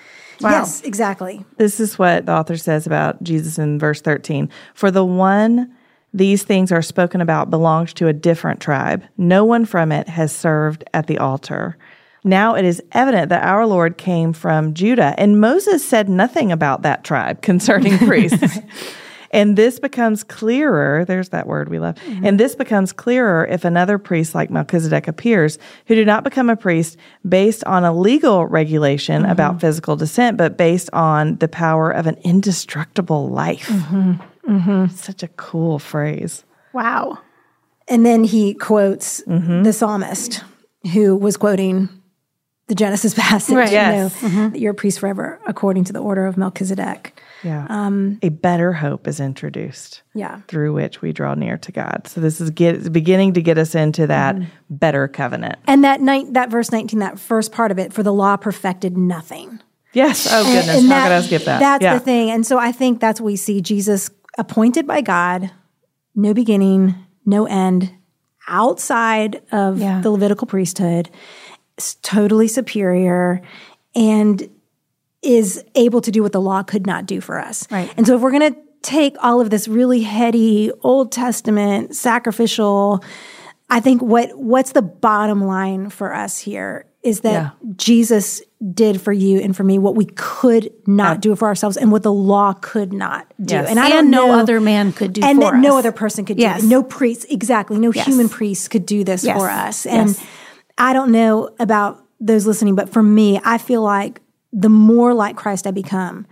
Wow. 0.41 0.51
yes, 0.51 0.83
exactly. 0.83 1.45
This 1.57 1.81
is 1.81 1.99
what 1.99 2.27
the 2.27 2.33
author 2.33 2.57
says 2.57 2.87
about 2.87 3.21
Jesus 3.25 3.59
in 3.59 3.77
verse 3.77 4.01
13. 4.01 4.49
For 4.73 4.93
the 4.93 5.05
one 5.05 5.75
these 6.14 6.45
things 6.45 6.71
are 6.71 6.81
spoken 6.81 7.21
about 7.21 7.51
belongs 7.51 7.93
to 7.95 8.07
a 8.07 8.12
different 8.12 8.61
tribe. 8.61 9.05
No 9.17 9.45
one 9.45 9.64
from 9.67 9.91
it 9.91 10.09
has 10.09 10.31
served 10.35 10.85
at 10.95 11.09
the 11.09 11.19
altar. 11.19 11.77
Now 12.29 12.55
it 12.55 12.64
is 12.64 12.83
evident 12.93 13.31
that 13.31 13.43
our 13.43 13.67
Lord 13.67 13.97
came 13.97 14.33
from 14.33 14.75
Judah, 14.75 15.14
and 15.17 15.41
Moses 15.41 15.87
said 15.87 16.09
nothing 16.09 16.53
about 16.53 16.83
that 16.83 17.03
tribe 17.03 17.43
concerning 17.43 17.99
priests. 17.99 18.59
And 19.31 19.59
this 19.59 19.79
becomes 19.79 20.25
clearer. 20.25 21.05
There's 21.05 21.29
that 21.29 21.47
word 21.47 21.69
we 21.69 21.79
love. 21.79 21.97
Mm-hmm. 21.97 22.25
And 22.25 22.41
this 22.41 22.55
becomes 22.55 22.95
clearer 22.95 23.45
if 23.45 23.67
another 23.67 23.99
priest 23.99 24.35
like 24.35 24.49
Melchizedek 24.49 25.07
appears, 25.07 25.59
who 25.85 25.95
did 25.95 26.07
not 26.07 26.25
become 26.25 26.49
a 26.49 26.57
priest 26.57 26.97
based 27.29 27.62
on 27.64 27.85
a 27.85 27.93
legal 27.93 28.47
regulation 28.47 29.25
mm-hmm. 29.25 29.31
about 29.31 29.61
physical 29.61 29.97
descent, 29.97 30.38
but 30.38 30.57
based 30.57 30.88
on 30.95 31.37
the 31.37 31.47
power 31.47 31.91
of 31.91 32.07
an 32.07 32.17
indestructible 32.25 33.29
life. 33.29 33.69
Mm-hmm. 33.69 34.12
mm-hmm. 34.51 34.95
Such 34.95 35.23
a 35.23 35.29
cool 35.29 35.79
phrase. 35.79 36.45
Wow. 36.73 37.19
And 37.87 38.07
then 38.07 38.25
he 38.25 38.55
quotes 38.55 39.21
mm-hmm. 39.25 39.62
the 39.62 39.75
psalmist 39.75 40.43
who 40.95 41.17
was 41.17 41.37
quoting 41.37 41.91
the 42.68 42.74
Genesis 42.74 43.14
passage. 43.16 43.57
Right. 43.57 43.72
Yes. 43.72 44.22
You 44.22 44.28
know, 44.28 44.35
mm-hmm. 44.35 44.57
You're 44.57 44.72
a 44.72 44.74
priest 44.74 45.00
forever 45.00 45.40
according 45.46 45.85
to 45.85 45.92
the 45.92 45.98
order 45.98 46.26
of 46.26 46.37
Melchizedek. 46.37 47.20
Yeah. 47.42 47.66
Um, 47.68 48.18
a 48.22 48.28
better 48.28 48.72
hope 48.72 49.09
is 49.09 49.20
introduced. 49.20 50.02
Yeah. 50.14 50.40
Through 50.48 50.74
which 50.74 51.02
we 51.02 51.12
draw 51.12 51.35
near 51.35 51.57
to 51.59 51.72
God. 51.72 52.07
So 52.07 52.20
this 52.20 52.40
is 52.40 52.50
get, 52.50 52.92
beginning 52.92 53.35
to 53.35 53.42
get 53.42 53.59
us 53.59 53.74
into 53.74 54.07
that 54.07 54.37
mm. 54.37 54.46
better 54.70 55.09
covenant. 55.09 55.59
And 55.66 55.85
that 55.85 56.00
night, 56.00 56.33
that 56.35 56.50
verse 56.50 56.70
19, 56.70 57.00
that 57.00 57.18
first 57.18 57.52
part 57.52 57.70
of 57.70 57.78
it, 57.78 57.92
for 57.92 58.02
the 58.02 58.12
law 58.12 58.37
perfected 58.37 58.96
nothing. 58.96 59.61
Yes. 59.92 60.28
Oh 60.31 60.44
goodness. 60.44 60.68
And, 60.68 60.78
and 60.78 60.88
How 60.88 60.94
that, 60.94 61.04
could 61.04 61.12
I 61.12 61.26
skip 61.26 61.44
that? 61.44 61.61
That's 61.61 61.83
yeah. 61.83 61.94
the 61.94 62.00
thing. 62.00 62.31
And 62.31 62.46
so 62.46 62.59
I 62.59 62.72
think 62.72 63.00
that's 63.00 63.20
what 63.20 63.26
we 63.26 63.37
see 63.37 63.61
Jesus 63.61 64.11
appointed 64.37 64.87
by 64.87 65.00
God, 65.00 65.50
no 66.14 66.35
beginning, 66.35 66.94
no 67.24 67.46
end, 67.46 67.92
outside 68.48 69.42
of 69.52 69.78
yeah. 69.78 70.00
the 70.00 70.11
Levitical 70.11 70.46
priesthood, 70.46 71.11
totally 72.03 72.49
superior, 72.49 73.43
and 73.95 74.49
is 75.23 75.64
able 75.75 76.01
to 76.01 76.11
do 76.11 76.23
what 76.23 76.33
the 76.33 76.41
law 76.41 76.62
could 76.62 76.87
not 76.87 77.07
do 77.07 77.21
for 77.21 77.38
us. 77.38 77.67
Right. 77.71 77.93
And 77.97 78.07
so 78.07 78.17
if 78.17 78.21
we're 78.23 78.31
going 78.31 78.55
to 78.55 78.61
take 78.83 79.17
all 79.21 79.41
of 79.41 79.51
this 79.51 79.67
really 79.67 80.03
heady 80.03 80.71
Old 80.83 81.11
Testament 81.11 81.97
sacrificial, 81.97 83.03
I 83.69 83.81
think 83.81 84.01
what 84.03 84.37
what's 84.37 84.73
the 84.73 84.83
bottom 84.83 85.45
line 85.45 85.91
for 85.91 86.14
us 86.14 86.38
here 86.38 86.87
is 87.03 87.21
that 87.21 87.33
yeah. 87.33 87.51
Jesus 87.77 88.43
did 88.75 89.01
for 89.01 89.12
you 89.12 89.41
and 89.41 89.57
for 89.57 89.62
me 89.62 89.79
what 89.79 89.95
we 89.95 90.05
could 90.05 90.73
not 90.87 91.17
yeah. 91.17 91.21
do 91.21 91.37
for 91.37 91.47
ourselves 91.47 91.77
and 91.77 91.93
what 91.93 92.03
the 92.03 92.12
law 92.12 92.53
could 92.55 92.93
not 92.93 93.33
do. 93.41 93.55
Yes. 93.55 93.71
And 93.71 93.79
I 93.79 93.88
don't 93.88 94.11
know, 94.11 94.27
no 94.27 94.38
other 94.38 94.61
man 94.61 94.93
could 94.93 95.12
do 95.12 95.23
and 95.23 95.41
that 95.43 95.55
no 95.57 95.79
other 95.79 95.93
person 95.93 96.25
could 96.25 96.38
do 96.38 96.43
yes. 96.43 96.62
it. 96.62 96.67
No 96.67 96.83
priest, 96.83 97.27
exactly. 97.31 97.79
No 97.79 97.93
yes. 97.93 98.07
human 98.07 98.29
priest 98.29 98.71
could 98.71 98.85
do 98.85 99.05
this 99.05 99.25
for 99.25 99.49
us. 99.49 99.87
And 99.87 100.19
I 100.79 100.93
don't 100.93 101.12
know 101.12 101.51
about 101.59 102.03
those 102.21 102.47
listening, 102.47 102.75
but 102.75 102.88
for 102.88 103.03
me, 103.03 103.41
I 103.45 103.59
feel 103.59 103.83
like 103.83 104.21
the 104.53 104.69
more 104.69 105.12
like 105.12 105.37
Christ 105.37 105.67
I 105.67 105.73
become, 105.73 106.27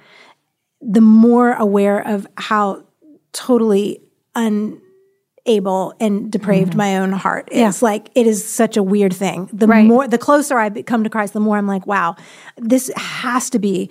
the 0.80 1.00
more 1.00 1.52
aware 1.52 2.06
of 2.06 2.26
how 2.36 2.84
totally 3.32 4.00
unable 4.34 5.94
and 6.00 6.30
depraved 6.30 6.70
mm-hmm. 6.70 6.78
my 6.78 6.98
own 6.98 7.12
heart 7.12 7.48
is. 7.50 7.58
Yeah. 7.58 7.72
Like 7.80 8.08
it 8.14 8.26
is 8.26 8.48
such 8.48 8.76
a 8.76 8.82
weird 8.82 9.12
thing. 9.12 9.50
The 9.52 9.66
right. 9.66 9.84
more, 9.84 10.08
the 10.08 10.18
closer 10.18 10.58
I 10.58 10.70
come 10.82 11.04
to 11.04 11.10
Christ, 11.10 11.32
the 11.32 11.40
more 11.40 11.56
I'm 11.56 11.66
like, 11.66 11.86
wow, 11.86 12.16
this 12.56 12.90
has 12.96 13.50
to 13.50 13.58
be 13.58 13.90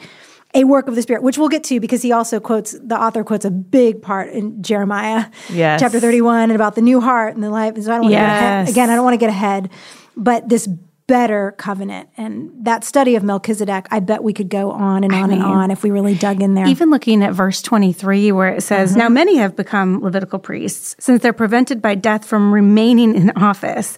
a 0.54 0.64
work 0.64 0.88
of 0.88 0.96
the 0.96 1.02
Spirit, 1.02 1.22
which 1.22 1.38
we'll 1.38 1.50
get 1.50 1.66
to 1.66 1.80
because 1.80 2.02
he 2.02 2.12
also 2.12 2.40
quotes, 2.40 2.72
the 2.72 3.00
author 3.00 3.24
quotes 3.24 3.44
a 3.46 3.52
big 3.52 4.02
part 4.02 4.30
in 4.30 4.64
Jeremiah 4.64 5.26
yes. 5.50 5.82
chapter 5.82 6.00
31 6.00 6.44
and 6.44 6.54
about 6.54 6.76
the 6.76 6.82
new 6.82 7.02
heart 7.02 7.36
and 7.36 7.44
the 7.44 7.50
life. 7.50 7.76
So 7.76 7.92
I 7.92 7.96
don't 7.96 8.04
want 8.04 8.06
to 8.06 8.12
yes. 8.12 8.30
get 8.30 8.40
ahead. 8.40 8.70
Again, 8.70 8.90
I 8.90 8.96
don't 8.96 9.04
want 9.04 9.14
to 9.16 9.20
get 9.20 9.30
ahead, 9.30 9.70
but 10.16 10.50
this 10.50 10.68
better 11.08 11.54
covenant. 11.58 12.10
And 12.18 12.52
that 12.66 12.84
study 12.84 13.16
of 13.16 13.24
Melchizedek, 13.24 13.88
I 13.92 14.00
bet 14.00 14.24
we 14.24 14.34
could 14.34 14.50
go 14.50 14.72
on 14.72 15.04
and 15.04 15.14
on 15.14 15.24
I 15.24 15.28
mean, 15.28 15.42
and 15.42 15.44
on 15.44 15.72
if 15.72 15.84
we 15.84 15.92
really 15.92 16.16
dug 16.16 16.42
in 16.42 16.56
there. 16.56 16.68
Even 16.68 16.90
looking 16.90 17.24
at 17.24 17.34
verse 17.34 17.62
23, 17.62 18.32
where 18.32 18.56
it 18.56 18.62
says, 18.62 18.92
mm-hmm. 18.92 19.00
Now 19.00 19.10
many 19.10 19.38
have 19.38 19.56
become 19.56 20.02
Levitical 20.02 20.40
priests, 20.40 20.96
since 21.00 21.22
they're 21.22 21.34
prevented 21.34 21.82
by 21.82 21.96
death 21.96 22.26
from 22.26 22.54
remaining 22.54 23.16
in 23.16 23.32
office. 23.36 23.98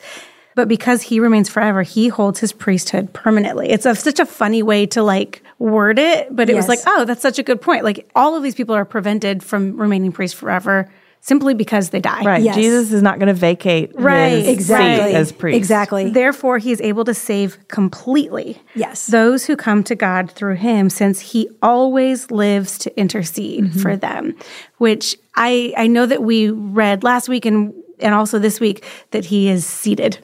But 0.56 0.68
because 0.68 1.04
he 1.04 1.20
remains 1.20 1.50
forever, 1.50 1.84
he 1.84 2.08
holds 2.08 2.40
his 2.40 2.52
priesthood 2.52 3.14
permanently. 3.14 3.70
It's 3.70 3.86
a, 3.86 3.96
such 3.96 4.20
a 4.20 4.26
funny 4.26 4.64
way 4.64 4.88
to 4.88 5.04
like 5.04 5.44
word 5.60 6.00
it, 6.00 6.36
but 6.36 6.50
it 6.50 6.54
yes. 6.54 6.68
was 6.68 6.68
like, 6.68 6.80
oh, 6.88 7.06
that's 7.06 7.22
such 7.22 7.38
a 7.40 7.44
good 7.44 7.62
point. 7.62 7.84
Like 7.84 8.10
all 8.16 8.36
of 8.36 8.44
these 8.44 8.56
people 8.56 8.76
are 8.76 8.86
prevented 8.86 9.44
from 9.44 9.80
remaining 9.80 10.12
priests 10.12 10.38
forever 10.38 10.92
simply 11.28 11.54
because 11.54 11.90
they 11.90 12.00
die. 12.00 12.24
Right. 12.24 12.42
Yes. 12.42 12.56
Jesus 12.56 12.94
is 12.94 13.02
not 13.02 13.20
going 13.20 13.28
to 13.28 13.34
vacate 13.34 13.92
right. 13.96 14.48
exactly. 14.48 15.14
as 15.14 15.34
priest. 15.34 15.58
Exactly. 15.58 16.10
Therefore, 16.10 16.58
he 16.58 16.72
is 16.72 16.80
able 16.80 17.04
to 17.04 17.14
save 17.14 17.58
completely. 17.68 18.62
Yes. 18.76 19.08
Those 19.08 19.46
who 19.46 19.58
come 19.58 19.84
to 19.84 19.96
God 19.96 20.32
through 20.32 20.56
him, 20.56 20.90
since 20.90 21.20
he 21.20 21.50
always 21.62 22.32
lives 22.32 22.78
to 22.80 22.98
intercede 22.98 23.66
mm-hmm. 23.66 23.80
for 23.80 23.98
them. 23.98 24.38
Which 24.78 25.18
I 25.36 25.74
I 25.76 25.88
know 25.88 26.06
that 26.06 26.24
we 26.24 26.50
read 26.50 27.04
last 27.04 27.28
week 27.28 27.46
and 27.46 27.74
and 28.00 28.16
also 28.16 28.40
this 28.40 28.62
week 28.62 28.86
that 29.12 29.26
he 29.26 29.50
is 29.50 29.66
seated 29.66 30.20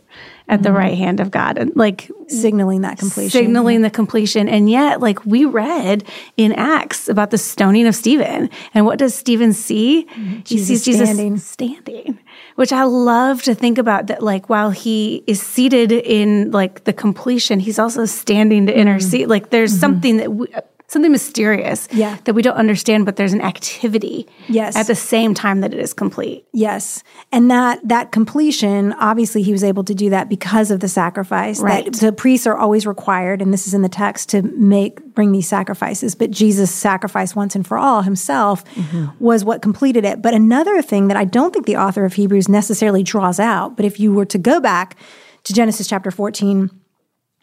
at 0.47 0.55
mm-hmm. 0.55 0.63
the 0.63 0.71
right 0.71 0.97
hand 0.97 1.19
of 1.19 1.31
God 1.31 1.57
and 1.57 1.75
like 1.75 2.11
signaling 2.27 2.81
that 2.81 2.97
completion. 2.97 3.31
Signaling 3.31 3.81
the 3.81 3.89
completion. 3.89 4.49
And 4.49 4.69
yet, 4.69 4.99
like 4.99 5.25
we 5.25 5.45
read 5.45 6.03
in 6.37 6.51
Acts 6.53 7.07
about 7.07 7.31
the 7.31 7.37
stoning 7.37 7.87
of 7.87 7.95
Stephen. 7.95 8.49
And 8.73 8.85
what 8.85 8.99
does 8.99 9.15
Stephen 9.15 9.53
see? 9.53 10.05
Mm-hmm. 10.05 10.39
He 10.45 10.57
sees 10.59 10.83
Jesus 10.83 11.09
standing. 11.09 11.37
standing. 11.37 12.19
Which 12.55 12.71
I 12.71 12.83
love 12.83 13.41
to 13.43 13.55
think 13.55 13.77
about 13.77 14.07
that 14.07 14.21
like 14.21 14.49
while 14.49 14.71
he 14.71 15.23
is 15.27 15.41
seated 15.41 15.91
in 15.91 16.51
like 16.51 16.83
the 16.83 16.93
completion, 16.93 17.59
he's 17.59 17.79
also 17.79 18.05
standing 18.05 18.65
to 18.67 18.71
mm-hmm. 18.71 18.81
intercede. 18.81 19.27
Like 19.27 19.49
there's 19.49 19.71
mm-hmm. 19.71 19.79
something 19.79 20.17
that 20.17 20.31
we, 20.33 20.47
something 20.93 21.11
mysterious 21.11 21.87
yeah. 21.91 22.17
that 22.23 22.33
we 22.33 22.41
don't 22.41 22.55
understand, 22.55 23.05
but 23.05 23.15
there's 23.15 23.33
an 23.33 23.41
activity 23.41 24.27
yes. 24.47 24.75
at 24.75 24.87
the 24.87 24.95
same 24.95 25.33
time 25.33 25.61
that 25.61 25.73
it 25.73 25.79
is 25.79 25.93
complete. 25.93 26.45
Yes. 26.53 27.03
And 27.31 27.51
that 27.51 27.85
that 27.87 28.11
completion, 28.11 28.93
obviously 28.93 29.41
he 29.41 29.51
was 29.51 29.63
able 29.63 29.83
to 29.83 29.93
do 29.93 30.09
that 30.11 30.29
because 30.29 30.71
of 30.71 30.79
the 30.79 30.87
sacrifice. 30.87 31.59
Right. 31.59 31.85
That 31.85 31.99
the 31.99 32.13
priests 32.13 32.47
are 32.47 32.57
always 32.57 32.87
required, 32.87 33.41
and 33.41 33.51
this 33.53 33.67
is 33.67 33.73
in 33.73 33.81
the 33.81 33.89
text, 33.89 34.29
to 34.29 34.41
make 34.41 35.03
bring 35.13 35.31
these 35.31 35.47
sacrifices. 35.47 36.15
But 36.15 36.31
Jesus' 36.31 36.71
sacrifice 36.71 37.35
once 37.35 37.55
and 37.55 37.65
for 37.65 37.77
all 37.77 38.01
himself 38.01 38.63
mm-hmm. 38.75 39.07
was 39.19 39.43
what 39.43 39.61
completed 39.61 40.05
it. 40.05 40.21
But 40.21 40.33
another 40.33 40.81
thing 40.81 41.07
that 41.07 41.17
I 41.17 41.25
don't 41.25 41.53
think 41.53 41.65
the 41.65 41.77
author 41.77 42.05
of 42.05 42.13
Hebrews 42.13 42.47
necessarily 42.49 43.03
draws 43.03 43.39
out, 43.39 43.75
but 43.75 43.85
if 43.85 43.99
you 43.99 44.13
were 44.13 44.25
to 44.25 44.37
go 44.37 44.59
back 44.59 44.97
to 45.43 45.53
Genesis 45.53 45.87
chapter 45.87 46.11
14 46.11 46.69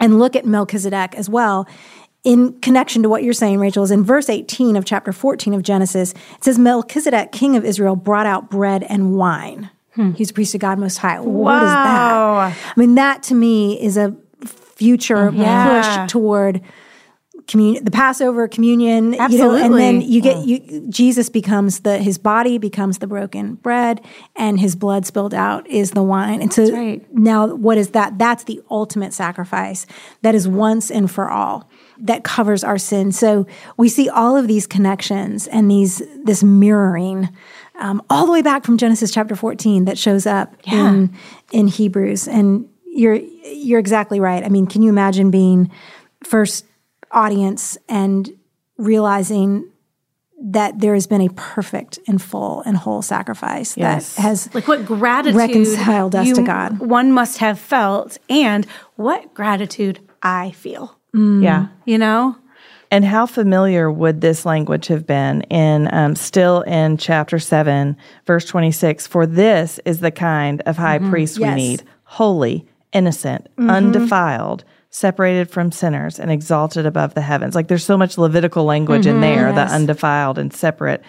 and 0.00 0.18
look 0.18 0.34
at 0.34 0.46
Melchizedek 0.46 1.14
as 1.14 1.28
well, 1.28 1.68
in 2.24 2.58
connection 2.60 3.02
to 3.02 3.08
what 3.08 3.22
you're 3.22 3.32
saying, 3.32 3.58
Rachel, 3.58 3.82
is 3.82 3.90
in 3.90 4.04
verse 4.04 4.28
18 4.28 4.76
of 4.76 4.84
chapter 4.84 5.12
14 5.12 5.54
of 5.54 5.62
Genesis. 5.62 6.12
It 6.12 6.44
says, 6.44 6.58
Melchizedek, 6.58 7.32
king 7.32 7.56
of 7.56 7.64
Israel, 7.64 7.96
brought 7.96 8.26
out 8.26 8.50
bread 8.50 8.82
and 8.84 9.14
wine. 9.14 9.70
Hmm. 9.94 10.12
He's 10.12 10.30
a 10.30 10.34
priest 10.34 10.54
of 10.54 10.60
God 10.60 10.78
Most 10.78 10.98
High. 10.98 11.20
Wow. 11.20 11.26
What 11.26 11.56
is 11.56 11.68
that? 11.68 12.72
I 12.76 12.80
mean, 12.80 12.94
that 12.94 13.22
to 13.24 13.34
me 13.34 13.80
is 13.80 13.96
a 13.96 14.14
future 14.44 15.30
yeah. 15.32 16.02
push 16.02 16.12
toward 16.12 16.60
communion, 17.50 17.84
the 17.84 17.90
Passover 17.90 18.48
communion, 18.48 19.14
Absolutely. 19.14 19.62
you 19.62 19.68
know, 19.68 19.74
and 19.74 19.74
then 19.74 20.00
you 20.00 20.22
get 20.22 20.46
you, 20.46 20.86
Jesus 20.88 21.28
becomes 21.28 21.80
the 21.80 21.98
his 21.98 22.16
body 22.16 22.58
becomes 22.58 22.98
the 22.98 23.06
broken 23.06 23.54
bread, 23.56 24.00
and 24.36 24.60
his 24.60 24.76
blood 24.76 25.04
spilled 25.04 25.34
out 25.34 25.66
is 25.66 25.90
the 25.90 26.02
wine. 26.02 26.40
And 26.40 26.52
so 26.52 26.70
right. 26.72 27.04
now, 27.12 27.48
what 27.48 27.76
is 27.76 27.90
that? 27.90 28.18
That's 28.18 28.44
the 28.44 28.62
ultimate 28.70 29.12
sacrifice 29.12 29.86
that 30.22 30.34
is 30.34 30.46
once 30.46 30.90
and 30.90 31.10
for 31.10 31.28
all 31.28 31.68
that 31.98 32.24
covers 32.24 32.64
our 32.64 32.78
sin. 32.78 33.12
So 33.12 33.46
we 33.76 33.88
see 33.88 34.08
all 34.08 34.36
of 34.36 34.48
these 34.48 34.66
connections 34.66 35.46
and 35.48 35.70
these 35.70 36.02
this 36.24 36.42
mirroring 36.42 37.28
um, 37.80 38.02
all 38.08 38.26
the 38.26 38.32
way 38.32 38.42
back 38.42 38.64
from 38.64 38.78
Genesis 38.78 39.10
chapter 39.10 39.34
14 39.34 39.86
that 39.86 39.98
shows 39.98 40.26
up 40.26 40.54
yeah. 40.64 40.88
in 40.88 41.16
in 41.52 41.66
Hebrews. 41.66 42.28
And 42.28 42.68
you're 42.86 43.16
you're 43.16 43.80
exactly 43.80 44.20
right. 44.20 44.44
I 44.44 44.48
mean, 44.48 44.66
can 44.66 44.82
you 44.82 44.88
imagine 44.88 45.30
being 45.30 45.70
first 46.22 46.64
audience 47.10 47.76
and 47.88 48.30
realizing 48.76 49.70
that 50.42 50.80
there 50.80 50.94
has 50.94 51.06
been 51.06 51.20
a 51.20 51.28
perfect 51.30 51.98
and 52.08 52.20
full 52.20 52.62
and 52.62 52.76
whole 52.76 53.02
sacrifice 53.02 53.76
yes. 53.76 54.14
that 54.14 54.22
has 54.22 54.54
like 54.54 54.66
what 54.66 54.86
gratitude 54.86 55.36
reconciled 55.36 56.14
us 56.14 56.28
you, 56.28 56.34
to 56.34 56.42
God. 56.42 56.78
One 56.78 57.12
must 57.12 57.38
have 57.38 57.58
felt, 57.58 58.16
and 58.30 58.66
what 58.96 59.34
gratitude 59.34 60.00
I 60.22 60.52
feel. 60.52 60.96
Mm. 61.14 61.42
Yeah. 61.42 61.66
You 61.84 61.98
know? 61.98 62.36
And 62.90 63.04
how 63.04 63.26
familiar 63.26 63.90
would 63.90 64.20
this 64.20 64.44
language 64.44 64.88
have 64.88 65.06
been 65.06 65.42
in 65.42 65.92
um, 65.94 66.16
still 66.16 66.62
in 66.62 66.96
chapter 66.96 67.38
7, 67.38 67.96
verse 68.26 68.44
26? 68.46 69.06
For 69.06 69.26
this 69.26 69.78
is 69.84 70.00
the 70.00 70.10
kind 70.10 70.60
of 70.62 70.76
high 70.76 70.98
mm-hmm. 70.98 71.10
priest 71.10 71.38
yes. 71.38 71.54
we 71.54 71.62
need 71.62 71.82
holy, 72.02 72.66
innocent, 72.92 73.44
mm-hmm. 73.56 73.70
undefiled, 73.70 74.64
separated 74.90 75.48
from 75.48 75.70
sinners, 75.72 76.18
and 76.18 76.30
exalted 76.30 76.84
above 76.84 77.14
the 77.14 77.20
heavens. 77.20 77.54
Like 77.54 77.68
there's 77.68 77.84
so 77.84 77.96
much 77.96 78.18
Levitical 78.18 78.64
language 78.64 79.02
mm-hmm, 79.02 79.16
in 79.16 79.20
there, 79.20 79.48
yes. 79.48 79.54
the 79.70 79.74
undefiled 79.74 80.38
and 80.38 80.52
separate. 80.52 81.02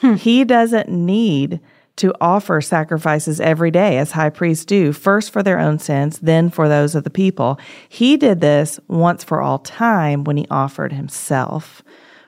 Hmm. 0.00 0.14
He 0.14 0.44
doesn't 0.44 0.88
need 0.88 1.60
to 1.96 2.14
offer 2.20 2.60
sacrifices 2.60 3.40
every 3.40 3.70
day, 3.70 3.98
as 3.98 4.12
high 4.12 4.30
priests 4.30 4.64
do, 4.64 4.92
first 4.92 5.30
for 5.32 5.42
their 5.42 5.58
own 5.58 5.78
sins, 5.78 6.18
then 6.20 6.48
for 6.48 6.68
those 6.68 6.94
of 6.94 7.04
the 7.04 7.10
people. 7.10 7.58
He 7.88 8.16
did 8.16 8.40
this 8.40 8.80
once 8.88 9.22
for 9.22 9.40
all 9.40 9.58
time 9.58 10.24
when 10.24 10.36
he 10.36 10.46
offered 10.50 10.92
himself. 10.92 11.82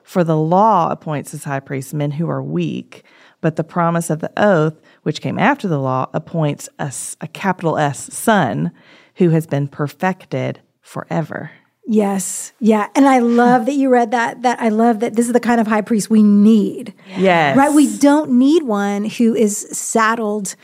For 0.04 0.24
the 0.24 0.36
law 0.36 0.90
appoints 0.90 1.32
as 1.32 1.44
high 1.44 1.60
priests 1.60 1.94
men 1.94 2.12
who 2.12 2.28
are 2.28 2.42
weak, 2.42 3.02
but 3.40 3.56
the 3.56 3.64
promise 3.64 4.10
of 4.10 4.20
the 4.20 4.32
oath, 4.36 4.78
which 5.04 5.22
came 5.22 5.38
after 5.38 5.66
the 5.66 5.80
law, 5.80 6.10
appoints 6.12 6.68
a, 6.78 6.92
a 7.22 7.28
capital 7.28 7.78
S 7.78 8.12
son 8.12 8.72
who 9.16 9.30
has 9.30 9.46
been 9.46 9.68
perfected 9.68 10.60
forever. 10.82 11.50
Yes. 11.86 12.52
Yeah. 12.60 12.88
And 12.94 13.08
I 13.08 13.18
love 13.18 13.66
that 13.66 13.72
you 13.74 13.88
read 13.90 14.12
that. 14.12 14.42
That 14.42 14.60
I 14.60 14.68
love 14.68 15.00
that 15.00 15.16
this 15.16 15.26
is 15.26 15.32
the 15.32 15.40
kind 15.40 15.60
of 15.60 15.66
high 15.66 15.80
priest 15.80 16.10
we 16.10 16.22
need. 16.22 16.94
Yes. 17.16 17.56
Right? 17.56 17.72
We 17.72 17.96
don't 17.98 18.32
need 18.38 18.62
one 18.62 19.04
who 19.06 19.34
is 19.34 19.56
saddled 19.76 20.54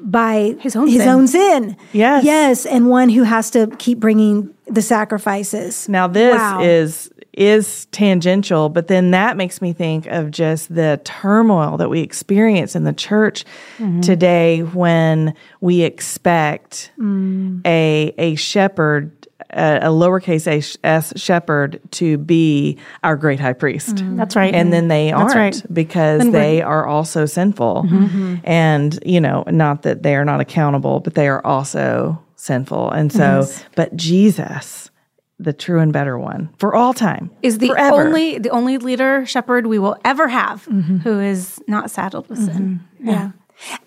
by 0.00 0.54
His 0.60 0.76
own 0.76 0.86
his 0.86 0.98
sin. 1.02 1.08
own 1.08 1.26
sin. 1.26 1.76
Yes. 1.92 2.24
Yes, 2.24 2.64
and 2.66 2.88
one 2.88 3.08
who 3.08 3.24
has 3.24 3.50
to 3.50 3.66
keep 3.78 3.98
bringing 3.98 4.54
the 4.68 4.80
sacrifices. 4.82 5.88
Now 5.88 6.06
this 6.06 6.36
Wow. 6.38 6.60
is 6.62 7.10
is 7.32 7.86
tangential, 7.86 8.68
but 8.68 8.88
then 8.88 9.10
that 9.12 9.36
makes 9.36 9.60
me 9.62 9.72
think 9.72 10.06
of 10.06 10.30
just 10.30 10.72
the 10.74 11.00
turmoil 11.04 11.76
that 11.76 11.88
we 11.90 12.00
experience 12.00 12.74
in 12.76 12.84
the 12.84 12.92
church 12.92 13.44
Mm-hmm. 13.78 14.00
today 14.00 14.60
when 14.60 15.34
we 15.60 15.82
expect 15.82 16.92
Mm. 16.98 17.60
a 17.66 18.14
a 18.18 18.34
shepherd 18.36 19.10
a, 19.50 19.78
a 19.82 19.88
lowercase 19.88 20.76
s 20.84 21.12
shepherd 21.16 21.80
to 21.92 22.18
be 22.18 22.78
our 23.02 23.16
great 23.16 23.40
high 23.40 23.52
priest. 23.52 23.96
Mm-hmm. 23.96 24.16
That's 24.16 24.36
right. 24.36 24.54
And 24.54 24.72
then 24.72 24.88
they 24.88 25.10
That's 25.10 25.34
aren't 25.34 25.34
right. 25.34 25.62
because 25.72 26.20
Then 26.20 26.32
they 26.32 26.62
are 26.62 26.86
also 26.86 27.26
sinful. 27.26 27.84
Mm-hmm. 27.88 28.36
And, 28.44 28.98
you 29.04 29.20
know, 29.20 29.44
not 29.46 29.82
that 29.82 30.02
they 30.02 30.14
are 30.16 30.24
not 30.24 30.40
accountable, 30.40 31.00
but 31.00 31.14
they 31.14 31.28
are 31.28 31.44
also 31.46 32.22
sinful. 32.36 32.90
And 32.90 33.12
so, 33.12 33.46
but 33.74 33.96
Jesus, 33.96 34.90
the 35.38 35.52
true 35.52 35.80
and 35.80 35.92
better 35.92 36.18
one 36.18 36.50
for 36.58 36.74
all 36.74 36.92
time, 36.92 37.30
is 37.42 37.58
the 37.58 37.68
forever. 37.68 38.06
only 38.06 38.38
the 38.38 38.50
only 38.50 38.78
leader 38.78 39.24
shepherd 39.26 39.66
we 39.66 39.78
will 39.78 39.96
ever 40.04 40.28
have 40.28 40.66
mm-hmm. 40.66 40.98
who 40.98 41.20
is 41.20 41.60
not 41.66 41.90
saddled 41.90 42.28
with 42.28 42.44
sin. 42.44 42.80
Yeah. 43.00 43.30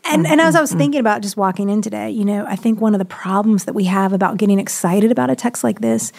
And 0.03 0.27
and 0.27 0.41
as 0.41 0.55
I 0.55 0.61
was 0.61 0.71
mm-hmm. 0.71 0.79
thinking 0.79 0.99
about 0.99 1.21
just 1.21 1.37
walking 1.37 1.69
in 1.69 1.81
today, 1.81 2.09
you 2.09 2.25
know, 2.25 2.45
I 2.45 2.55
think 2.55 2.81
one 2.81 2.93
of 2.93 2.99
the 2.99 3.05
problems 3.05 3.65
that 3.65 3.73
we 3.73 3.85
have 3.85 4.13
about 4.13 4.37
getting 4.37 4.59
excited 4.59 5.11
about 5.11 5.29
a 5.29 5.35
text 5.35 5.63
like 5.63 5.81
this 5.81 6.11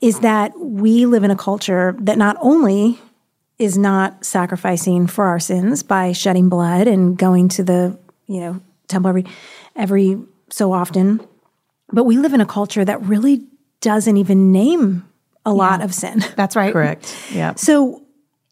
is 0.00 0.20
that 0.20 0.58
we 0.58 1.06
live 1.06 1.24
in 1.24 1.30
a 1.30 1.36
culture 1.36 1.94
that 2.00 2.18
not 2.18 2.36
only 2.40 2.98
is 3.58 3.78
not 3.78 4.24
sacrificing 4.24 5.06
for 5.06 5.26
our 5.26 5.40
sins 5.40 5.82
by 5.82 6.12
shedding 6.12 6.48
blood 6.48 6.86
and 6.86 7.16
going 7.16 7.48
to 7.48 7.62
the, 7.62 7.98
you 8.26 8.40
know, 8.40 8.60
temple 8.88 9.08
every 9.08 9.24
every 9.74 10.18
so 10.50 10.72
often, 10.72 11.20
but 11.92 12.04
we 12.04 12.18
live 12.18 12.34
in 12.34 12.40
a 12.40 12.46
culture 12.46 12.84
that 12.84 13.02
really 13.02 13.44
doesn't 13.80 14.16
even 14.16 14.52
name 14.52 15.06
a 15.44 15.52
lot 15.52 15.82
of 15.82 15.94
sin. 15.94 16.24
That's 16.36 16.56
right. 16.56 16.72
correct. 16.72 17.14
Yeah. 17.32 17.54
So 17.54 18.02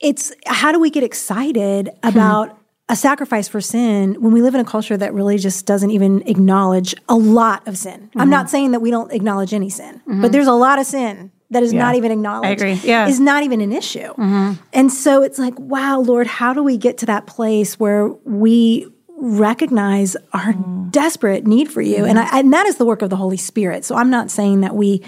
it's 0.01 0.33
how 0.47 0.73
do 0.73 0.79
we 0.79 0.91
get 0.91 1.03
excited 1.03 1.91
about 2.03 2.59
a 2.89 2.97
sacrifice 2.97 3.49
for 3.49 3.61
sin 3.61 4.21
when 4.21 4.33
we 4.33 4.43
live 4.43 4.55
in 4.55 4.61
a 4.61 4.65
culture 4.65 4.97
that 4.97 5.15
really 5.15 5.39
just 5.39 5.65
doesn't 5.65 5.91
even 5.91 6.23
acknowledge 6.29 6.95
a 7.09 7.15
lot 7.15 7.67
of 7.67 7.79
sin? 7.79 8.11
I'm 8.17 8.31
not 8.31 8.51
saying 8.51 8.73
that 8.73 8.81
we 8.81 8.91
don't 8.91 9.13
acknowledge 9.13 9.55
any 9.55 9.71
sin, 9.71 10.03
but 10.07 10.33
there's 10.33 10.47
a 10.47 10.53
lot 10.53 10.79
of 10.79 10.87
sin 10.87 11.33
that 11.51 11.63
is 11.63 11.73
not 11.73 11.95
even 11.95 12.11
acknowledged. 12.11 12.63
I 12.63 12.73
agree. 12.73 12.89
Yeah. 12.89 13.07
Is 13.07 13.21
not 13.21 13.43
even 13.43 13.61
an 13.61 13.73
issue. 13.73 14.09
Mm-hmm. 14.09 14.53
And 14.73 14.93
so 14.93 15.23
it's 15.23 15.39
like, 15.39 15.59
wow, 15.59 16.01
Lord, 16.01 16.27
how 16.27 16.53
do 16.53 16.63
we 16.63 16.77
get 16.77 16.99
to 16.99 17.07
that 17.07 17.27
place 17.27 17.79
where 17.79 18.09
we 18.09 18.89
recognize 19.17 20.17
our 20.33 20.53
desperate 20.91 21.47
need 21.47 21.71
for 21.71 21.81
you? 21.81 22.05
And, 22.05 22.19
I, 22.19 22.39
and 22.39 22.53
that 22.53 22.67
is 22.67 22.77
the 22.77 22.85
work 22.85 23.03
of 23.03 23.11
the 23.11 23.17
Holy 23.17 23.37
Spirit. 23.37 23.85
So 23.85 23.95
I'm 23.95 24.11
not 24.11 24.31
saying 24.31 24.63
that 24.63 24.75
we 24.75 25.03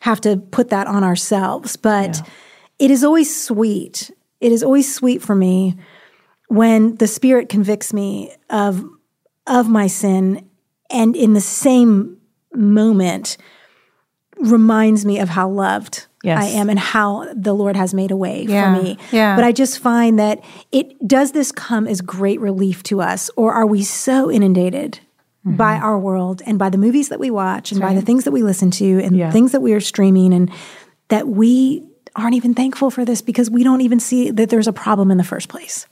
have 0.00 0.20
to 0.22 0.36
put 0.36 0.70
that 0.70 0.88
on 0.88 1.04
ourselves, 1.04 1.76
but 1.76 2.28
it 2.78 2.90
is 2.90 3.04
always 3.04 3.44
sweet. 3.44 4.10
It 4.40 4.50
is 4.50 4.64
always 4.64 4.92
sweet 4.92 5.22
for 5.22 5.36
me 5.36 5.76
when 6.52 6.96
the 6.96 7.06
Spirit 7.06 7.48
convicts 7.48 7.92
me 7.92 8.32
of 8.50 8.84
of 9.46 9.68
my 9.68 9.86
sin, 9.88 10.48
and 10.90 11.16
in 11.16 11.32
the 11.32 11.40
same 11.40 12.18
moment 12.54 13.36
reminds 14.38 15.04
me 15.04 15.18
of 15.18 15.28
how 15.30 15.48
loved 15.48 16.06
Yes. 16.24 16.40
I 16.40 16.46
am 16.58 16.70
and 16.70 16.78
how 16.78 17.26
the 17.34 17.52
Lord 17.52 17.74
has 17.74 17.92
made 17.92 18.12
a 18.12 18.16
way 18.16 18.46
Yeah. 18.48 18.76
for 18.76 18.82
me. 18.82 18.96
Yeah. 19.10 19.34
But 19.34 19.44
I 19.44 19.50
just 19.50 19.80
find 19.80 20.20
that 20.20 20.40
it 20.70 20.86
does 21.06 21.32
this 21.32 21.50
come 21.50 21.88
as 21.88 22.00
great 22.00 22.40
relief 22.40 22.84
to 22.84 23.00
us, 23.00 23.28
or 23.36 23.52
are 23.52 23.66
we 23.66 23.82
so 23.82 24.30
inundated? 24.30 25.00
Mm-hmm. 25.44 25.56
By 25.56 25.78
our 25.78 25.98
world 25.98 26.40
and 26.46 26.56
by 26.56 26.68
the 26.70 26.78
movies 26.78 27.08
that 27.08 27.18
we 27.18 27.28
watch 27.28 27.72
and 27.72 27.80
by 27.80 27.94
the 27.94 28.02
things 28.02 28.22
that 28.22 28.30
we 28.30 28.44
listen 28.44 28.70
to 28.72 29.00
and 29.02 29.16
Yeah. 29.16 29.32
things 29.32 29.50
that 29.50 29.60
we 29.60 29.72
are 29.72 29.80
streaming, 29.80 30.32
and 30.32 30.48
that 31.08 31.26
we 31.26 31.82
aren't 32.14 32.36
even 32.36 32.54
thankful 32.54 32.90
for 32.90 33.04
this 33.04 33.20
because 33.22 33.50
we 33.50 33.64
don't 33.64 33.80
even 33.80 33.98
see 33.98 34.30
that 34.30 34.50
there's 34.50 34.68
a 34.68 34.72
problem 34.72 35.10
in 35.10 35.18
the 35.18 35.24
first 35.24 35.48
place. 35.48 35.86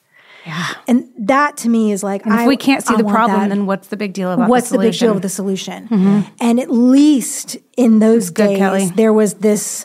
Yeah. 0.46 0.66
And 0.88 1.08
that 1.18 1.56
to 1.58 1.68
me 1.68 1.92
is 1.92 2.02
like, 2.02 2.24
And 2.24 2.34
if 2.34 2.40
I- 2.40 2.48
we 2.48 2.56
can't 2.56 2.84
see 2.86 2.94
I 2.94 2.96
the 2.96 3.04
problem, 3.04 3.40
that. 3.40 3.48
then 3.50 3.66
what's 3.66 3.88
the 3.88 3.96
big 3.96 4.12
deal 4.12 4.32
about 4.32 4.48
what's 4.48 4.70
the 4.70 4.78
the, 4.78 4.84
big 4.90 4.98
deal 4.98 5.12
with 5.12 5.22
the 5.22 5.28
solution? 5.28 5.84
Mm-hmm. 5.88 6.20
And 6.40 6.58
at 6.60 6.70
least 6.70 7.56
in 7.76 7.98
those 7.98 8.30
Good, 8.30 8.46
days, 8.48 8.58
Kelly. 8.58 8.86
there 8.96 9.12
was 9.12 9.34
this: 9.34 9.84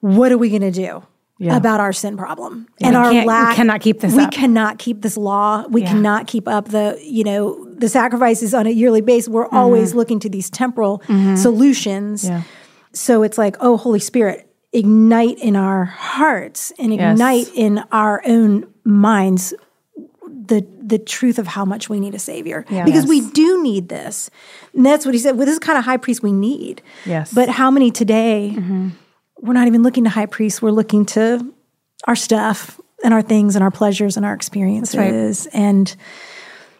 what 0.00 0.30
are 0.32 0.38
we 0.38 0.48
going 0.48 0.62
to 0.62 0.70
do? 0.70 1.02
Yeah. 1.42 1.56
About 1.56 1.80
our 1.80 1.94
sin 1.94 2.18
problem 2.18 2.66
and 2.82 2.90
We 2.90 2.96
our 2.96 3.10
can't- 3.10 3.24
we 3.24 3.28
lack. 3.28 3.56
cannot 3.56 3.80
keep 3.80 4.00
this 4.00 4.14
We 4.14 4.24
up. 4.24 4.30
cannot 4.30 4.78
keep 4.78 5.00
this 5.00 5.16
law. 5.16 5.64
We 5.70 5.80
Yeah. 5.80 5.88
cannot 5.88 6.26
keep 6.26 6.46
up 6.46 6.68
the 6.68 6.98
you 7.02 7.24
know 7.24 7.64
the 7.78 7.88
sacrifices 7.88 8.52
on 8.52 8.66
a 8.66 8.70
yearly 8.70 9.00
basis. 9.00 9.30
We're 9.30 9.46
mm-hmm. 9.46 9.56
always 9.56 9.94
looking 9.94 10.20
to 10.20 10.28
these 10.28 10.50
temporal 10.50 10.98
mm-hmm. 11.08 11.36
solutions. 11.36 12.24
Yeah. 12.28 12.42
So 12.92 13.22
it's 13.22 13.38
like, 13.38 13.56
oh, 13.60 13.78
Holy 13.78 14.00
Spirit, 14.00 14.52
ignite 14.74 15.38
in 15.38 15.56
our 15.56 15.84
hearts 15.86 16.72
and 16.78 16.92
Yes. 16.94 17.14
ignite 17.14 17.48
in 17.54 17.84
our 17.90 18.20
own 18.26 18.66
minds 18.84 19.54
the 20.50 20.66
the 20.82 20.98
truth 20.98 21.38
of 21.38 21.46
how 21.46 21.64
much 21.64 21.88
we 21.88 21.98
need 22.00 22.14
a 22.14 22.18
savior 22.18 22.64
because 22.84 23.06
we 23.06 23.20
do 23.30 23.62
need 23.62 23.88
this 23.88 24.28
and 24.74 24.84
that's 24.84 25.06
what 25.06 25.14
he 25.14 25.18
said 25.20 25.36
well 25.36 25.46
this 25.46 25.54
is 25.54 25.58
the 25.60 25.64
kind 25.64 25.78
of 25.78 25.84
high 25.84 25.96
priest 25.96 26.22
we 26.22 26.32
need 26.32 26.82
Yes. 27.06 27.32
but 27.32 27.48
how 27.48 27.70
many 27.70 27.90
today 27.90 28.54
we're 29.40 29.54
not 29.54 29.66
even 29.68 29.82
looking 29.82 30.04
to 30.04 30.10
high 30.10 30.26
priests 30.26 30.60
we're 30.60 30.70
looking 30.72 31.06
to 31.06 31.54
our 32.06 32.16
stuff 32.16 32.78
and 33.02 33.14
our 33.14 33.22
things 33.22 33.54
and 33.56 33.62
our 33.62 33.70
pleasures 33.70 34.16
and 34.18 34.26
our 34.26 34.34
experiences 34.34 35.46
and 35.52 35.96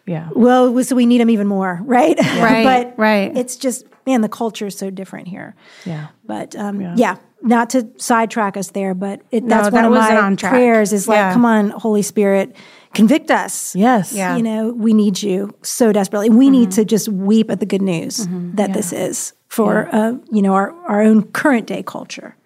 Yeah. 0.07 0.29
well 0.35 0.83
so 0.85 0.97
we 0.97 1.07
need 1.07 1.21
them 1.21 1.31
even 1.31 1.47
more 1.47 1.81
right 1.85 2.19
Right, 2.21 2.65
but 2.65 2.99
right. 2.99 3.37
it's 3.37 3.57
just 3.57 3.85
man 4.07 4.21
the 4.23 4.29
culture 4.29 4.67
is 4.67 4.77
so 4.77 4.91
different 4.91 5.29
here 5.29 5.55
Yeah. 5.87 6.09
but 6.27 6.57
um, 6.57 6.81
yeah. 6.81 7.17
not 7.43 7.71
to 7.71 7.89
sidetrack 7.97 8.57
us 8.57 8.71
there, 8.73 8.93
but 8.95 9.21
it, 9.31 9.49
that's 9.49 9.71
No, 9.71 9.83
one 9.83 9.93
that 9.93 10.13
of 10.13 10.39
my 10.41 10.49
prayers 10.51 10.93
is 10.93 11.07
like, 11.09 11.17
Yeah. 11.17 11.33
come 11.33 11.45
on, 11.47 11.71
Holy 11.71 12.03
Spirit, 12.03 12.55
convict 12.95 13.31
us. 13.31 13.75
Yes. 13.75 14.13
Yeah. 14.13 14.37
You 14.37 14.43
know, 14.43 14.73
we 14.73 14.93
need 14.93 15.23
you 15.23 15.55
so 15.63 15.93
desperately. 15.93 16.31
We 16.31 16.51
need 16.51 16.71
mm-hmm. 16.71 16.83
to 16.83 16.85
just 16.85 17.09
weep 17.09 17.51
at 17.51 17.61
the 17.61 17.67
good 17.67 17.83
news 17.83 18.27
mm-hmm. 18.27 18.57
that 18.57 18.73
this 18.73 18.93
is 18.93 19.33
for, 19.49 19.89
uh, 19.95 20.15
you 20.31 20.43
know, 20.43 20.55
our, 20.55 20.73
our 20.87 21.03
own 21.03 21.25
current 21.33 21.67
day 21.67 21.83
culture. 21.83 22.37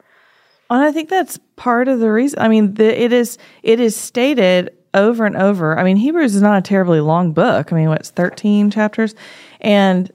And 0.71 0.83
I 0.83 0.93
think 0.93 1.09
that's 1.09 1.39
part 1.57 1.89
of 1.89 2.01
the 2.01 2.11
reason. 2.11 2.39
I 2.41 2.49
mean, 2.49 2.75
the, 2.75 3.03
it 3.03 3.13
is 3.13 3.39
it 3.63 3.81
is 3.81 3.95
stated 3.97 4.71
over 4.93 5.27
and 5.27 5.37
over. 5.37 5.79
I 5.79 5.85
mean, 5.85 5.97
Hebrews 5.97 6.35
is 6.35 6.43
not 6.43 6.59
a 6.59 6.63
terribly 6.63 7.01
long 7.01 7.33
book. 7.33 7.73
I 7.73 7.77
mean, 7.77 7.89
what's 7.89 8.11
thirteen 8.11 8.71
chapters, 8.71 9.15
and 9.61 10.11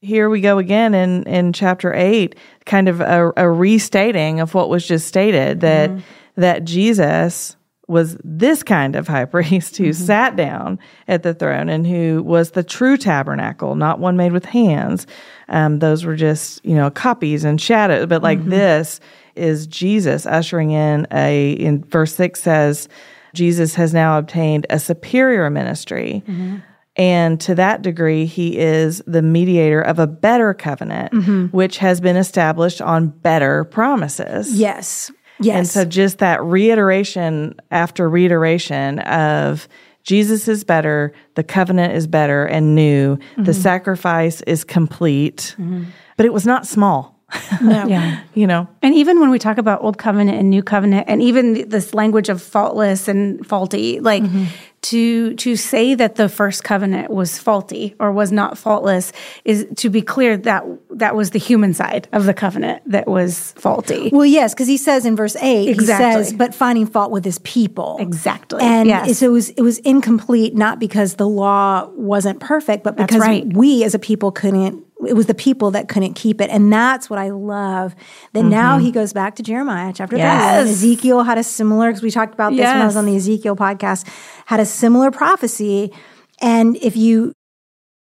here 0.00 0.28
we 0.28 0.40
go 0.40 0.58
again 0.58 0.94
in 0.94 1.22
in 1.24 1.52
chapter 1.52 1.94
eight, 1.94 2.34
kind 2.66 2.88
of 2.88 3.00
a, 3.00 3.32
a 3.36 3.48
restating 3.48 4.40
of 4.40 4.54
what 4.54 4.68
was 4.68 4.86
just 4.86 5.06
stated 5.06 5.60
that 5.60 5.90
mm-hmm. 5.90 6.00
that 6.36 6.64
Jesus 6.64 7.56
was 7.88 8.16
this 8.24 8.62
kind 8.62 8.96
of 8.96 9.08
high 9.08 9.24
priest 9.26 9.76
who 9.76 9.90
mm-hmm. 9.90 10.04
sat 10.04 10.36
down 10.36 10.78
at 11.08 11.22
the 11.22 11.34
throne 11.34 11.68
and 11.68 11.86
who 11.86 12.22
was 12.22 12.52
the 12.52 12.62
true 12.62 12.96
tabernacle, 12.96 13.74
not 13.74 13.98
one 13.98 14.16
made 14.16 14.32
with 14.32 14.44
hands. 14.44 15.06
Um, 15.48 15.78
those 15.80 16.04
were 16.04 16.16
just 16.16 16.64
you 16.64 16.74
know 16.74 16.90
copies 16.90 17.44
and 17.44 17.60
shadows, 17.60 18.06
but 18.06 18.22
like 18.22 18.38
mm-hmm. 18.38 18.50
this 18.50 19.00
is 19.34 19.66
Jesus 19.66 20.26
ushering 20.26 20.70
in 20.70 21.06
a 21.12 21.52
in 21.52 21.84
verse 21.84 22.14
six 22.14 22.40
says 22.40 22.88
Jesus 23.34 23.74
has 23.74 23.94
now 23.94 24.18
obtained 24.18 24.66
a 24.70 24.78
superior 24.78 25.48
ministry. 25.50 26.22
Mm-hmm. 26.26 26.58
And 26.96 27.40
to 27.40 27.54
that 27.54 27.80
degree, 27.80 28.26
he 28.26 28.58
is 28.58 29.02
the 29.06 29.22
mediator 29.22 29.80
of 29.80 29.98
a 29.98 30.06
better 30.06 30.52
covenant, 30.52 31.14
which 31.52 31.78
has 31.78 32.02
been 32.02 32.16
established 32.16 32.82
on 32.82 33.08
better 33.08 33.64
promises. 33.64 34.54
Yes. 34.54 35.10
Yes. 35.44 35.56
And 35.56 35.68
so 35.68 35.84
just 35.84 36.18
that 36.18 36.42
reiteration 36.42 37.54
after 37.70 38.08
reiteration 38.08 39.00
of 39.00 39.68
Jesus 40.04 40.48
is 40.48 40.64
better, 40.64 41.12
the 41.34 41.44
covenant 41.44 41.94
is 41.94 42.06
better 42.06 42.44
and 42.44 42.74
new, 42.74 43.16
the 43.36 43.42
mm-hmm. 43.42 43.52
sacrifice 43.52 44.40
is 44.42 44.64
complete. 44.64 45.54
Mm-hmm. 45.58 45.84
But 46.16 46.26
it 46.26 46.32
was 46.32 46.46
not 46.46 46.66
small. 46.66 47.11
No. 47.60 47.86
Yeah. 47.86 48.22
you 48.34 48.46
know. 48.46 48.68
And 48.82 48.94
even 48.94 49.20
when 49.20 49.30
we 49.30 49.38
talk 49.38 49.56
about 49.56 49.82
old 49.82 49.96
covenant 49.96 50.38
and 50.38 50.50
new 50.50 50.62
covenant, 50.62 51.04
and 51.08 51.22
even 51.22 51.68
this 51.68 51.94
language 51.94 52.28
of 52.28 52.42
faultless 52.42 53.06
and 53.06 53.46
faulty, 53.46 54.00
like 54.00 54.22
mm-hmm. 54.24 54.46
to 54.82 55.34
to 55.34 55.54
say 55.54 55.94
that 55.94 56.16
the 56.16 56.28
first 56.28 56.64
covenant 56.64 57.10
was 57.10 57.38
faulty 57.38 57.94
or 58.00 58.10
was 58.10 58.32
not 58.32 58.58
faultless 58.58 59.12
is 59.44 59.66
to 59.76 59.90
be 59.90 60.02
clear 60.02 60.36
that 60.38 60.64
that 60.90 61.14
was 61.14 61.30
the 61.30 61.38
human 61.38 61.72
side 61.72 62.08
of 62.12 62.24
the 62.24 62.34
covenant 62.34 62.82
that 62.90 63.06
was 63.06 63.52
faulty. 63.52 64.10
Well, 64.12 64.26
yes, 64.26 64.54
because 64.54 64.66
he 64.66 64.76
says 64.76 65.06
in 65.06 65.14
verse 65.14 65.36
eight, 65.36 65.68
Exactly. 65.68 66.06
he 66.06 66.24
says, 66.24 66.32
"But 66.32 66.54
finding 66.54 66.86
fault 66.86 67.12
with 67.12 67.24
his 67.24 67.38
people." 67.40 67.98
Exactly. 68.00 68.60
and 68.62 68.88
Yes. 68.88 69.18
so 69.18 69.26
it 69.26 69.32
was 69.32 69.50
it 69.50 69.62
was 69.62 69.78
incomplete 69.80 70.56
not 70.56 70.80
because 70.80 71.14
the 71.14 71.28
law 71.28 71.88
wasn't 71.94 72.40
perfect, 72.40 72.82
but 72.82 72.96
because 72.96 73.20
right. 73.20 73.46
we 73.52 73.84
as 73.84 73.94
a 73.94 74.00
people 74.00 74.32
couldn't. 74.32 74.84
It 75.06 75.14
was 75.14 75.26
the 75.26 75.34
people 75.34 75.70
that 75.72 75.88
couldn't 75.88 76.14
keep 76.14 76.40
it, 76.40 76.50
and 76.50 76.72
that's 76.72 77.10
what 77.10 77.18
I 77.18 77.30
love. 77.30 77.94
That 78.32 78.44
now 78.44 78.78
he 78.78 78.90
goes 78.90 79.12
back 79.12 79.36
to 79.36 79.42
Jeremiah 79.42 79.92
chapter 79.94 80.16
Mm-hmm. 80.16 80.26
Yes. 80.26 80.68
Ezekiel 80.68 81.22
had 81.22 81.38
a 81.38 81.44
similar 81.44 81.88
because 81.88 82.02
we 82.02 82.10
talked 82.10 82.34
about 82.34 82.50
this 82.50 82.66
when 82.66 82.82
I 82.82 82.86
was 82.86 82.96
on 82.96 83.06
the 83.06 83.16
Ezekiel 83.16 83.56
podcast. 83.56 84.06
Had 84.46 84.60
a 84.60 84.66
similar 84.66 85.10
prophecy, 85.10 85.92
and 86.40 86.76
if 86.76 86.96
you 86.96 87.32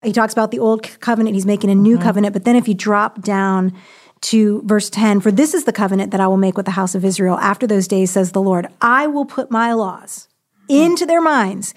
he 0.03 0.13
talks 0.13 0.31
about 0.31 0.51
the 0.51 0.59
old 0.59 0.83
covenant 0.99 1.33
he's 1.35 1.45
making 1.45 1.69
a 1.69 1.75
new 1.75 1.97
covenant 1.97 2.33
but 2.33 2.45
then 2.45 2.55
if 2.55 2.67
you 2.67 2.73
drop 2.73 3.21
down 3.21 3.73
to 4.21 4.61
verse 4.63 4.89
10 4.89 5.19
for 5.19 5.31
this 5.31 5.53
is 5.53 5.65
the 5.65 5.73
covenant 5.73 6.11
that 6.11 6.21
i 6.21 6.27
will 6.27 6.37
make 6.37 6.55
with 6.55 6.65
the 6.65 6.71
house 6.71 6.95
of 6.95 7.03
israel 7.03 7.37
after 7.39 7.65
those 7.67 7.87
days 7.87 8.11
says 8.11 8.31
the 8.31 8.41
lord 8.41 8.67
i 8.79 9.07
will 9.07 9.25
put 9.25 9.49
my 9.51 9.73
laws 9.73 10.27
into 10.69 11.05
their 11.05 11.21
minds 11.21 11.73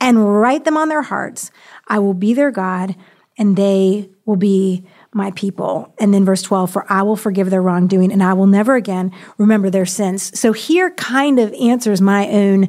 and 0.00 0.40
write 0.40 0.64
them 0.64 0.76
on 0.76 0.88
their 0.88 1.02
hearts 1.02 1.50
i 1.88 1.98
will 1.98 2.14
be 2.14 2.32
their 2.32 2.50
god 2.50 2.94
and 3.38 3.56
they 3.56 4.08
will 4.24 4.36
be 4.36 4.84
my 5.12 5.30
people 5.32 5.94
and 5.98 6.12
then 6.12 6.24
verse 6.24 6.42
12 6.42 6.70
for 6.70 6.92
i 6.92 7.02
will 7.02 7.16
forgive 7.16 7.48
their 7.48 7.62
wrongdoing 7.62 8.12
and 8.12 8.22
i 8.22 8.32
will 8.32 8.46
never 8.46 8.74
again 8.74 9.10
remember 9.38 9.70
their 9.70 9.86
sins 9.86 10.38
so 10.38 10.52
here 10.52 10.90
kind 10.90 11.38
of 11.38 11.52
answers 11.54 12.00
my 12.00 12.28
own 12.28 12.68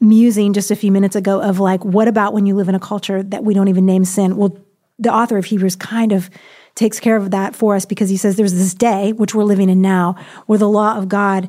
musing 0.00 0.52
just 0.52 0.70
a 0.70 0.76
few 0.76 0.92
minutes 0.92 1.16
ago 1.16 1.40
of 1.40 1.58
like, 1.58 1.84
what 1.84 2.08
about 2.08 2.32
when 2.32 2.46
you 2.46 2.54
live 2.54 2.68
in 2.68 2.74
a 2.74 2.80
culture 2.80 3.22
that 3.22 3.44
we 3.44 3.54
don't 3.54 3.68
even 3.68 3.86
name 3.86 4.04
sin? 4.04 4.36
Well, 4.36 4.56
the 4.98 5.12
author 5.12 5.38
of 5.38 5.44
Hebrews 5.46 5.76
kind 5.76 6.12
of 6.12 6.30
takes 6.74 7.00
care 7.00 7.16
of 7.16 7.30
that 7.32 7.56
for 7.56 7.74
us 7.74 7.84
because 7.84 8.08
he 8.08 8.16
says 8.16 8.36
there's 8.36 8.54
this 8.54 8.74
day, 8.74 9.12
which 9.12 9.34
we're 9.34 9.44
living 9.44 9.68
in 9.68 9.80
now, 9.80 10.14
where 10.46 10.58
the 10.58 10.68
law 10.68 10.96
of 10.96 11.08
God 11.08 11.48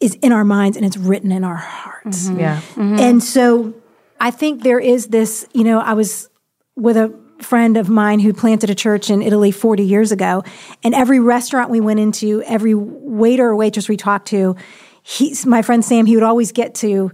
is 0.00 0.14
in 0.16 0.32
our 0.32 0.44
minds 0.44 0.76
and 0.76 0.84
it's 0.84 0.96
written 0.96 1.32
in 1.32 1.44
our 1.44 1.56
hearts. 1.56 2.28
Mm-hmm. 2.28 2.40
Yeah. 2.40 2.60
And 2.76 3.22
so 3.22 3.74
I 4.20 4.30
think 4.30 4.62
there 4.62 4.78
is 4.80 5.08
this, 5.08 5.46
you 5.52 5.64
know, 5.64 5.80
I 5.80 5.94
was 5.94 6.28
with 6.74 6.96
a 6.98 7.18
friend 7.40 7.76
of 7.76 7.88
mine 7.88 8.20
who 8.20 8.32
planted 8.32 8.70
a 8.70 8.74
church 8.74 9.10
in 9.10 9.22
Italy 9.22 9.50
40 9.50 9.82
years 9.82 10.12
ago, 10.12 10.42
and 10.82 10.94
every 10.94 11.20
restaurant 11.20 11.70
we 11.70 11.80
went 11.80 12.00
into, 12.00 12.42
every 12.42 12.74
waiter 12.74 13.46
or 13.46 13.56
waitress 13.56 13.88
we 13.88 13.96
talked 13.96 14.28
to, 14.28 14.56
he's 15.02 15.46
my 15.46 15.62
friend 15.62 15.84
Sam, 15.84 16.06
he 16.06 16.14
would 16.16 16.22
always 16.22 16.52
get 16.52 16.74
to 16.76 17.12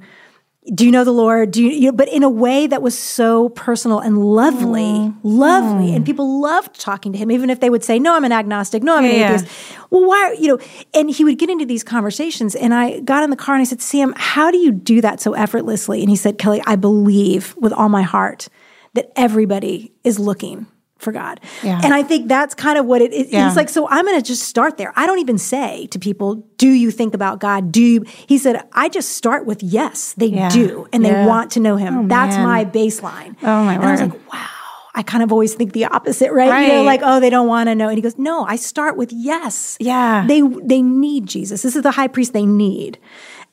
do 0.73 0.87
you 0.87 0.93
know 0.93 1.03
the 1.03 1.13
Lord? 1.13 1.51
Do 1.51 1.63
you, 1.63 1.71
you 1.71 1.87
know, 1.87 1.97
but 1.97 2.09
in 2.09 2.23
a 2.23 2.29
way 2.29 2.69
that 2.69 2.83
was 2.83 2.97
so 2.97 3.49
personal 3.49 3.99
and 3.99 4.25
lovely, 4.25 4.83
mm. 4.83 5.17
lovely. 5.25 5.91
Mm. 5.91 5.97
And 5.97 6.07
people 6.07 6.41
loved 6.41 6.81
talking 6.81 7.13
to 7.13 7.19
him, 7.19 7.33
even 7.33 7.51
if 7.51 7.59
they 7.59 7.69
would 7.69 7.83
say, 7.83 7.99
no, 7.99 8.15
I'm 8.15 8.25
an 8.25 8.31
agnostic. 8.31 8.83
No, 8.83 8.97
I'm 8.97 9.05
an 9.05 9.11
Yeah, 9.11 9.17
yeah. 9.17 9.35
atheist. 9.35 9.53
Well, 9.91 10.07
why, 10.07 10.37
you 10.39 10.47
know, 10.47 10.59
and 10.95 11.11
he 11.11 11.25
would 11.25 11.39
get 11.39 11.51
into 11.51 11.67
these 11.67 11.83
conversations. 11.83 12.55
And 12.55 12.73
I 12.73 13.01
got 13.01 13.25
in 13.25 13.31
the 13.31 13.37
car 13.37 13.57
and 13.57 13.63
I 13.63 13.65
said, 13.65 13.83
Sam, 13.83 14.15
how 14.17 14.53
do 14.53 14.59
you 14.59 14.71
do 14.71 15.01
that 15.01 15.21
so 15.21 15.33
effortlessly? 15.33 16.01
And 16.01 16.09
he 16.09 16.17
said, 16.17 16.39
Kelly, 16.39 16.63
I 16.65 16.77
believe 16.77 17.57
with 17.57 17.73
all 17.73 17.89
my 17.89 18.03
heart 18.03 18.49
that 18.95 19.11
everybody 19.17 19.93
is 20.05 20.19
looking 20.19 20.67
for 20.99 21.13
God. 21.13 21.41
Yeah. 21.65 21.81
And 21.83 21.93
I 21.93 22.05
think 22.05 22.29
that's 22.29 22.55
kind 22.55 22.79
of 22.79 22.87
what 22.87 23.03
it 23.03 23.13
is. 23.13 23.33
Yeah. 23.33 23.49
He's 23.49 23.57
like, 23.57 23.69
so 23.69 23.89
I'm 23.89 24.05
going 24.05 24.21
to 24.21 24.25
just 24.25 24.45
start 24.45 24.77
there. 24.77 24.93
I 24.95 25.07
don't 25.07 25.19
even 25.19 25.37
say 25.37 25.89
to 25.89 25.99
people, 25.99 26.37
do 26.59 26.69
you 26.69 26.93
think 26.93 27.13
about 27.15 27.41
God? 27.41 27.73
Do 27.73 27.83
you? 27.83 28.05
He 28.29 28.39
said, 28.39 28.63
I 28.73 28.89
just 28.89 29.11
start 29.11 29.45
with 29.45 29.63
yes, 29.65 30.13
they 30.13 30.27
Yeah. 30.27 30.49
do. 30.49 30.87
And 30.93 31.05
they 31.05 31.13
want 31.27 31.51
to 31.53 31.61
know 31.61 31.77
him. 31.77 31.99
Oh, 31.99 32.07
that's 32.07 32.37
man. 32.37 32.45
my 32.45 32.65
baseline. 32.65 33.35
Oh, 33.43 33.65
my 33.65 33.75
And 33.75 33.85
I 33.85 33.91
was 33.91 34.01
like, 34.01 34.33
wow. 34.33 34.47
I 34.95 35.03
kind 35.03 35.25
of 35.25 35.33
always 35.33 35.55
think 35.55 35.73
the 35.73 35.87
opposite, 35.87 36.33
right? 36.33 36.67
You 36.67 36.75
know, 36.75 36.83
like, 36.83 37.01
oh, 37.03 37.19
they 37.19 37.31
don't 37.31 37.49
want 37.49 37.69
to 37.69 37.75
know. 37.75 37.89
And 37.89 37.97
he 37.97 38.03
goes, 38.03 38.19
no, 38.19 38.45
I 38.45 38.57
start 38.57 38.97
with 38.97 39.11
yes. 39.11 39.79
Yeah. 39.81 40.27
They 40.29 40.43
they 40.43 40.83
need 40.83 41.27
Jesus. 41.27 41.63
This 41.63 41.75
is 41.77 41.83
the 41.83 41.91
high 41.93 42.09
priest 42.09 42.35
they 42.35 42.45
need. 42.45 42.99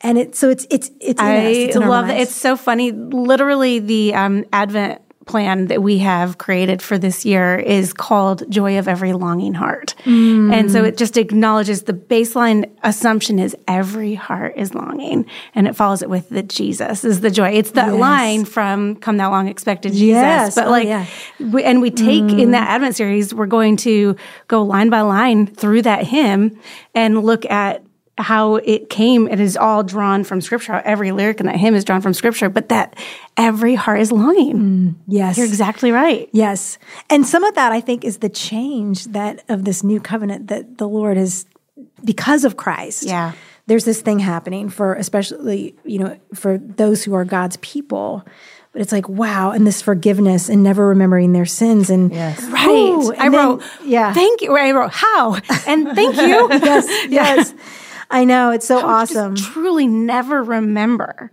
And 0.01 0.17
it's 0.17 0.37
so 0.37 0.49
it's 0.49 0.67
it's 0.69 0.91
it's. 0.99 1.19
I 1.19 1.35
It's 1.37 1.75
love 1.77 2.07
that. 2.07 2.19
It's 2.19 2.35
so 2.35 2.55
funny. 2.57 2.91
Literally, 2.91 3.79
the 3.79 4.13
um, 4.15 4.45
Advent 4.51 5.01
plan 5.29 5.67
that 5.67 5.83
we 5.83 5.99
have 5.99 6.37
created 6.39 6.81
for 6.81 6.97
this 6.97 7.23
year 7.23 7.55
is 7.55 7.93
called 7.93 8.49
Joy 8.49 8.79
of 8.79 8.87
Every 8.87 9.13
Longing 9.13 9.53
Heart. 9.53 9.93
And 10.05 10.71
so 10.71 10.83
it 10.83 10.97
just 10.97 11.17
acknowledges 11.17 11.83
the 11.83 11.93
baseline 11.93 12.69
assumption 12.83 13.37
is 13.37 13.55
every 13.67 14.15
heart 14.15 14.53
is 14.57 14.73
longing. 14.73 15.27
And 15.53 15.67
it 15.67 15.75
follows 15.75 16.01
it 16.01 16.09
with 16.09 16.27
that 16.29 16.47
Jesus 16.49 17.05
is 17.05 17.21
the 17.21 17.29
joy. 17.29 17.49
It's 17.51 17.71
that 17.71 17.91
Yes. 17.91 17.99
line 17.99 18.45
from 18.45 18.95
Come 18.95 19.17
Thou 19.17 19.29
Long 19.29 19.47
Expected 19.47 19.91
Jesus. 19.93 20.07
Yes. 20.07 20.55
But 20.55 20.67
Oh, 20.67 20.71
like, 20.71 20.87
yeah. 20.87 21.05
we, 21.39 21.63
and 21.63 21.79
we 21.81 21.91
take 21.91 22.23
in 22.31 22.51
that 22.51 22.67
Advent 22.67 22.95
series, 22.95 23.31
we're 23.33 23.45
going 23.45 23.77
to 23.77 24.15
go 24.47 24.63
line 24.63 24.89
by 24.89 25.01
line 25.01 25.45
through 25.45 25.83
that 25.83 26.05
hymn 26.07 26.59
and 26.95 27.23
look 27.23 27.45
at 27.45 27.83
how 28.19 28.55
it 28.55 28.89
came. 28.89 29.27
It 29.27 29.39
is 29.39 29.55
all 29.57 29.83
drawn 29.83 30.23
from 30.23 30.41
scripture. 30.41 30.73
How 30.73 30.81
every 30.85 31.11
lyric 31.11 31.39
in 31.39 31.45
that 31.47 31.55
hymn 31.55 31.73
is 31.75 31.83
drawn 31.85 32.01
from 32.01 32.13
scripture, 32.13 32.49
but 32.49 32.69
that 32.69 32.95
every 33.37 33.75
heart 33.75 34.01
is 34.01 34.11
longing. 34.11 34.55
Mm, 34.57 34.95
yes. 35.07 35.37
You're 35.37 35.47
exactly 35.47 35.91
right. 35.91 36.29
Yes. 36.33 36.77
And 37.09 37.25
some 37.25 37.43
of 37.43 37.55
that 37.55 37.71
I 37.71 37.81
think 37.81 38.03
is 38.03 38.17
the 38.17 38.29
change 38.29 39.05
that 39.05 39.43
of 39.49 39.65
this 39.65 39.83
new 39.83 39.99
covenant 39.99 40.47
that 40.47 40.77
the 40.77 40.87
Lord 40.87 41.17
is 41.17 41.45
because 42.03 42.43
of 42.43 42.57
Christ. 42.57 43.03
Yeah. 43.03 43.31
There's 43.67 43.85
this 43.85 44.01
thing 44.01 44.19
happening 44.19 44.69
for 44.69 44.95
especially, 44.95 45.75
you 45.85 45.99
know, 45.99 46.17
for 46.33 46.57
those 46.57 47.03
who 47.03 47.13
are 47.13 47.23
God's 47.25 47.57
people. 47.57 48.25
But 48.71 48.81
it's 48.83 48.91
like, 48.91 49.09
wow, 49.09 49.51
and 49.51 49.65
this 49.65 49.81
forgiveness 49.81 50.47
and 50.47 50.61
never 50.63 50.87
remembering 50.87 51.33
their 51.33 51.45
sins 51.45 51.89
and 51.89 52.11
Yes. 52.13 52.43
Right. 52.43 52.67
Ooh, 52.67 53.11
I 53.13 53.29
then- 53.29 53.31
wrote, 53.31 53.63
yeah. 53.83 54.13
thank 54.13 54.41
you. 54.41 54.55
I 54.55 54.71
wrote, 54.71 54.91
how? 54.91 55.35
And 55.65 55.87
thank 55.95 56.15
you. 56.17 56.49
yes, 56.51 56.87
yes. 57.09 57.53
I 58.11 58.25
know. 58.25 58.51
It's 58.51 58.67
so 58.67 58.79
awesome. 58.85 59.35
truly 59.35 59.87
never 59.87 60.43
remember. 60.43 61.31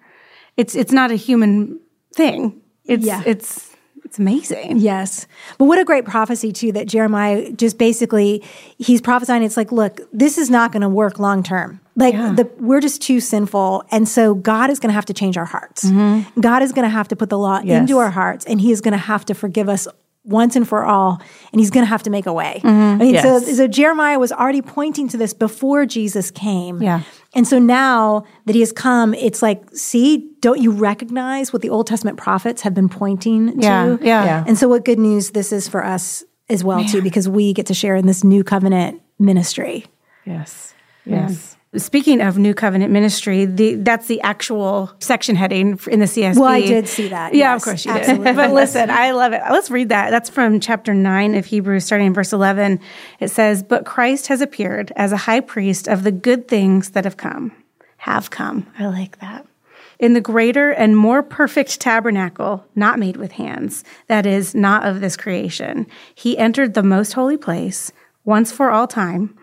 It's 0.56 0.74
it's 0.74 0.92
not 0.92 1.10
a 1.10 1.16
human 1.16 1.80
thing. 2.14 2.60
It's 2.84 3.04
Yeah. 3.04 3.22
it's 3.26 3.70
it's 4.04 4.20
amazing. 4.20 4.76
Yes. 4.78 5.26
But 5.58 5.64
what 5.64 5.80
a 5.80 5.84
great 5.84 6.04
prophecy, 6.04 6.52
too, 6.52 6.70
that 6.72 6.86
Jeremiah 6.86 7.50
just 7.50 7.76
basically, 7.76 8.40
he's 8.78 9.00
prophesying. 9.00 9.42
It's 9.42 9.56
like, 9.56 9.72
look, 9.72 10.00
this 10.12 10.38
is 10.38 10.48
not 10.48 10.70
going 10.70 10.82
to 10.82 10.88
work 10.88 11.18
long 11.18 11.42
term. 11.42 11.80
Like, 11.96 12.14
the, 12.14 12.48
we're 12.60 12.80
just 12.80 13.02
too 13.02 13.18
sinful. 13.18 13.82
And 13.90 14.08
so 14.08 14.34
God 14.36 14.70
is 14.70 14.78
going 14.78 14.90
to 14.90 14.94
have 14.94 15.06
to 15.06 15.12
change 15.14 15.36
our 15.36 15.44
hearts. 15.44 15.84
Mm-hmm. 15.86 16.40
God 16.40 16.62
is 16.62 16.70
going 16.72 16.84
to 16.84 16.88
have 16.88 17.08
to 17.08 17.16
put 17.16 17.30
the 17.30 17.38
law 17.38 17.60
Yes. 17.64 17.80
into 17.80 17.98
our 17.98 18.10
hearts, 18.10 18.44
and 18.46 18.60
He 18.60 18.70
is 18.70 18.80
going 18.80 18.92
to 18.92 18.98
have 18.98 19.24
to 19.24 19.34
forgive 19.34 19.68
us 19.68 19.88
once 20.26 20.56
and 20.56 20.68
for 20.68 20.84
all, 20.84 21.20
and 21.52 21.60
He's 21.60 21.70
going 21.70 21.84
to 21.84 21.88
have 21.88 22.02
to 22.02 22.10
make 22.10 22.26
a 22.26 22.32
way. 22.32 22.60
Mm-hmm. 22.64 22.68
I 22.68 23.04
mean, 23.04 23.14
so, 23.22 23.38
Yes. 23.38 23.56
so 23.56 23.66
Jeremiah 23.66 24.18
was 24.18 24.32
already 24.32 24.62
pointing 24.62 25.08
to 25.08 25.16
this 25.16 25.32
before 25.32 25.86
Jesus 25.86 26.30
came. 26.30 26.82
Yeah. 26.82 27.02
And 27.34 27.46
so 27.46 27.58
now 27.58 28.24
that 28.46 28.54
he 28.54 28.60
has 28.60 28.72
come, 28.72 29.12
it's 29.14 29.42
like, 29.42 29.62
see, 29.74 30.30
don't 30.40 30.60
you 30.60 30.70
recognize 30.70 31.52
what 31.52 31.62
the 31.62 31.68
Old 31.70 31.86
Testament 31.86 32.16
prophets 32.18 32.62
have 32.62 32.74
been 32.74 32.88
pointing 32.88 33.60
Yeah, 33.60 33.96
to? 33.96 34.04
yeah. 34.04 34.24
Yeah. 34.24 34.44
And 34.46 34.56
so, 34.58 34.68
what 34.68 34.84
good 34.84 34.98
news 34.98 35.30
this 35.30 35.52
is 35.52 35.68
for 35.68 35.84
us 35.84 36.24
as 36.48 36.62
well, 36.64 36.84
too, 36.84 37.02
because 37.02 37.28
we 37.28 37.52
get 37.52 37.66
to 37.66 37.74
share 37.74 37.96
in 37.96 38.06
this 38.06 38.22
new 38.24 38.42
covenant 38.44 39.02
ministry. 39.18 39.84
Yes. 40.24 40.74
Yes. 41.04 41.55
Speaking 41.78 42.20
of 42.20 42.38
New 42.38 42.54
Covenant 42.54 42.92
Ministry, 42.92 43.44
the, 43.44 43.74
that's 43.76 44.06
the 44.06 44.20
actual 44.22 44.90
section 44.98 45.36
heading 45.36 45.78
in 45.88 46.00
the 46.00 46.06
CSB. 46.06 46.36
Well, 46.36 46.48
I 46.48 46.60
did 46.60 46.88
see 46.88 47.08
that. 47.08 47.34
Yeah, 47.34 47.52
Yes, 47.54 47.62
of 47.62 47.64
course 47.64 47.84
you 47.84 47.92
absolutely. 47.92 48.24
did. 48.26 48.36
But 48.36 48.52
listen, 48.52 48.90
I 48.90 49.10
love 49.12 49.32
it. 49.32 49.42
Let's 49.50 49.70
read 49.70 49.88
that. 49.90 50.10
That's 50.10 50.30
from 50.30 50.60
chapter 50.60 50.94
9 50.94 51.34
of 51.34 51.46
Hebrews, 51.46 51.84
starting 51.84 52.08
in 52.08 52.14
verse 52.14 52.32
11. 52.32 52.80
It 53.20 53.28
says, 53.28 53.62
But 53.62 53.84
Christ 53.84 54.28
has 54.28 54.40
appeared 54.40 54.92
as 54.96 55.12
a 55.12 55.16
high 55.16 55.40
priest 55.40 55.88
of 55.88 56.02
the 56.02 56.12
good 56.12 56.48
things 56.48 56.90
that 56.90 57.04
have 57.04 57.16
come. 57.16 57.52
Have 57.98 58.30
come. 58.30 58.66
I 58.78 58.86
like 58.86 59.18
that. 59.20 59.46
In 59.98 60.12
the 60.12 60.20
greater 60.20 60.70
and 60.70 60.96
more 60.96 61.22
perfect 61.22 61.80
tabernacle, 61.80 62.64
not 62.74 62.98
made 62.98 63.16
with 63.16 63.32
hands, 63.32 63.82
that 64.08 64.26
is, 64.26 64.54
not 64.54 64.84
of 64.84 65.00
this 65.00 65.16
creation, 65.16 65.86
he 66.14 66.36
entered 66.36 66.74
the 66.74 66.82
most 66.82 67.14
holy 67.14 67.38
place 67.38 67.92
once 68.24 68.52
for 68.52 68.70
all 68.70 68.86
time, 68.86 69.34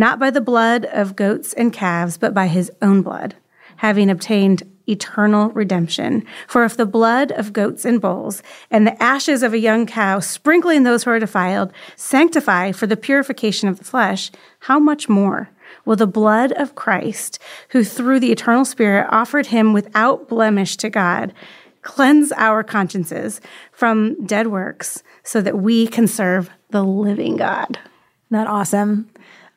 not 0.00 0.18
by 0.18 0.30
the 0.30 0.40
blood 0.40 0.86
of 0.86 1.14
goats 1.14 1.52
and 1.52 1.74
calves, 1.74 2.16
but 2.16 2.32
by 2.32 2.46
his 2.46 2.72
own 2.80 3.02
blood, 3.02 3.34
having 3.76 4.08
obtained 4.08 4.62
eternal 4.88 5.50
redemption. 5.50 6.24
For 6.48 6.64
if 6.64 6.74
the 6.74 6.86
blood 6.86 7.30
of 7.32 7.52
goats 7.52 7.84
and 7.84 8.00
bulls 8.00 8.42
and 8.70 8.86
the 8.86 9.00
ashes 9.00 9.42
of 9.42 9.52
a 9.52 9.58
young 9.58 9.84
cow, 9.84 10.18
sprinkling 10.18 10.82
those 10.82 11.04
who 11.04 11.10
are 11.10 11.20
defiled, 11.20 11.70
sanctify 11.96 12.72
for 12.72 12.86
the 12.86 12.96
purification 12.96 13.68
of 13.68 13.78
the 13.78 13.84
flesh, 13.84 14.30
how 14.60 14.78
much 14.78 15.06
more? 15.08 15.50
Will 15.84 15.96
the 15.96 16.06
blood 16.06 16.52
of 16.52 16.74
Christ, 16.74 17.38
who 17.68 17.84
through 17.84 18.20
the 18.20 18.32
eternal 18.32 18.64
Spirit 18.64 19.06
offered 19.10 19.46
him 19.46 19.74
without 19.74 20.28
blemish 20.30 20.78
to 20.78 20.88
God, 20.88 21.34
cleanse 21.82 22.32
our 22.32 22.62
consciences 22.62 23.40
from 23.70 24.16
dead 24.26 24.46
works 24.46 25.02
so 25.22 25.42
that 25.42 25.58
we 25.58 25.86
can 25.86 26.06
serve 26.06 26.48
the 26.70 26.82
living 26.82 27.36
God? 27.36 27.78
Isn't 28.30 28.44
that 28.44 28.46
awesome? 28.46 29.10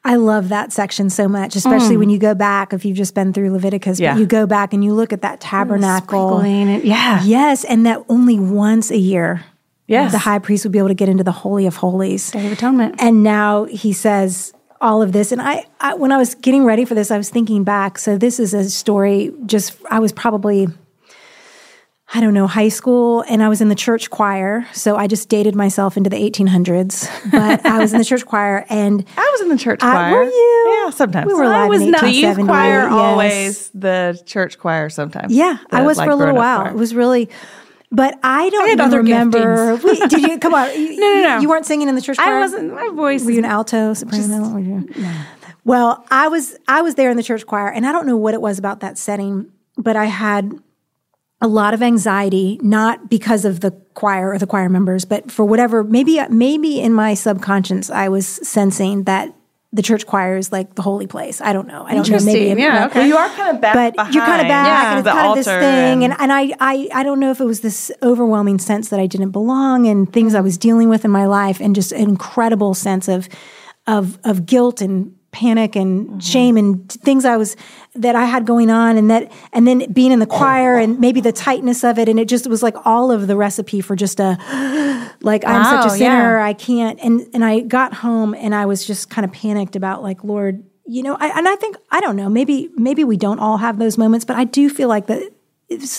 I 0.05 0.15
love 0.15 0.49
that 0.49 0.73
section 0.73 1.09
so 1.09 1.29
much, 1.29 1.55
especially 1.55 1.95
when 1.95 2.09
mm. 2.09 2.13
you 2.13 2.17
go 2.17 2.35
back, 2.35 2.73
if 2.73 2.83
you've 2.83 2.97
just 2.97 3.15
been 3.15 3.31
through 3.31 3.51
Leviticus, 3.51 3.99
Yeah. 3.99 4.13
but 4.13 4.19
you 4.19 4.25
go 4.25 4.45
back 4.45 4.73
and 4.73 4.83
you 4.83 4.93
look 4.93 5.13
at 5.13 5.21
that 5.21 5.39
tabernacle. 5.39 6.41
It- 6.41 6.83
yeah. 6.83 7.23
Yes. 7.23 7.63
And 7.63 7.85
that 7.85 8.03
only 8.09 8.37
once 8.37 8.91
a 8.91 8.97
year, 8.97 9.45
Yes. 9.87 10.11
the 10.11 10.17
high 10.17 10.39
priest 10.39 10.65
would 10.65 10.71
be 10.71 10.79
able 10.79 10.89
to 10.89 10.93
get 10.93 11.07
into 11.07 11.23
the 11.23 11.31
Holy 11.31 11.65
of 11.67 11.77
Holies. 11.77 12.31
Day 12.31 12.45
of 12.45 12.51
Atonement. 12.51 12.95
And 12.99 13.23
now 13.23 13.63
he 13.65 13.93
says 13.93 14.53
all 14.81 15.01
of 15.01 15.13
this. 15.13 15.31
And 15.31 15.41
I, 15.41 15.65
I, 15.79 15.95
when 15.95 16.11
I 16.11 16.17
was 16.17 16.35
getting 16.35 16.65
ready 16.65 16.83
for 16.83 16.95
this, 16.95 17.09
I 17.09 17.17
was 17.17 17.29
thinking 17.29 17.63
back. 17.63 17.97
So 17.97 18.17
this 18.17 18.39
is 18.39 18.53
a 18.53 18.69
story 18.69 19.31
just, 19.45 19.77
I 19.89 19.99
was 19.99 20.11
probably, 20.11 20.67
I 22.15 22.19
don't 22.21 22.33
know, 22.35 22.45
high 22.45 22.69
school, 22.69 23.23
and 23.27 23.41
I 23.41 23.49
was 23.49 23.59
in 23.59 23.69
the 23.69 23.75
church 23.75 24.09
choir. 24.11 24.67
So 24.73 24.95
I 24.95 25.07
just 25.07 25.29
dated 25.29 25.55
myself 25.55 25.97
into 25.97 26.09
the 26.11 26.15
1800s. 26.17 27.09
But 27.31 27.65
I 27.65 27.79
was 27.79 27.91
in 27.91 27.97
the 27.99 28.05
church 28.05 28.25
choir, 28.27 28.65
and 28.69 29.03
I 29.17 29.29
was 29.31 29.41
in 29.41 29.49
the 29.49 29.57
church 29.57 29.79
I- 29.81 29.91
choir. 29.91 30.13
were 30.19 30.23
you? 30.25 30.79
Yeah, 30.83 30.89
sometimes. 30.91 31.25
We 31.27 31.33
were 31.33 31.43
I 31.45 31.47
alive 31.47 31.69
was 31.69 31.81
in 31.81 31.91
not. 31.91 32.01
The 32.01 32.11
youth 32.11 32.37
choir 32.45 32.81
yes. 32.83 32.91
always, 32.91 33.69
the 33.71 34.21
church 34.25 34.59
choir 34.59 34.89
sometimes. 34.89 35.33
yeah, 35.33 35.57
The, 35.71 35.77
I 35.77 35.81
was 35.81 35.97
like, 35.97 36.07
for 36.07 36.11
a 36.11 36.15
little 36.15 36.35
while. 36.35 36.61
choir. 36.61 36.71
It 36.71 36.77
was 36.77 36.93
really. 36.93 37.29
But 37.91 38.17
I 38.23 38.49
don't 38.49 38.61
had 38.67 38.73
even 38.73 38.85
other 38.85 38.97
remember. 38.97 39.75
Wait, 39.83 39.99
did 40.09 40.21
you 40.23 40.39
come 40.39 40.53
on? 40.55 40.69
You, 40.75 40.99
No, 40.99 41.13
no, 41.13 41.21
no. 41.21 41.39
You 41.39 41.49
weren't 41.49 41.65
singing 41.65 41.87
in 41.89 41.95
the 41.95 42.01
church 42.01 42.17
choir. 42.17 42.37
I 42.37 42.39
wasn't. 42.41 42.73
My 42.73 42.89
voice. 42.89 43.23
Were 43.23 43.31
you 43.31 43.39
an 43.39 43.45
alto, 43.45 43.93
soprano? 43.93 44.49
Were 44.49 44.59
you- 44.59 44.89
Well, 45.63 46.03
I 46.11 46.27
was 46.27 46.55
I 46.67 46.81
was 46.81 46.95
there 46.95 47.09
in 47.11 47.17
the 47.17 47.23
church 47.23 47.45
choir, 47.45 47.69
and 47.69 47.85
I 47.85 47.91
don't 47.91 48.05
know 48.07 48.17
what 48.17 48.33
it 48.33 48.41
was 48.41 48.57
about 48.59 48.79
that 48.81 48.97
setting, 48.97 49.51
but 49.77 49.95
I 49.95 50.05
had 50.05 50.51
a 51.43 51.47
lot 51.47 51.73
of 51.73 51.83
anxiety, 51.83 52.57
not 52.63 53.09
because 53.09 53.43
of 53.43 53.59
the 53.59 53.71
choir 53.93 54.31
or 54.31 54.37
the 54.39 54.47
choir 54.47 54.69
members, 54.69 55.03
but 55.03 55.29
for 55.29 55.43
whatever 55.43 55.83
maybe 55.83 56.19
maybe 56.29 56.79
in 56.79 56.93
my 56.93 57.13
subconscious 57.13 57.89
I 57.89 58.07
was 58.07 58.25
sensing 58.25 59.03
that 59.03 59.35
the 59.73 59.81
church 59.81 60.05
choir 60.05 60.37
is 60.37 60.51
like 60.51 60.75
the 60.75 60.83
holy 60.83 61.07
place. 61.07 61.41
I 61.41 61.51
don't 61.51 61.67
know. 61.67 61.83
I 61.83 61.95
don't 61.95 62.07
know. 62.07 62.19
Maybe 62.19 62.51
Interesting. 62.51 62.59
Yeah, 62.59 62.85
okay. 62.85 62.99
Well, 62.99 63.07
you 63.07 63.17
are 63.17 63.27
kind 63.29 63.55
of 63.55 63.61
back 63.61 63.73
but 63.73 63.95
behind. 63.95 64.15
you're 64.15 64.23
kind 64.23 64.41
of 64.41 64.47
back, 64.47 64.67
yeah, 64.67 64.91
and 64.91 64.99
it's 64.99 65.13
kind 65.13 65.27
of 65.27 65.35
this 65.35 65.47
altar 65.47 65.59
thing, 65.59 66.03
and, 66.03 66.15
and 66.19 66.31
I, 66.31 66.53
I, 66.59 66.89
I 66.93 67.03
don't 67.03 67.19
know 67.19 67.31
if 67.31 67.41
it 67.41 67.45
was 67.45 67.61
this 67.61 67.91
overwhelming 68.03 68.59
sense 68.59 68.89
that 68.89 68.99
I 68.99 69.07
didn't 69.07 69.31
belong, 69.31 69.87
and 69.87 70.11
things 70.13 70.35
I 70.35 70.41
was 70.41 70.57
dealing 70.57 70.89
with 70.89 71.03
in 71.03 71.11
my 71.11 71.25
life, 71.25 71.59
and 71.59 71.73
just 71.75 71.91
an 71.91 72.07
incredible 72.07 72.75
sense 72.75 73.07
of, 73.07 73.27
of, 73.87 74.19
of 74.23 74.45
guilt 74.45 74.79
and 74.79 75.15
panic 75.33 75.75
and 75.75 76.07
mm-hmm. 76.07 76.19
shame 76.19 76.55
and 76.55 76.89
things 76.89 77.25
I 77.25 77.35
was 77.35 77.57
that 77.95 78.15
I 78.15 78.25
had 78.25 78.45
going 78.45 78.69
on, 78.69 78.97
and 78.97 79.11
that, 79.11 79.31
and 79.51 79.67
then 79.67 79.91
being 79.91 80.11
in 80.11 80.19
the 80.19 80.25
choir, 80.25 80.77
and 80.77 80.99
maybe 80.99 81.19
the 81.19 81.33
tightness 81.33 81.83
of 81.83 81.99
it, 81.99 82.07
and 82.07 82.19
it 82.19 82.27
just 82.27 82.47
was 82.47 82.63
like 82.63 82.75
all 82.85 83.11
of 83.11 83.27
the 83.27 83.35
recipe 83.35 83.81
for 83.81 83.95
just 83.95 84.19
a, 84.19 84.37
like 85.21 85.45
I'm 85.45 85.63
such 85.65 85.87
a 85.87 85.97
sinner, 85.97 86.37
yeah. 86.37 86.45
I 86.45 86.53
can't, 86.53 86.99
and 87.01 87.27
and 87.33 87.43
I 87.43 87.59
got 87.59 87.93
home, 87.93 88.33
and 88.33 88.55
I 88.55 88.65
was 88.65 88.85
just 88.85 89.09
kind 89.09 89.25
of 89.25 89.31
panicked 89.33 89.75
about 89.75 90.01
like, 90.01 90.23
Lord, 90.23 90.63
you 90.85 91.03
know, 91.03 91.15
I, 91.19 91.37
and 91.37 91.47
I 91.47 91.55
think 91.55 91.75
I 91.91 91.99
don't 91.99 92.15
know, 92.15 92.29
maybe 92.29 92.69
maybe 92.75 93.03
we 93.03 93.17
don't 93.17 93.39
all 93.39 93.57
have 93.57 93.77
those 93.79 93.97
moments, 93.97 94.25
but 94.25 94.37
I 94.37 94.45
do 94.45 94.69
feel 94.69 94.87
like 94.87 95.07
that 95.07 95.33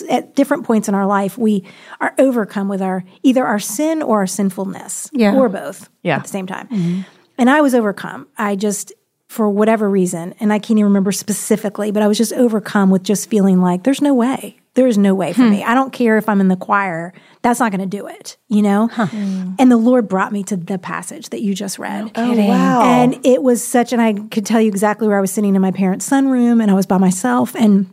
at 0.09 0.35
different 0.35 0.65
points 0.65 0.89
in 0.89 0.95
our 0.95 1.07
life 1.07 1.37
we 1.39 1.65
are 2.01 2.15
overcome 2.19 2.69
with 2.69 2.83
our 2.83 3.05
either 3.23 3.45
our 3.45 3.59
sin 3.59 4.03
or 4.03 4.19
our 4.19 4.27
sinfulness, 4.27 5.11
Yeah. 5.13 5.35
or 5.35 5.49
both, 5.49 5.89
Yeah. 6.03 6.17
at 6.17 6.23
the 6.25 6.29
same 6.29 6.47
time. 6.47 6.69
Mm-hmm. 6.69 7.01
And 7.39 7.51
I 7.51 7.61
was 7.61 7.75
overcome. 7.75 8.29
I 8.39 8.57
just 8.57 8.93
for 9.35 9.51
whatever 9.51 9.91
reason, 9.91 10.33
and 10.39 10.53
I 10.53 10.61
can't 10.61 10.79
even 10.79 10.85
remember 10.85 11.11
specifically, 11.11 11.91
but 11.91 12.05
I 12.05 12.07
was 12.07 12.17
just 12.17 12.33
overcome 12.35 12.91
with 12.91 13.03
just 13.03 13.29
feeling 13.29 13.61
like 13.61 13.83
there's 13.83 14.01
no 14.01 14.15
way. 14.15 14.61
There 14.75 14.87
is 14.87 14.97
no 14.97 15.13
way 15.13 15.33
for 15.33 15.43
hmm. 15.43 15.51
me. 15.51 15.65
I 15.65 15.75
don't 15.75 15.93
care 15.93 16.17
if 16.19 16.29
I'm 16.29 16.41
in 16.41 16.47
the 16.47 16.57
choir. 16.57 17.13
That's 17.43 17.59
not 17.59 17.73
going 17.73 17.81
to 17.81 17.97
do 17.97 18.07
it, 18.07 18.37
you 18.47 18.63
know? 18.63 18.87
Hmm. 18.87 19.55
And 19.59 19.73
the 19.73 19.77
Lord 19.77 20.09
brought 20.09 20.33
me 20.33 20.45
to 20.45 20.57
the 20.57 20.79
passage 20.79 21.31
that 21.31 21.43
you 21.43 21.53
just 21.53 21.81
read. 21.81 22.13
Oh, 22.15 22.33
wow. 22.47 22.83
And 22.85 23.27
it 23.27 23.43
was 23.43 23.63
such, 23.67 23.93
and 23.93 24.01
I 24.01 24.13
could 24.13 24.47
tell 24.47 24.61
you 24.61 24.69
exactly 24.69 25.09
where 25.09 25.19
I 25.19 25.21
was 25.21 25.33
sitting 25.33 25.57
in 25.57 25.61
my 25.61 25.73
parents' 25.73 26.09
sunroom 26.09 26.63
and 26.63 26.71
I 26.71 26.75
was 26.75 26.87
by 26.87 26.99
myself. 26.99 27.57
And 27.57 27.93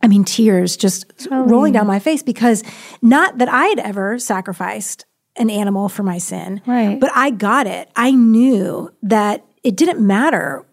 I 0.00 0.08
mean, 0.08 0.24
tears 0.24 0.76
just 0.76 1.28
oh, 1.30 1.44
rolling 1.44 1.72
down 1.74 1.86
my 1.86 2.00
face 2.00 2.24
because 2.24 2.64
not 3.00 3.38
that 3.38 3.48
I 3.48 3.66
had 3.66 3.78
ever 3.78 4.18
sacrificed 4.18 5.06
an 5.36 5.48
animal 5.48 5.88
for 5.88 6.02
my 6.02 6.18
sin, 6.18 6.60
Right. 6.66 6.98
but 6.98 7.10
I 7.14 7.30
got 7.30 7.68
it. 7.68 7.88
I 7.94 8.10
knew 8.10 8.92
that 9.04 9.44
it 9.62 9.76
didn't 9.76 10.04
matter 10.04 10.66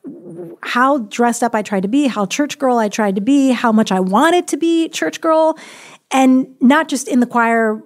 how 0.63 0.99
dressed 0.99 1.43
up 1.43 1.53
I 1.53 1.61
tried 1.61 1.81
to 1.81 1.87
be, 1.87 2.07
how 2.07 2.25
church 2.25 2.57
girl 2.57 2.77
I 2.77 2.89
tried 2.89 3.15
to 3.15 3.21
be, 3.21 3.51
how 3.51 3.71
much 3.71 3.91
I 3.91 3.99
wanted 3.99 4.47
to 4.49 4.57
be 4.57 4.89
church 4.89 5.21
girl, 5.21 5.57
and 6.11 6.55
not 6.59 6.87
just 6.87 7.07
in 7.07 7.19
the 7.19 7.27
choir 7.27 7.83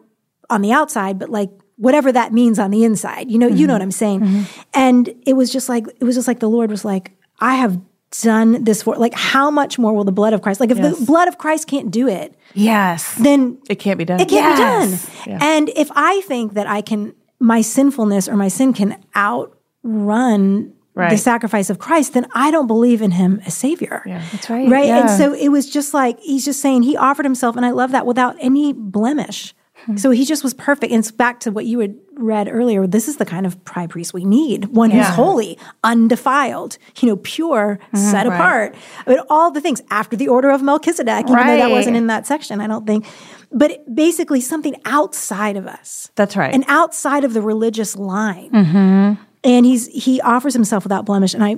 on 0.50 0.62
the 0.62 0.72
outside, 0.72 1.20
but 1.20 1.30
like 1.30 1.50
whatever 1.76 2.12
that 2.12 2.32
means 2.32 2.60
on 2.60 2.72
the 2.72 2.84
inside. 2.84 3.30
You 3.30 3.38
know, 3.38 3.48
you 3.48 3.68
know 3.68 3.74
mm-hmm. 3.74 3.74
what 3.74 3.82
I'm 3.82 3.92
saying. 3.92 4.22
Mm-hmm. 4.22 4.62
And 4.74 5.14
it 5.26 5.34
was 5.34 5.52
just 5.52 5.70
like 5.70 5.86
it 6.00 6.04
was 6.04 6.16
just 6.16 6.28
like 6.28 6.40
the 6.40 6.50
Lord 6.50 6.70
was 6.70 6.86
like, 6.86 7.12
I 7.40 7.56
have 7.56 7.80
done 8.22 8.64
this 8.64 8.84
for 8.84 8.96
like 8.96 9.14
how 9.14 9.50
much 9.50 9.80
more 9.80 9.92
will 9.94 10.04
the 10.04 10.12
blood 10.12 10.34
of 10.34 10.42
Christ 10.44 10.60
like 10.60 10.70
if 10.70 10.80
the 10.80 11.04
blood 11.06 11.28
of 11.28 11.38
Christ 11.40 11.68
can't 11.68 11.90
do 11.90 12.08
it, 12.08 12.36
Yes. 12.54 13.16
then 13.16 13.58
It 13.70 13.80
can't 13.80 13.98
be 13.98 14.06
done. 14.06 14.20
it 14.20 14.30
can't 14.30 14.60
Yes. 14.60 15.10
be 15.26 15.32
done. 15.32 15.42
And 15.42 15.70
if 15.76 15.90
I 15.96 16.22
think 16.22 16.54
that 16.54 16.68
I 16.68 16.82
can, 16.82 17.16
my 17.40 17.62
sinfulness 17.62 18.30
or 18.30 18.38
my 18.38 18.50
sin 18.50 18.74
can 18.74 19.04
outrun 19.16 20.74
the 20.96 21.18
sacrifice 21.18 21.70
of 21.70 21.80
Christ, 21.80 22.14
then 22.14 22.28
I 22.34 22.52
don't 22.52 22.68
believe 22.68 23.02
in 23.02 23.12
him 23.12 23.42
as 23.46 23.56
Savior. 23.56 24.04
Yeah, 24.06 24.24
That's 24.32 24.50
right. 24.50 24.70
Right. 24.70 24.90
And 24.90 25.10
so 25.10 25.34
it 25.34 25.50
was 25.50 25.70
just 25.70 25.94
like, 25.94 26.20
he's 26.20 26.46
just 26.46 26.62
saying 26.62 26.84
he 26.84 26.96
offered 26.98 27.26
himself, 27.26 27.56
and 27.56 27.66
I 27.66 27.72
love 27.72 27.92
that, 27.92 28.06
without 28.06 28.36
any 28.40 28.74
blemish. 28.74 29.56
Hmm. 29.86 29.98
So 29.98 30.12
he 30.12 30.24
just 30.24 30.44
was 30.44 30.54
perfect. 30.54 30.94
And 30.94 31.00
it's 31.00 31.12
back 31.12 31.40
to 31.42 31.52
what 31.52 31.66
you 31.66 31.80
had 31.80 31.96
read 32.14 32.48
earlier. 32.48 32.86
This 32.88 33.08
is 33.08 33.18
the 33.18 33.26
kind 33.26 33.46
of 33.46 33.58
high 33.68 33.88
priest 33.88 34.14
we 34.14 34.24
need 34.24 34.66
one 34.66 34.92
who's 34.92 35.08
holy, 35.08 35.58
undefiled, 35.84 36.78
you 37.00 37.10
know, 37.10 37.16
pure, 37.18 37.80
Mm-hmm. 37.88 37.98
set 38.12 38.28
apart. 38.28 38.76
I 39.06 39.10
mean, 39.10 39.20
all 39.30 39.52
the 39.52 39.62
things 39.62 39.82
after 39.90 40.16
the 40.16 40.28
order 40.28 40.52
of 40.52 40.62
Melchizedek, 40.62 41.26
even 41.30 41.36
though 41.48 41.58
that 41.58 41.72
wasn't 41.72 41.98
in 41.98 42.08
that 42.08 42.28
section, 42.28 42.62
I 42.62 42.68
don't 42.68 42.86
think. 42.86 43.06
But 43.52 43.84
basically, 43.94 44.42
something 44.42 44.76
outside 44.86 45.58
of 45.58 45.68
us. 45.68 46.12
That's 46.16 46.36
right. 46.38 46.54
And 46.54 46.66
outside 46.68 47.24
of 47.24 47.34
the 47.34 47.42
religious 47.42 47.96
line. 47.96 48.52
Mm-hmm. 48.52 49.24
And 49.44 49.66
he's 49.66 49.88
he 49.88 50.22
offers 50.22 50.54
himself 50.54 50.84
without 50.84 51.06
blemish. 51.06 51.34
And 51.34 51.44
I 51.44 51.58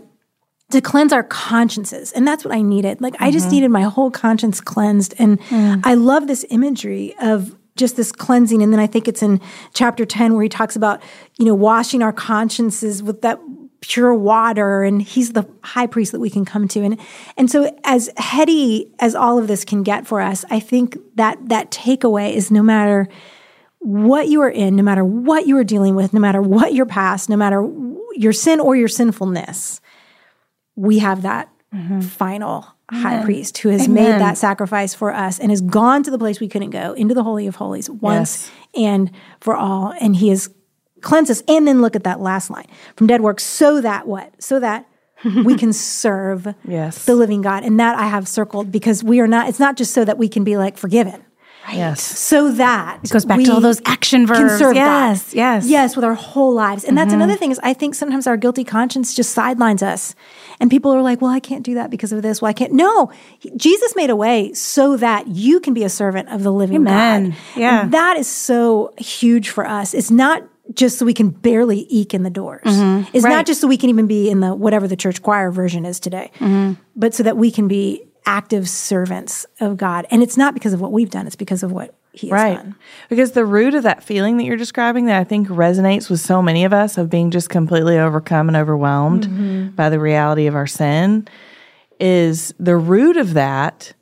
to 0.72 0.82
cleanse 0.82 1.14
our 1.14 1.24
consciences. 1.24 2.12
And 2.12 2.28
that's 2.28 2.44
what 2.44 2.54
I 2.54 2.62
needed. 2.62 3.00
Like 3.02 3.16
I 3.20 3.26
Mm-hmm. 3.26 3.32
just 3.34 3.52
needed 3.52 3.70
my 3.70 3.84
whole 3.84 4.10
conscience 4.10 4.60
cleansed. 4.62 5.14
And 5.20 5.40
Mm. 5.50 5.82
I 5.84 5.94
love 5.94 6.28
this 6.28 6.44
imagery 6.50 7.14
of 7.22 7.56
just 7.76 7.96
this 7.98 8.12
cleansing. 8.12 8.64
And 8.64 8.72
then 8.74 8.80
I 8.80 8.88
think 8.88 9.08
it's 9.08 9.22
in 9.22 9.40
chapter 9.74 10.06
10 10.06 10.34
where 10.34 10.42
he 10.44 10.50
talks 10.50 10.76
about, 10.76 11.02
you 11.38 11.46
know, 11.46 11.54
washing 11.54 12.02
our 12.02 12.14
consciences 12.14 13.04
with 13.04 13.22
that 13.22 13.40
pure 13.82 14.16
water. 14.16 14.82
And 14.82 15.02
he's 15.04 15.34
the 15.34 15.46
high 15.64 15.86
priest 15.86 16.12
that 16.14 16.20
we 16.20 16.32
can 16.32 16.46
come 16.46 16.68
to. 16.70 16.80
And 16.82 17.00
and 17.38 17.52
so 17.52 17.70
as 17.84 18.10
heady 18.18 18.92
as 19.00 19.14
all 19.14 19.38
of 19.38 19.48
this 19.48 19.64
can 19.66 19.84
get 19.84 20.08
for 20.08 20.20
us, 20.22 20.44
I 20.50 20.60
think 20.60 20.98
that 21.16 21.38
that 21.50 21.70
takeaway 21.70 22.34
is 22.34 22.50
no 22.50 22.64
matter 22.64 23.08
what 23.86 24.28
you 24.28 24.42
are 24.42 24.50
in, 24.50 24.76
no 24.76 24.82
matter 24.84 25.06
what 25.06 25.46
you 25.46 25.56
are 25.58 25.64
dealing 25.64 25.94
with, 25.96 26.12
no 26.12 26.20
matter 26.20 26.42
what 26.42 26.74
your 26.74 26.88
past, 26.88 27.30
no 27.30 27.38
matter 27.38 27.70
your 28.14 28.34
sin 28.34 28.60
or 28.60 28.76
your 28.76 28.88
sinfulness, 28.88 29.80
we 30.76 31.00
have 31.00 31.22
that 31.22 31.50
final 32.02 32.66
high 32.90 33.24
priest 33.24 33.58
who 33.60 33.70
has 33.70 33.88
made 33.88 34.12
that 34.20 34.38
sacrifice 34.38 34.94
for 34.94 35.14
us 35.14 35.40
and 35.40 35.52
has 35.52 35.60
gone 35.62 36.02
to 36.04 36.10
the 36.12 36.18
place 36.18 36.40
we 36.40 36.48
couldn't 36.48 36.70
go, 36.70 36.94
into 36.94 37.14
the 37.14 37.24
Holy 37.24 37.48
of 37.48 37.56
Holies 37.58 37.90
once 37.90 38.50
and 38.76 39.12
for 39.42 39.56
all. 39.56 39.94
And 40.00 40.16
he 40.16 40.30
has 40.30 40.50
cleansed 41.02 41.30
us. 41.30 41.44
And 41.48 41.68
then 41.68 41.82
look 41.82 41.96
at 41.96 42.04
that 42.06 42.20
last 42.22 42.50
line 42.50 42.68
from 42.96 43.08
dead 43.08 43.22
works, 43.22 43.44
so 43.44 43.82
that 43.82 44.08
what? 44.08 44.34
So 44.42 44.60
that 44.62 44.88
we 45.24 45.56
can 45.56 45.74
serve 46.02 46.56
Yes. 46.68 47.06
the 47.06 47.14
living 47.16 47.42
God. 47.42 47.64
And 47.64 47.80
that 47.80 47.98
I 47.98 48.08
have 48.08 48.28
circled 48.28 48.72
because 48.72 49.04
we 49.04 49.20
are 49.20 49.28
not, 49.28 49.50
it's 49.50 49.60
not 49.60 49.76
just 49.78 49.94
so 49.94 50.06
that 50.06 50.18
we 50.18 50.28
can 50.30 50.44
be 50.44 50.58
like 50.58 50.78
forgiven 50.78 51.24
yes. 51.74 52.02
so 52.02 52.52
that 52.54 53.00
It 53.04 53.10
goes 53.12 53.26
back 53.26 53.38
we 53.38 53.46
to 53.46 53.54
all 53.54 53.62
those 53.62 53.82
action 53.86 54.28
verbs. 54.28 54.40
can 54.40 54.50
serve 54.58 54.76
yes. 54.76 55.30
God. 55.30 55.36
Yes. 55.36 55.68
yes, 55.68 55.96
with 55.96 56.06
our 56.06 56.14
whole 56.14 56.54
lives. 56.54 56.84
And 56.84 56.98
that's 56.98 57.10
mm-hmm. 57.10 57.22
another 57.22 57.36
thing 57.36 57.52
is 57.52 57.60
I 57.64 57.74
think 57.74 57.96
sometimes 57.96 58.28
our 58.28 58.38
guilty 58.38 58.64
conscience 58.64 59.14
just 59.14 59.32
sidelines 59.32 59.82
us, 59.84 60.16
and 60.60 60.70
people 60.70 60.92
are 60.94 61.02
like, 61.02 61.22
"Well, 61.22 61.32
I 61.32 61.40
can't 61.40 61.64
do 61.64 61.76
that 61.76 61.90
because 61.90 62.12
of 62.12 62.22
this. 62.22 62.42
Well, 62.42 62.50
I 62.50 62.54
can't." 62.54 62.74
No, 62.74 63.12
Jesus 63.56 63.96
made 63.96 64.10
a 64.10 64.16
way 64.16 64.54
so 64.54 64.98
that 64.98 65.28
you 65.28 65.60
can 65.60 65.74
be 65.74 65.84
a 65.84 65.90
servant 65.90 66.30
of 66.30 66.44
the 66.44 66.52
living 66.52 66.78
Amen. 66.78 67.32
God. 67.32 67.38
Yeah. 67.56 67.82
And 67.82 67.94
that 67.94 68.18
is 68.18 68.28
so 68.28 68.94
huge 68.98 69.50
for 69.50 69.68
us. 69.68 69.94
It's 69.94 70.12
not 70.12 70.44
just 70.74 70.98
so 70.98 71.06
we 71.06 71.14
can 71.14 71.30
barely 71.30 71.86
eke 71.90 72.14
in 72.14 72.24
the 72.24 72.30
doors. 72.30 72.64
Mm-hmm. 72.64 73.16
It's 73.16 73.24
not 73.24 73.46
just 73.46 73.62
so 73.62 73.68
we 73.68 73.78
can 73.78 73.90
even 73.90 74.08
be 74.08 74.30
in 74.30 74.40
the 74.40 74.56
whatever 74.56 74.88
the 74.88 74.96
church 74.96 75.22
choir 75.22 75.52
version 75.52 75.86
is 75.86 76.00
today, 76.00 76.32
mm-hmm. 76.36 76.74
but 76.96 77.14
so 77.14 77.24
that 77.24 77.38
we 77.38 77.52
can 77.52 77.68
be 77.68 78.05
active 78.26 78.68
servants 78.70 79.46
of 79.60 79.78
God. 79.78 80.06
And 80.12 80.22
it's 80.24 80.38
not 80.38 80.54
because 80.54 80.74
of 80.74 80.82
what 80.82 80.92
we've 80.92 81.10
done; 81.10 81.28
it's 81.28 81.36
because 81.36 81.64
of 81.64 81.72
what 81.72 81.94
He 82.14 82.28
has 82.30 82.34
Right. 82.34 82.56
done. 82.58 82.76
Because 83.10 83.32
the 83.34 83.46
root 83.46 83.74
of 83.76 83.84
that 83.84 84.04
feeling 84.04 84.38
that 84.38 84.44
you're 84.44 84.56
describing 84.58 85.06
that 85.08 85.20
I 85.20 85.24
think 85.24 85.48
resonates 85.48 86.10
with 86.10 86.20
so 86.20 86.42
many 86.42 86.64
of 86.66 86.74
us 86.74 86.98
of 86.98 87.10
being 87.10 87.32
just 87.32 87.50
completely 87.50 87.98
overcome 87.98 88.48
and 88.48 88.56
overwhelmed 88.58 89.24
Mm-hmm. 89.28 89.68
by 89.76 89.90
the 89.90 90.00
reality 90.00 90.48
of 90.48 90.56
our 90.56 90.68
sin 90.68 91.28
is 92.00 92.54
the 92.60 92.76
root 92.78 93.18
of 93.18 93.34
that 93.34 93.94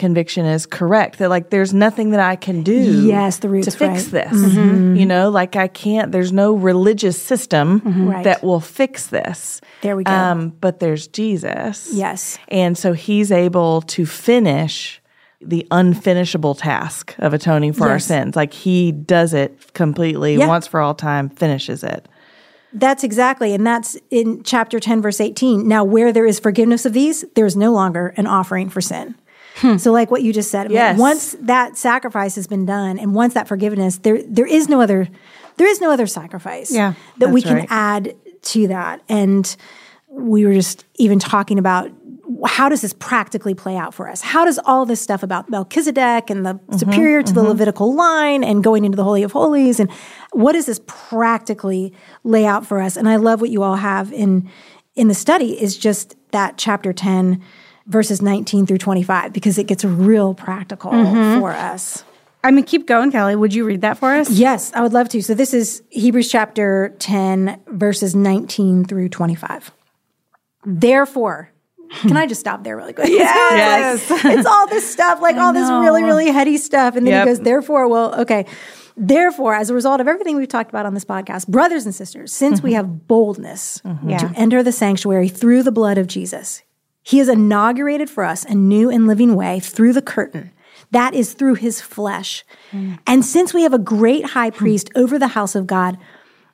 conviction 0.00 0.46
is 0.46 0.66
correct. 0.66 1.18
That 1.18 1.28
like 1.30 1.50
there's 1.50 1.72
nothing 1.72 2.10
that 2.10 2.20
I 2.20 2.34
can 2.34 2.64
do 2.64 3.06
Yes, 3.06 3.38
the 3.38 3.48
root's 3.48 3.66
to 3.66 3.70
fix 3.70 4.04
right. 4.04 4.24
this. 4.24 4.32
Mm-hmm. 4.32 4.58
Mm-hmm. 4.58 4.96
You 4.96 5.06
know, 5.06 5.30
like 5.30 5.54
I 5.54 5.68
can't 5.68 6.10
there's 6.10 6.32
no 6.32 6.54
religious 6.54 7.20
system 7.20 7.80
mm-hmm. 7.80 8.08
Right. 8.08 8.24
that 8.24 8.42
will 8.42 8.60
fix 8.60 9.06
this. 9.06 9.60
There 9.82 9.96
we 9.96 10.02
go. 10.04 10.12
Um, 10.12 10.48
but 10.60 10.80
there's 10.80 11.06
Jesus. 11.06 11.90
Yes. 11.92 12.38
And 12.48 12.76
so 12.76 12.94
he's 12.94 13.30
able 13.30 13.82
to 13.82 14.06
finish 14.06 15.00
the 15.42 15.66
unfinishable 15.70 16.58
task 16.58 17.14
of 17.18 17.32
atoning 17.32 17.74
for 17.74 17.88
our 17.88 17.98
sins. 17.98 18.36
Like 18.36 18.52
he 18.52 18.92
does 18.92 19.32
it 19.32 19.72
completely 19.74 20.36
Yeah. 20.36 20.48
once 20.48 20.66
for 20.66 20.80
all 20.80 20.94
time, 20.94 21.28
finishes 21.30 21.84
it. 21.84 22.08
That's 22.72 23.02
exactly, 23.02 23.52
and 23.52 23.66
that's 23.66 23.96
in 24.10 24.44
chapter 24.44 24.78
10, 24.78 25.02
verse 25.02 25.20
18. 25.20 25.66
Now, 25.66 25.82
where 25.82 26.12
there 26.12 26.26
is 26.26 26.38
forgiveness 26.38 26.86
of 26.86 26.92
these, 26.92 27.24
there 27.34 27.46
is 27.46 27.56
no 27.56 27.72
longer 27.72 28.14
an 28.16 28.28
offering 28.28 28.68
for 28.68 28.80
sin. 28.80 29.16
So, 29.78 29.92
like 29.92 30.10
what 30.10 30.22
you 30.22 30.32
just 30.32 30.50
said, 30.50 30.66
I 30.66 30.68
mean, 30.68 30.74
Yes. 30.76 30.98
once 30.98 31.36
that 31.40 31.76
sacrifice 31.76 32.34
has 32.36 32.46
been 32.46 32.64
done, 32.64 32.98
and 32.98 33.14
once 33.14 33.34
that 33.34 33.46
forgiveness, 33.48 33.98
there 33.98 34.22
there 34.26 34.46
is 34.46 34.68
no 34.68 34.80
other, 34.80 35.08
there 35.56 35.66
is 35.68 35.80
no 35.80 35.90
other 35.90 36.06
sacrifice 36.06 36.72
Yeah, 36.72 36.94
that 37.18 37.30
we 37.30 37.42
can 37.42 37.56
right. 37.56 37.66
add 37.70 38.14
to 38.42 38.68
that. 38.68 39.02
And 39.08 39.54
we 40.08 40.46
were 40.46 40.54
just 40.54 40.84
even 40.96 41.18
talking 41.18 41.58
about 41.58 41.90
how 42.46 42.68
does 42.68 42.80
this 42.80 42.92
practically 42.94 43.54
play 43.54 43.76
out 43.76 43.92
for 43.92 44.08
us? 44.08 44.22
How 44.22 44.44
does 44.44 44.58
all 44.64 44.86
this 44.86 45.00
stuff 45.00 45.22
about 45.22 45.50
Melchizedek 45.50 46.30
and 46.30 46.46
the 46.46 46.54
Mm-hmm, 46.54 46.78
superior 46.78 47.22
to 47.22 47.32
the 47.32 47.42
Levitical 47.42 47.92
line 47.94 48.42
and 48.44 48.62
going 48.64 48.84
into 48.84 48.96
the 48.96 49.04
Holy 49.04 49.22
of 49.24 49.32
Holies 49.32 49.78
and 49.80 49.90
what 50.32 50.52
does 50.52 50.66
this 50.66 50.80
practically 50.86 51.92
lay 52.24 52.46
out 52.46 52.64
for 52.64 52.80
us? 52.80 52.96
And 52.96 53.08
I 53.08 53.16
love 53.16 53.40
what 53.40 53.50
you 53.50 53.62
all 53.62 53.76
have 53.76 54.12
in 54.12 54.48
in 54.94 55.08
the 55.08 55.14
study 55.14 55.60
is 55.60 55.76
just 55.76 56.16
that 56.30 56.56
chapter 56.56 56.92
10 56.92 57.42
verses 57.90 58.22
19 58.22 58.66
through 58.66 58.78
25 58.78 59.32
because 59.32 59.58
it 59.58 59.64
gets 59.66 59.84
real 59.84 60.32
practical 60.34 60.90
Mm-hmm. 60.92 61.40
for 61.40 61.52
us. 61.52 62.04
I 62.42 62.50
mean, 62.52 62.64
keep 62.64 62.86
going, 62.86 63.12
Kelly. 63.12 63.36
Would 63.36 63.52
you 63.52 63.64
read 63.66 63.82
that 63.82 63.98
for 63.98 64.14
us? 64.14 64.30
Yes, 64.30 64.72
I 64.72 64.80
would 64.80 64.94
love 64.94 65.10
to. 65.10 65.22
So 65.22 65.34
this 65.34 65.52
is 65.52 65.82
Hebrews 65.90 66.30
chapter 66.30 66.94
10, 66.98 67.60
verses 67.66 68.14
19 68.14 68.86
through 68.86 69.10
25. 69.10 69.70
Therefore, 70.64 71.50
can 72.00 72.16
I 72.16 72.26
just 72.26 72.40
stop 72.40 72.64
there 72.64 72.76
really 72.76 72.92
quick? 72.92 73.08
Yes. 73.10 74.10
It's, 74.10 74.24
it's 74.24 74.46
all 74.46 74.66
this 74.68 74.90
stuff, 74.90 75.20
like 75.20 75.36
all 75.36 75.52
this 75.52 75.68
really, 75.68 76.02
really 76.04 76.30
heady 76.30 76.56
stuff. 76.56 76.96
And 76.96 77.06
then 77.06 77.12
Yep. 77.12 77.26
he 77.26 77.30
goes, 77.34 77.40
therefore, 77.40 77.88
well, 77.88 78.20
okay. 78.22 78.46
Therefore, 78.96 79.54
as 79.54 79.70
a 79.70 79.74
result 79.74 80.00
of 80.00 80.08
everything 80.08 80.36
we've 80.36 80.48
talked 80.48 80.70
about 80.70 80.86
on 80.86 80.94
this 80.94 81.04
podcast, 81.04 81.48
brothers 81.48 81.84
and 81.86 81.94
sisters, 81.94 82.32
since 82.32 82.62
we 82.62 82.74
have 82.74 83.06
boldness 83.08 83.80
Yeah. 84.06 84.18
to 84.18 84.32
enter 84.36 84.62
the 84.62 84.72
sanctuary 84.72 85.28
through 85.28 85.62
the 85.62 85.72
blood 85.72 85.98
of 85.98 86.06
Jesus, 86.06 86.62
he 87.02 87.18
has 87.18 87.28
inaugurated 87.28 88.10
for 88.10 88.24
us 88.24 88.44
a 88.44 88.54
new 88.54 88.90
and 88.90 89.06
living 89.06 89.34
way 89.34 89.60
through 89.60 89.92
the 89.92 90.02
curtain. 90.02 90.52
That 90.90 91.14
is 91.14 91.34
through 91.34 91.54
his 91.54 91.80
flesh. 91.80 92.44
Mm. 92.72 92.98
And 93.06 93.24
since 93.24 93.54
we 93.54 93.62
have 93.62 93.74
a 93.74 93.78
great 93.78 94.26
high 94.26 94.50
priest 94.50 94.90
hmm. 94.92 95.00
over 95.00 95.18
the 95.18 95.28
house 95.28 95.54
of 95.54 95.66
God, 95.66 95.98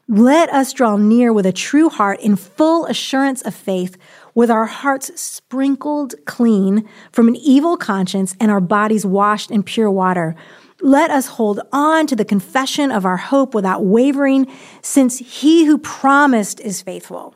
let 0.08 0.50
us 0.50 0.72
draw 0.72 0.96
near 0.96 1.32
with 1.32 1.46
a 1.46 1.52
true 1.52 1.88
heart 1.88 2.20
in 2.20 2.36
full 2.36 2.86
assurance 2.86 3.42
of 3.42 3.54
faith, 3.54 3.96
with 4.36 4.50
our 4.50 4.66
hearts 4.66 5.20
sprinkled 5.20 6.14
clean 6.26 6.88
from 7.10 7.26
an 7.26 7.36
evil 7.36 7.76
conscience 7.76 8.36
and 8.38 8.50
our 8.50 8.60
bodies 8.60 9.04
washed 9.04 9.50
in 9.50 9.64
pure 9.64 9.90
water. 9.90 10.36
Let 10.80 11.10
us 11.10 11.26
hold 11.26 11.60
on 11.72 12.06
to 12.06 12.14
the 12.14 12.24
confession 12.24 12.92
of 12.92 13.04
our 13.04 13.16
hope 13.16 13.54
without 13.54 13.84
wavering, 13.84 14.46
since 14.82 15.18
he 15.18 15.64
who 15.64 15.78
promised 15.78 16.60
is 16.60 16.82
faithful. 16.82 17.34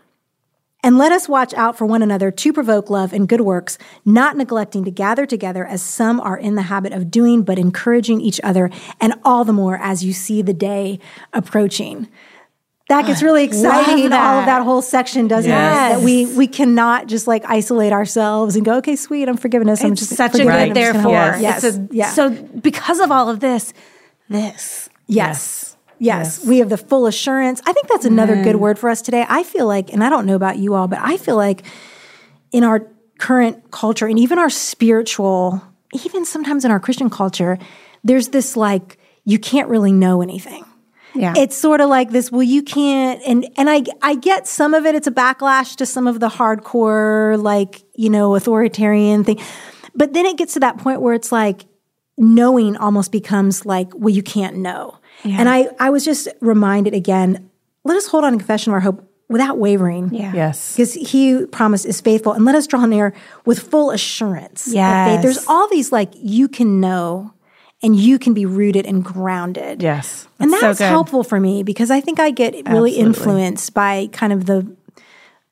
And 0.82 0.96
let 0.96 1.12
us 1.12 1.28
watch 1.28 1.52
out 1.54 1.76
for 1.76 1.84
one 1.84 2.02
another 2.02 2.30
to 2.30 2.52
provoke 2.52 2.88
love 2.88 3.12
and 3.12 3.28
good 3.28 3.42
works, 3.42 3.76
not 4.04 4.36
neglecting 4.36 4.84
to 4.84 4.90
gather 4.90 5.26
together 5.26 5.66
as 5.66 5.82
some 5.82 6.20
are 6.20 6.38
in 6.38 6.54
the 6.54 6.62
habit 6.62 6.92
of 6.94 7.10
doing, 7.10 7.42
but 7.42 7.58
encouraging 7.58 8.20
each 8.22 8.40
other, 8.42 8.70
and 9.00 9.14
all 9.24 9.44
the 9.44 9.52
more 9.52 9.76
as 9.76 10.02
you 10.04 10.12
see 10.14 10.40
the 10.40 10.54
day 10.54 10.98
approaching. 11.34 12.08
That 12.88 13.06
gets 13.06 13.22
really 13.22 13.44
exciting. 13.44 14.12
All 14.12 14.40
of 14.40 14.46
that 14.46 14.62
whole 14.64 14.82
section, 14.82 15.28
doesn't 15.28 15.48
Yes. 15.48 15.92
it? 15.92 15.98
That 15.98 16.04
we 16.04 16.26
we 16.26 16.48
cannot 16.48 17.06
just 17.06 17.28
like 17.28 17.44
isolate 17.46 17.92
ourselves 17.92 18.56
and 18.56 18.64
go, 18.64 18.78
okay, 18.78 18.96
sweet, 18.96 19.28
I'm 19.28 19.36
forgiveness. 19.36 19.84
I'm 19.84 19.92
It's 19.92 20.00
just 20.00 20.16
such 20.16 20.34
a 20.34 20.38
good 20.38 20.48
I'm 20.48 20.74
just 20.74 20.92
gonna 20.92 20.92
therefore. 21.04 21.12
Yes. 21.40 21.62
Yes. 21.62 21.76
A- 21.76 21.88
yeah. 21.92 22.10
So 22.10 22.30
because 22.30 22.98
of 22.98 23.12
all 23.12 23.28
of 23.28 23.38
this, 23.38 23.72
this. 24.28 24.88
Yes. 25.06 25.66
Yes. 25.68 25.69
Yes, 26.00 26.44
we 26.46 26.58
have 26.58 26.70
the 26.70 26.78
full 26.78 27.06
assurance. 27.06 27.60
I 27.66 27.74
think 27.74 27.86
that's 27.86 28.06
another 28.06 28.42
good 28.42 28.56
word 28.56 28.78
for 28.78 28.88
us 28.88 29.02
today. 29.02 29.26
I 29.28 29.42
feel 29.42 29.66
like, 29.66 29.92
and 29.92 30.02
I 30.02 30.08
don't 30.08 30.24
know 30.24 30.34
about 30.34 30.56
you 30.56 30.74
all, 30.74 30.88
but 30.88 30.98
I 30.98 31.18
feel 31.18 31.36
like 31.36 31.62
in 32.52 32.64
our 32.64 32.90
current 33.18 33.70
culture 33.70 34.06
and 34.06 34.18
even 34.18 34.38
our 34.38 34.48
spiritual, 34.48 35.62
even 35.92 36.24
sometimes 36.24 36.64
in 36.64 36.70
our 36.70 36.80
Christian 36.80 37.10
culture, 37.10 37.58
there's 38.02 38.28
this 38.28 38.56
like, 38.56 38.98
you 39.26 39.38
can't 39.38 39.68
really 39.68 39.92
know 39.92 40.22
anything. 40.22 40.64
Yeah. 41.14 41.34
It's 41.36 41.54
sort 41.54 41.82
of 41.82 41.90
like 41.90 42.10
this, 42.10 42.32
well, 42.32 42.42
you 42.42 42.62
can't, 42.62 43.20
and, 43.26 43.46
and 43.58 43.68
I, 43.68 43.82
I 44.00 44.14
get 44.14 44.48
some 44.48 44.72
of 44.72 44.86
it. 44.86 44.94
It's 44.94 45.06
a 45.06 45.12
backlash 45.12 45.76
to 45.76 45.86
some 45.86 46.06
of 46.06 46.18
the 46.18 46.28
hardcore, 46.30 47.40
like, 47.40 47.82
you 47.94 48.08
know, 48.08 48.34
authoritarian 48.34 49.24
thing. 49.24 49.38
But 49.94 50.14
then 50.14 50.24
it 50.24 50.38
gets 50.38 50.54
to 50.54 50.60
that 50.60 50.78
point 50.78 51.02
where 51.02 51.12
it's 51.12 51.30
like, 51.30 51.66
knowing 52.16 52.76
almost 52.76 53.12
becomes 53.12 53.66
like, 53.66 53.88
well, 53.94 54.14
you 54.14 54.22
can't 54.22 54.56
know. 54.56 54.98
And 55.24 55.48
I, 55.48 55.68
I 55.78 55.90
was 55.90 56.04
just 56.04 56.28
reminded 56.40 56.94
again, 56.94 57.50
let 57.84 57.96
us 57.96 58.06
hold 58.06 58.24
on 58.24 58.32
to 58.32 58.38
confession 58.38 58.72
of 58.72 58.74
our 58.74 58.80
hope 58.80 59.06
without 59.28 59.58
wavering. 59.58 60.12
Yeah. 60.12 60.32
Yes. 60.34 60.74
Because 60.76 60.94
he 60.94 61.46
promised 61.46 61.86
is 61.86 62.00
faithful. 62.00 62.32
And 62.32 62.44
let 62.44 62.54
us 62.54 62.66
draw 62.66 62.84
near 62.86 63.14
with 63.44 63.60
full 63.60 63.90
assurance. 63.90 64.66
of 64.66 64.72
faith. 64.72 64.76
Yes. 64.76 65.22
There's 65.22 65.46
all 65.46 65.68
these 65.68 65.92
like 65.92 66.10
you 66.16 66.48
can 66.48 66.80
know 66.80 67.32
and 67.82 67.96
you 67.96 68.18
can 68.18 68.34
be 68.34 68.44
rooted 68.44 68.86
and 68.86 69.04
grounded. 69.04 69.82
Yes. 69.82 70.28
And 70.38 70.50
That's 70.50 70.60
so 70.60 70.66
that's 70.68 70.78
good. 70.80 70.86
helpful 70.86 71.24
for 71.24 71.40
me 71.40 71.62
because 71.62 71.90
I 71.90 72.00
think 72.00 72.20
I 72.20 72.30
get 72.30 72.52
really 72.52 72.66
Absolutely. 72.66 72.98
influenced 72.98 73.72
by 73.72 74.08
kind 74.12 74.32
of 74.32 74.46
the 74.46 74.76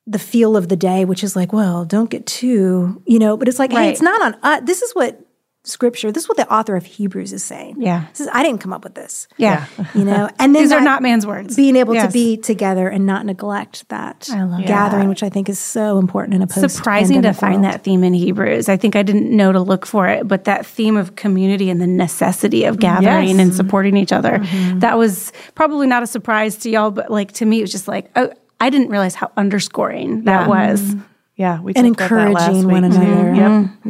the 0.06 0.18
feel 0.18 0.56
of 0.56 0.68
the 0.68 0.76
day, 0.76 1.04
which 1.04 1.22
is 1.22 1.36
like, 1.36 1.52
well, 1.52 1.84
don't 1.84 2.08
get 2.08 2.26
too, 2.26 3.02
you 3.06 3.18
know, 3.18 3.36
but 3.36 3.46
it's 3.46 3.58
like, 3.58 3.70
hey, 3.72 3.90
it's 3.90 4.00
not 4.00 4.20
on 4.22 4.34
us. 4.42 4.62
This 4.64 4.80
is 4.80 4.92
what 4.92 5.20
scripture, 5.68 6.10
this 6.10 6.24
is 6.24 6.28
what 6.28 6.36
the 6.36 6.52
author 6.52 6.74
of 6.76 6.84
Hebrews 6.84 7.32
is 7.32 7.44
saying. 7.44 7.76
Yeah. 7.78 8.06
This 8.10 8.20
is, 8.22 8.28
I 8.32 8.42
didn't 8.42 8.60
come 8.60 8.72
up 8.72 8.82
with 8.84 8.94
this. 8.94 9.28
Yeah. 9.36 9.66
You 9.94 10.04
know, 10.04 10.28
and 10.38 10.54
then 10.54 10.62
These 10.62 10.72
are 10.72 10.80
not 10.80 11.02
man's 11.02 11.26
words. 11.26 11.56
Being 11.56 11.74
able 11.76 11.94
Yes. 11.94 12.06
to 12.06 12.12
be 12.12 12.36
together 12.36 12.88
and 12.88 13.06
not 13.06 13.24
neglect 13.26 13.88
that 13.88 14.28
I 14.32 14.42
love 14.44 14.64
gathering, 14.66 15.08
which 15.08 15.22
I 15.22 15.28
think 15.28 15.48
is 15.48 15.58
so 15.58 15.98
important 15.98 16.34
in 16.34 16.42
a 16.42 16.46
post 16.46 16.76
surprising 16.76 17.22
to 17.22 17.32
find 17.32 17.64
that 17.64 17.82
theme 17.84 18.04
in 18.04 18.12
Hebrews. 18.14 18.68
I 18.68 18.76
think 18.76 18.94
I 18.96 19.02
didn't 19.02 19.34
know 19.34 19.50
to 19.52 19.60
look 19.60 19.86
for 19.86 20.06
it, 20.08 20.28
but 20.28 20.44
that 20.44 20.66
theme 20.66 20.96
of 20.96 21.16
community 21.16 21.70
and 21.70 21.80
the 21.80 21.86
necessity 21.86 22.64
of 22.64 22.78
gathering 22.78 23.28
Yes. 23.28 23.38
and 23.38 23.54
supporting 23.54 23.96
each 23.96 24.12
other. 24.12 24.38
Mm-hmm. 24.38 24.78
That 24.80 24.98
was 24.98 25.32
probably 25.54 25.86
not 25.86 26.02
a 26.02 26.06
surprise 26.06 26.56
to 26.58 26.70
y'all, 26.70 26.90
but 26.90 27.10
like 27.10 27.32
to 27.32 27.44
me, 27.46 27.58
it 27.58 27.62
was 27.62 27.72
just 27.72 27.88
like, 27.88 28.10
oh, 28.16 28.30
I 28.60 28.70
didn't 28.70 28.88
realize 28.90 29.14
how 29.14 29.30
underscoring 29.36 30.24
that 30.24 30.48
was. 30.48 30.80
Mm-hmm. 30.82 31.00
Yeah. 31.36 31.60
We 31.60 31.72
And 31.76 31.96
talked 31.96 32.10
about 32.10 32.18
that 32.24 32.32
last 32.32 32.48
encouraging 32.48 32.70
one 32.70 32.82
week, 32.82 32.92
too. 32.92 32.98
another. 33.00 33.22
Mm-hmm. 33.30 33.34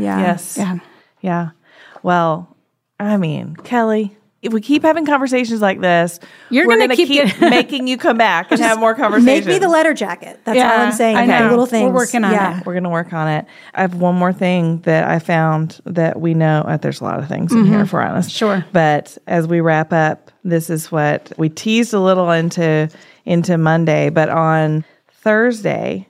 Yep. 0.01 0.05
Yeah. 0.05 0.21
Yes. 0.21 0.57
Yeah. 0.59 0.79
Yeah. 1.21 1.51
Well, 2.03 2.57
I 3.01 3.17
mean, 3.17 3.57
Kelly, 3.57 4.17
if 4.41 4.53
we 4.53 4.61
keep 4.61 4.83
having 4.83 5.05
conversations 5.05 5.61
like 5.61 5.81
this, 5.81 6.21
You're 6.49 6.67
gonna 6.67 6.83
gonna 6.83 6.97
keep 6.97 7.09
keep, 7.09 7.41
making 7.41 7.89
you 7.89 7.99
come 7.99 8.17
back 8.17 8.53
and 8.53 8.61
have 8.61 8.79
more 8.79 8.95
conversations. 8.95 9.47
Make 9.47 9.55
me 9.55 9.59
the 9.59 9.69
letter 9.69 9.95
jacket. 9.95 10.41
That's 10.45 10.57
Yeah, 10.57 10.73
all 10.73 10.87
I'm 10.87 10.93
saying. 10.93 11.17
I 11.17 11.27
know. 11.27 11.57
Little 11.57 11.67
We're 11.67 11.93
working 11.93 12.23
on 12.23 12.33
yeah. 12.33 12.61
it. 12.61 12.67
We're 12.67 12.75
going 12.75 12.85
to 12.85 12.91
work 12.91 13.13
on 13.13 13.27
it. 13.29 13.47
I 13.75 13.81
have 13.81 13.95
one 13.95 14.15
more 14.15 14.33
thing 14.33 14.81
that 14.83 15.09
I 15.09 15.19
found 15.19 15.81
that 15.87 16.21
we 16.21 16.35
know. 16.35 16.63
Uh, 16.67 16.77
there's 16.77 17.01
a 17.01 17.05
lot 17.05 17.19
of 17.19 17.29
things 17.29 17.53
in 17.53 17.67
here, 17.67 17.81
if 17.81 17.93
we're 17.93 18.03
honest. 18.03 18.31
Sure. 18.31 18.65
But 18.73 19.19
as 19.27 19.49
we 19.49 19.61
wrap 19.61 19.93
up, 19.93 20.31
this 20.45 20.71
is 20.71 20.93
what 20.93 21.33
we 21.37 21.49
teased 21.49 21.93
a 21.93 22.01
little 22.01 22.31
into 22.31 22.89
into 23.25 23.59
Monday. 23.59 24.09
But 24.09 24.29
on 24.29 24.85
Thursday, 25.11 26.07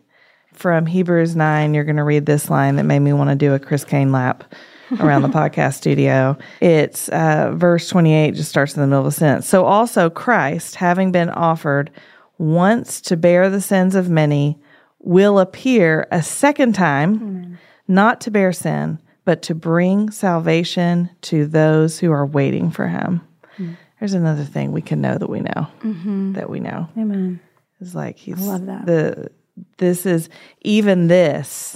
from 0.53 0.85
Hebrews 0.85 1.35
nine, 1.35 1.73
you're 1.73 1.85
going 1.85 1.97
to 1.97 2.05
read 2.05 2.27
this 2.27 2.51
line 2.51 2.77
that 2.77 2.85
made 2.85 3.01
me 3.01 3.15
want 3.15 3.31
to 3.31 3.37
do 3.37 3.55
a 3.55 3.59
Chris 3.59 3.85
Kane 3.85 4.13
lap 4.13 4.45
around 5.01 5.23
the 5.23 5.29
podcast 5.29 5.75
studio. 5.75 6.37
It's 6.61 7.09
uh, 7.09 7.53
verse 7.55 7.89
28. 7.89 8.35
Just 8.35 8.51
starts 8.51 8.75
in 8.75 8.81
the 8.81 8.87
middle 8.87 9.01
of 9.01 9.07
a 9.07 9.13
sentence. 9.13 9.47
So 9.47 9.65
also 9.65 10.11
Christ, 10.11 10.77
having 10.77 11.13
been 11.13 11.31
offered 11.31 11.91
once 12.39 13.01
to 13.03 13.17
bear 13.17 13.51
the 13.51 13.61
sins 13.61 13.95
of 13.95 14.09
many 14.09 14.59
will 15.01 15.39
appear 15.39 16.07
a 16.11 16.23
second 16.23 16.75
time, 16.75 17.59
not 17.87 18.21
to 18.23 18.31
bear 18.31 18.53
sin, 18.53 18.99
but 19.25 19.43
to 19.43 19.55
bring 19.55 20.11
salvation 20.11 21.11
to 21.23 21.47
those 21.47 21.99
who 21.99 22.11
are 22.13 22.27
waiting 22.27 22.71
for 22.71 22.89
him. 22.89 23.21
There's 23.99 24.15
another 24.15 24.45
thing 24.45 24.73
we 24.73 24.83
can 24.83 25.01
know 25.01 25.19
that 25.19 25.29
we 25.29 25.41
know 25.41 25.67
that 26.35 26.49
we 26.49 26.61
know. 26.61 26.89
Amen. 26.97 27.41
It's 27.81 27.95
like 27.95 28.17
he's 28.17 28.41
love 28.41 28.67
that. 28.67 28.87
the 28.87 29.31
this 29.79 30.07
is 30.07 30.29
even 30.63 31.09
this 31.09 31.68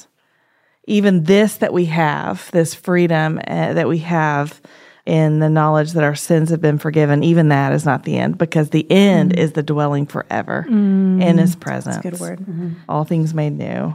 even 0.87 1.25
this 1.25 1.57
that 1.57 1.73
we 1.73 1.87
have 1.87 2.51
this 2.53 2.75
freedom 2.75 3.39
uh, 3.47 3.73
that 3.75 3.89
we 3.89 3.99
have 3.99 4.61
in 5.05 5.41
the 5.41 5.51
knowledge 5.51 5.93
that 5.93 6.05
our 6.05 6.15
sins 6.15 6.51
have 6.51 6.61
been 6.61 6.79
forgiven 6.79 7.25
even 7.25 7.49
that 7.49 7.73
is 7.73 7.85
not 7.85 8.05
the 8.05 8.17
end 8.17 8.39
because 8.39 8.71
the 8.71 8.89
end 8.91 9.33
mm. 9.33 9.39
is 9.39 9.53
the 9.53 9.63
dwelling 9.63 10.07
forever 10.07 10.65
mm. 10.69 11.23
in 11.23 11.39
his 11.39 11.57
presence 11.57 11.99
Good 11.99 12.21
word. 12.21 12.39
Mm-hmm. 12.41 12.73
all 12.89 13.05
things 13.05 13.35
made 13.35 13.53
new. 13.53 13.95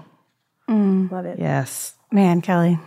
Mm. 0.70 1.10
Love 1.10 1.26
it. 1.26 1.40
yes. 1.40 1.94
Man, 2.12 2.42
Kelly, 2.42 2.80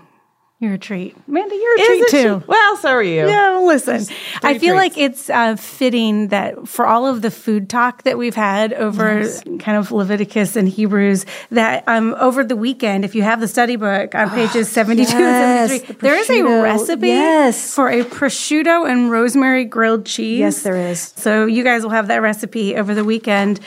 You're 0.62 0.74
a 0.74 0.78
treat. 0.78 1.16
Amanda, 1.26 1.54
you're 1.54 1.76
a 1.76 1.80
Isn't 1.80 1.96
treat 1.96 2.10
she? 2.10 2.22
too. 2.22 2.42
Well, 2.46 2.76
so 2.76 2.90
are 2.90 3.02
you. 3.02 3.26
Yeah, 3.26 3.60
listen. 3.64 4.14
I 4.42 4.58
feel 4.58 4.74
treats. 4.76 4.94
like 4.96 4.98
it's 4.98 5.30
uh, 5.30 5.56
fitting 5.56 6.28
that 6.28 6.68
for 6.68 6.86
all 6.86 7.06
of 7.06 7.22
the 7.22 7.30
food 7.30 7.70
talk 7.70 8.02
that 8.02 8.18
we've 8.18 8.34
had 8.34 8.74
over 8.74 9.26
kind 9.58 9.78
of 9.78 9.90
Leviticus 9.90 10.56
and 10.56 10.68
Hebrews, 10.68 11.24
that 11.50 11.82
um, 11.86 12.14
over 12.20 12.44
the 12.44 12.56
weekend, 12.56 13.06
if 13.06 13.14
you 13.14 13.22
have 13.22 13.40
the 13.40 13.48
study 13.48 13.76
book 13.76 14.14
on 14.14 14.28
pages 14.28 14.68
72 14.68 15.10
yes, 15.10 15.70
and 15.70 15.80
73, 15.80 15.94
the 15.94 16.00
there 16.02 16.16
is 16.18 16.28
a 16.28 16.42
recipe 16.62 17.06
Yes. 17.08 17.74
for 17.74 17.88
a 17.88 18.04
prosciutto 18.04 18.86
and 18.86 19.10
rosemary 19.10 19.64
grilled 19.64 20.04
cheese. 20.04 20.40
Yes, 20.40 20.62
there 20.62 20.76
is. 20.76 21.00
So 21.16 21.46
you 21.46 21.64
guys 21.64 21.84
will 21.84 21.90
have 21.90 22.08
that 22.08 22.20
recipe 22.20 22.76
over 22.76 22.94
the 22.94 23.04
weekend. 23.04 23.60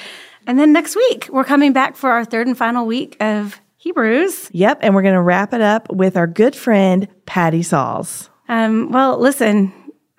And 0.45 0.59
then 0.59 0.71
next 0.73 0.95
week, 0.95 1.27
we're 1.31 1.43
coming 1.43 1.73
back 1.73 1.95
for 1.95 2.11
our 2.11 2.23
third 2.23 2.45
and 2.45 2.55
final 2.55 2.85
week 2.85 3.17
of 3.19 3.59
Hebrews. 3.83 4.49
Yep. 4.53 4.79
And 4.81 4.95
we're 4.95 5.01
going 5.01 5.13
to 5.13 5.21
wrap 5.21 5.53
it 5.53 5.59
up 5.59 5.91
with 5.91 6.15
our 6.15 6.25
good 6.25 6.55
friend, 6.55 7.05
Patty 7.25 7.63
Sauls. 7.63 8.29
Um, 8.47 8.91
well, 8.93 9.17
listen, 9.19 9.73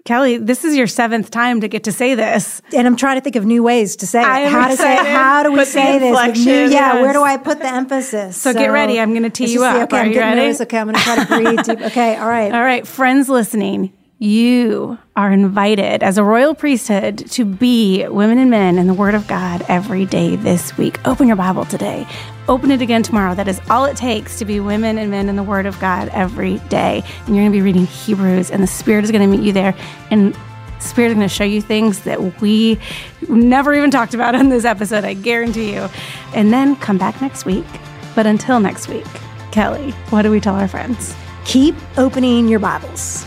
Kelly, 0.05 0.37
this 0.37 0.65
is 0.65 0.77
your 0.77 0.87
seventh 0.87 1.31
time 1.31 1.63
to 1.63 1.69
get 1.69 1.85
to 1.85 1.93
say 1.93 2.15
this. 2.15 2.61
And 2.77 2.87
I'm 2.87 2.95
trying 2.95 3.17
to 3.17 3.23
think 3.23 3.37
of 3.37 3.47
new 3.47 3.63
ways 3.63 3.97
to 3.97 4.07
say 4.07 4.21
it. 4.21 4.49
How 4.51 4.69
to 4.69 4.77
say 4.77 4.97
it. 4.97 5.07
How 5.07 5.43
do 5.45 5.51
we 5.51 5.61
Put 5.61 5.69
say 5.69 5.99
this? 5.99 6.37
new- 6.45 6.53
yeah, 6.53 6.69
yes. 6.69 7.03
where 7.03 7.15
do 7.15 7.23
I 7.23 7.39
put 7.39 7.59
the 7.61 7.67
emphasis? 7.73 8.37
So 8.37 8.53
get 8.53 8.67
ready. 8.71 9.01
I'm 9.01 9.15
gonna 9.15 9.31
tee 9.31 9.45
you 9.45 9.61
see. 9.61 9.65
Okay, 9.65 9.97
Are 9.97 10.01
I'm 10.01 10.09
you 10.09 10.13
getting 10.13 10.29
ready? 10.29 10.41
nervous. 10.43 10.61
Okay, 10.61 10.79
I'm 10.79 10.87
going 10.89 10.97
to 10.97 11.01
try 11.03 11.25
to 11.25 11.27
breathe 11.27 11.63
deep. 11.65 11.81
Okay, 11.91 12.17
all 12.17 12.29
right. 12.29 12.53
All 12.53 12.61
right, 12.63 12.87
friends 12.87 13.31
listening, 13.31 13.95
you 14.19 14.99
are 15.17 15.33
invited 15.33 16.03
as 16.03 16.19
a 16.19 16.25
royal 16.25 16.55
priesthood 16.55 17.19
to 17.31 17.45
be 17.45 18.07
women 18.09 18.39
and 18.39 18.51
men 18.51 18.79
in 18.79 18.87
the 18.87 18.95
Word 18.95 19.15
of 19.15 19.27
God 19.27 19.65
every 19.69 20.07
day 20.07 20.37
this 20.37 20.77
week. 20.79 21.05
Open 21.07 21.27
your 21.27 21.37
Bible 21.37 21.65
today. 21.65 22.07
Open 22.49 22.71
it 22.71 22.81
again 22.81 23.03
tomorrow. 23.03 23.35
That 23.35 23.49
is 23.49 23.61
all 23.69 23.85
it 23.87 23.97
takes 23.97 24.39
to 24.39 24.45
be 24.45 24.61
women 24.61 24.99
and 24.99 25.11
men 25.11 25.29
in 25.29 25.37
the 25.37 25.43
Word 25.43 25.67
of 25.67 25.79
God 25.81 26.09
every 26.11 26.59
day. 26.69 27.03
And 27.27 27.35
you're 27.35 27.43
going 27.45 27.53
to 27.53 27.57
be 27.57 27.63
reading 27.63 27.87
Hebrews, 27.87 28.51
and 28.51 28.63
the 28.63 28.69
Spirit 28.69 29.05
is 29.05 29.11
going 29.11 29.29
to 29.29 29.37
meet 29.37 29.45
you 29.45 29.53
there. 29.53 29.75
And 30.11 30.37
Spirit 30.79 31.09
is 31.09 31.15
going 31.15 31.29
to 31.29 31.35
show 31.35 31.45
you 31.45 31.61
things 31.61 32.05
that 32.05 32.41
we 32.41 32.79
never 33.29 33.75
even 33.75 33.91
talked 33.91 34.15
about 34.15 34.35
in 34.35 34.49
this 34.49 34.65
episode, 34.65 35.05
I 35.05 35.15
guarantee 35.15 35.73
you. 35.73 35.89
And 36.35 36.53
then 36.53 36.77
come 36.77 36.99
back 36.99 37.21
next 37.21 37.45
week. 37.45 37.67
But 38.15 38.27
until 38.27 38.61
next 38.61 38.89
week, 38.89 39.07
Kelly, 39.51 39.91
what 40.11 40.23
do 40.23 40.31
we 40.31 40.41
tell 40.41 40.55
our 40.55 40.69
friends? 40.69 41.15
Keep 41.45 41.75
opening 41.99 42.49
your 42.49 42.61
Bibles. 42.61 43.25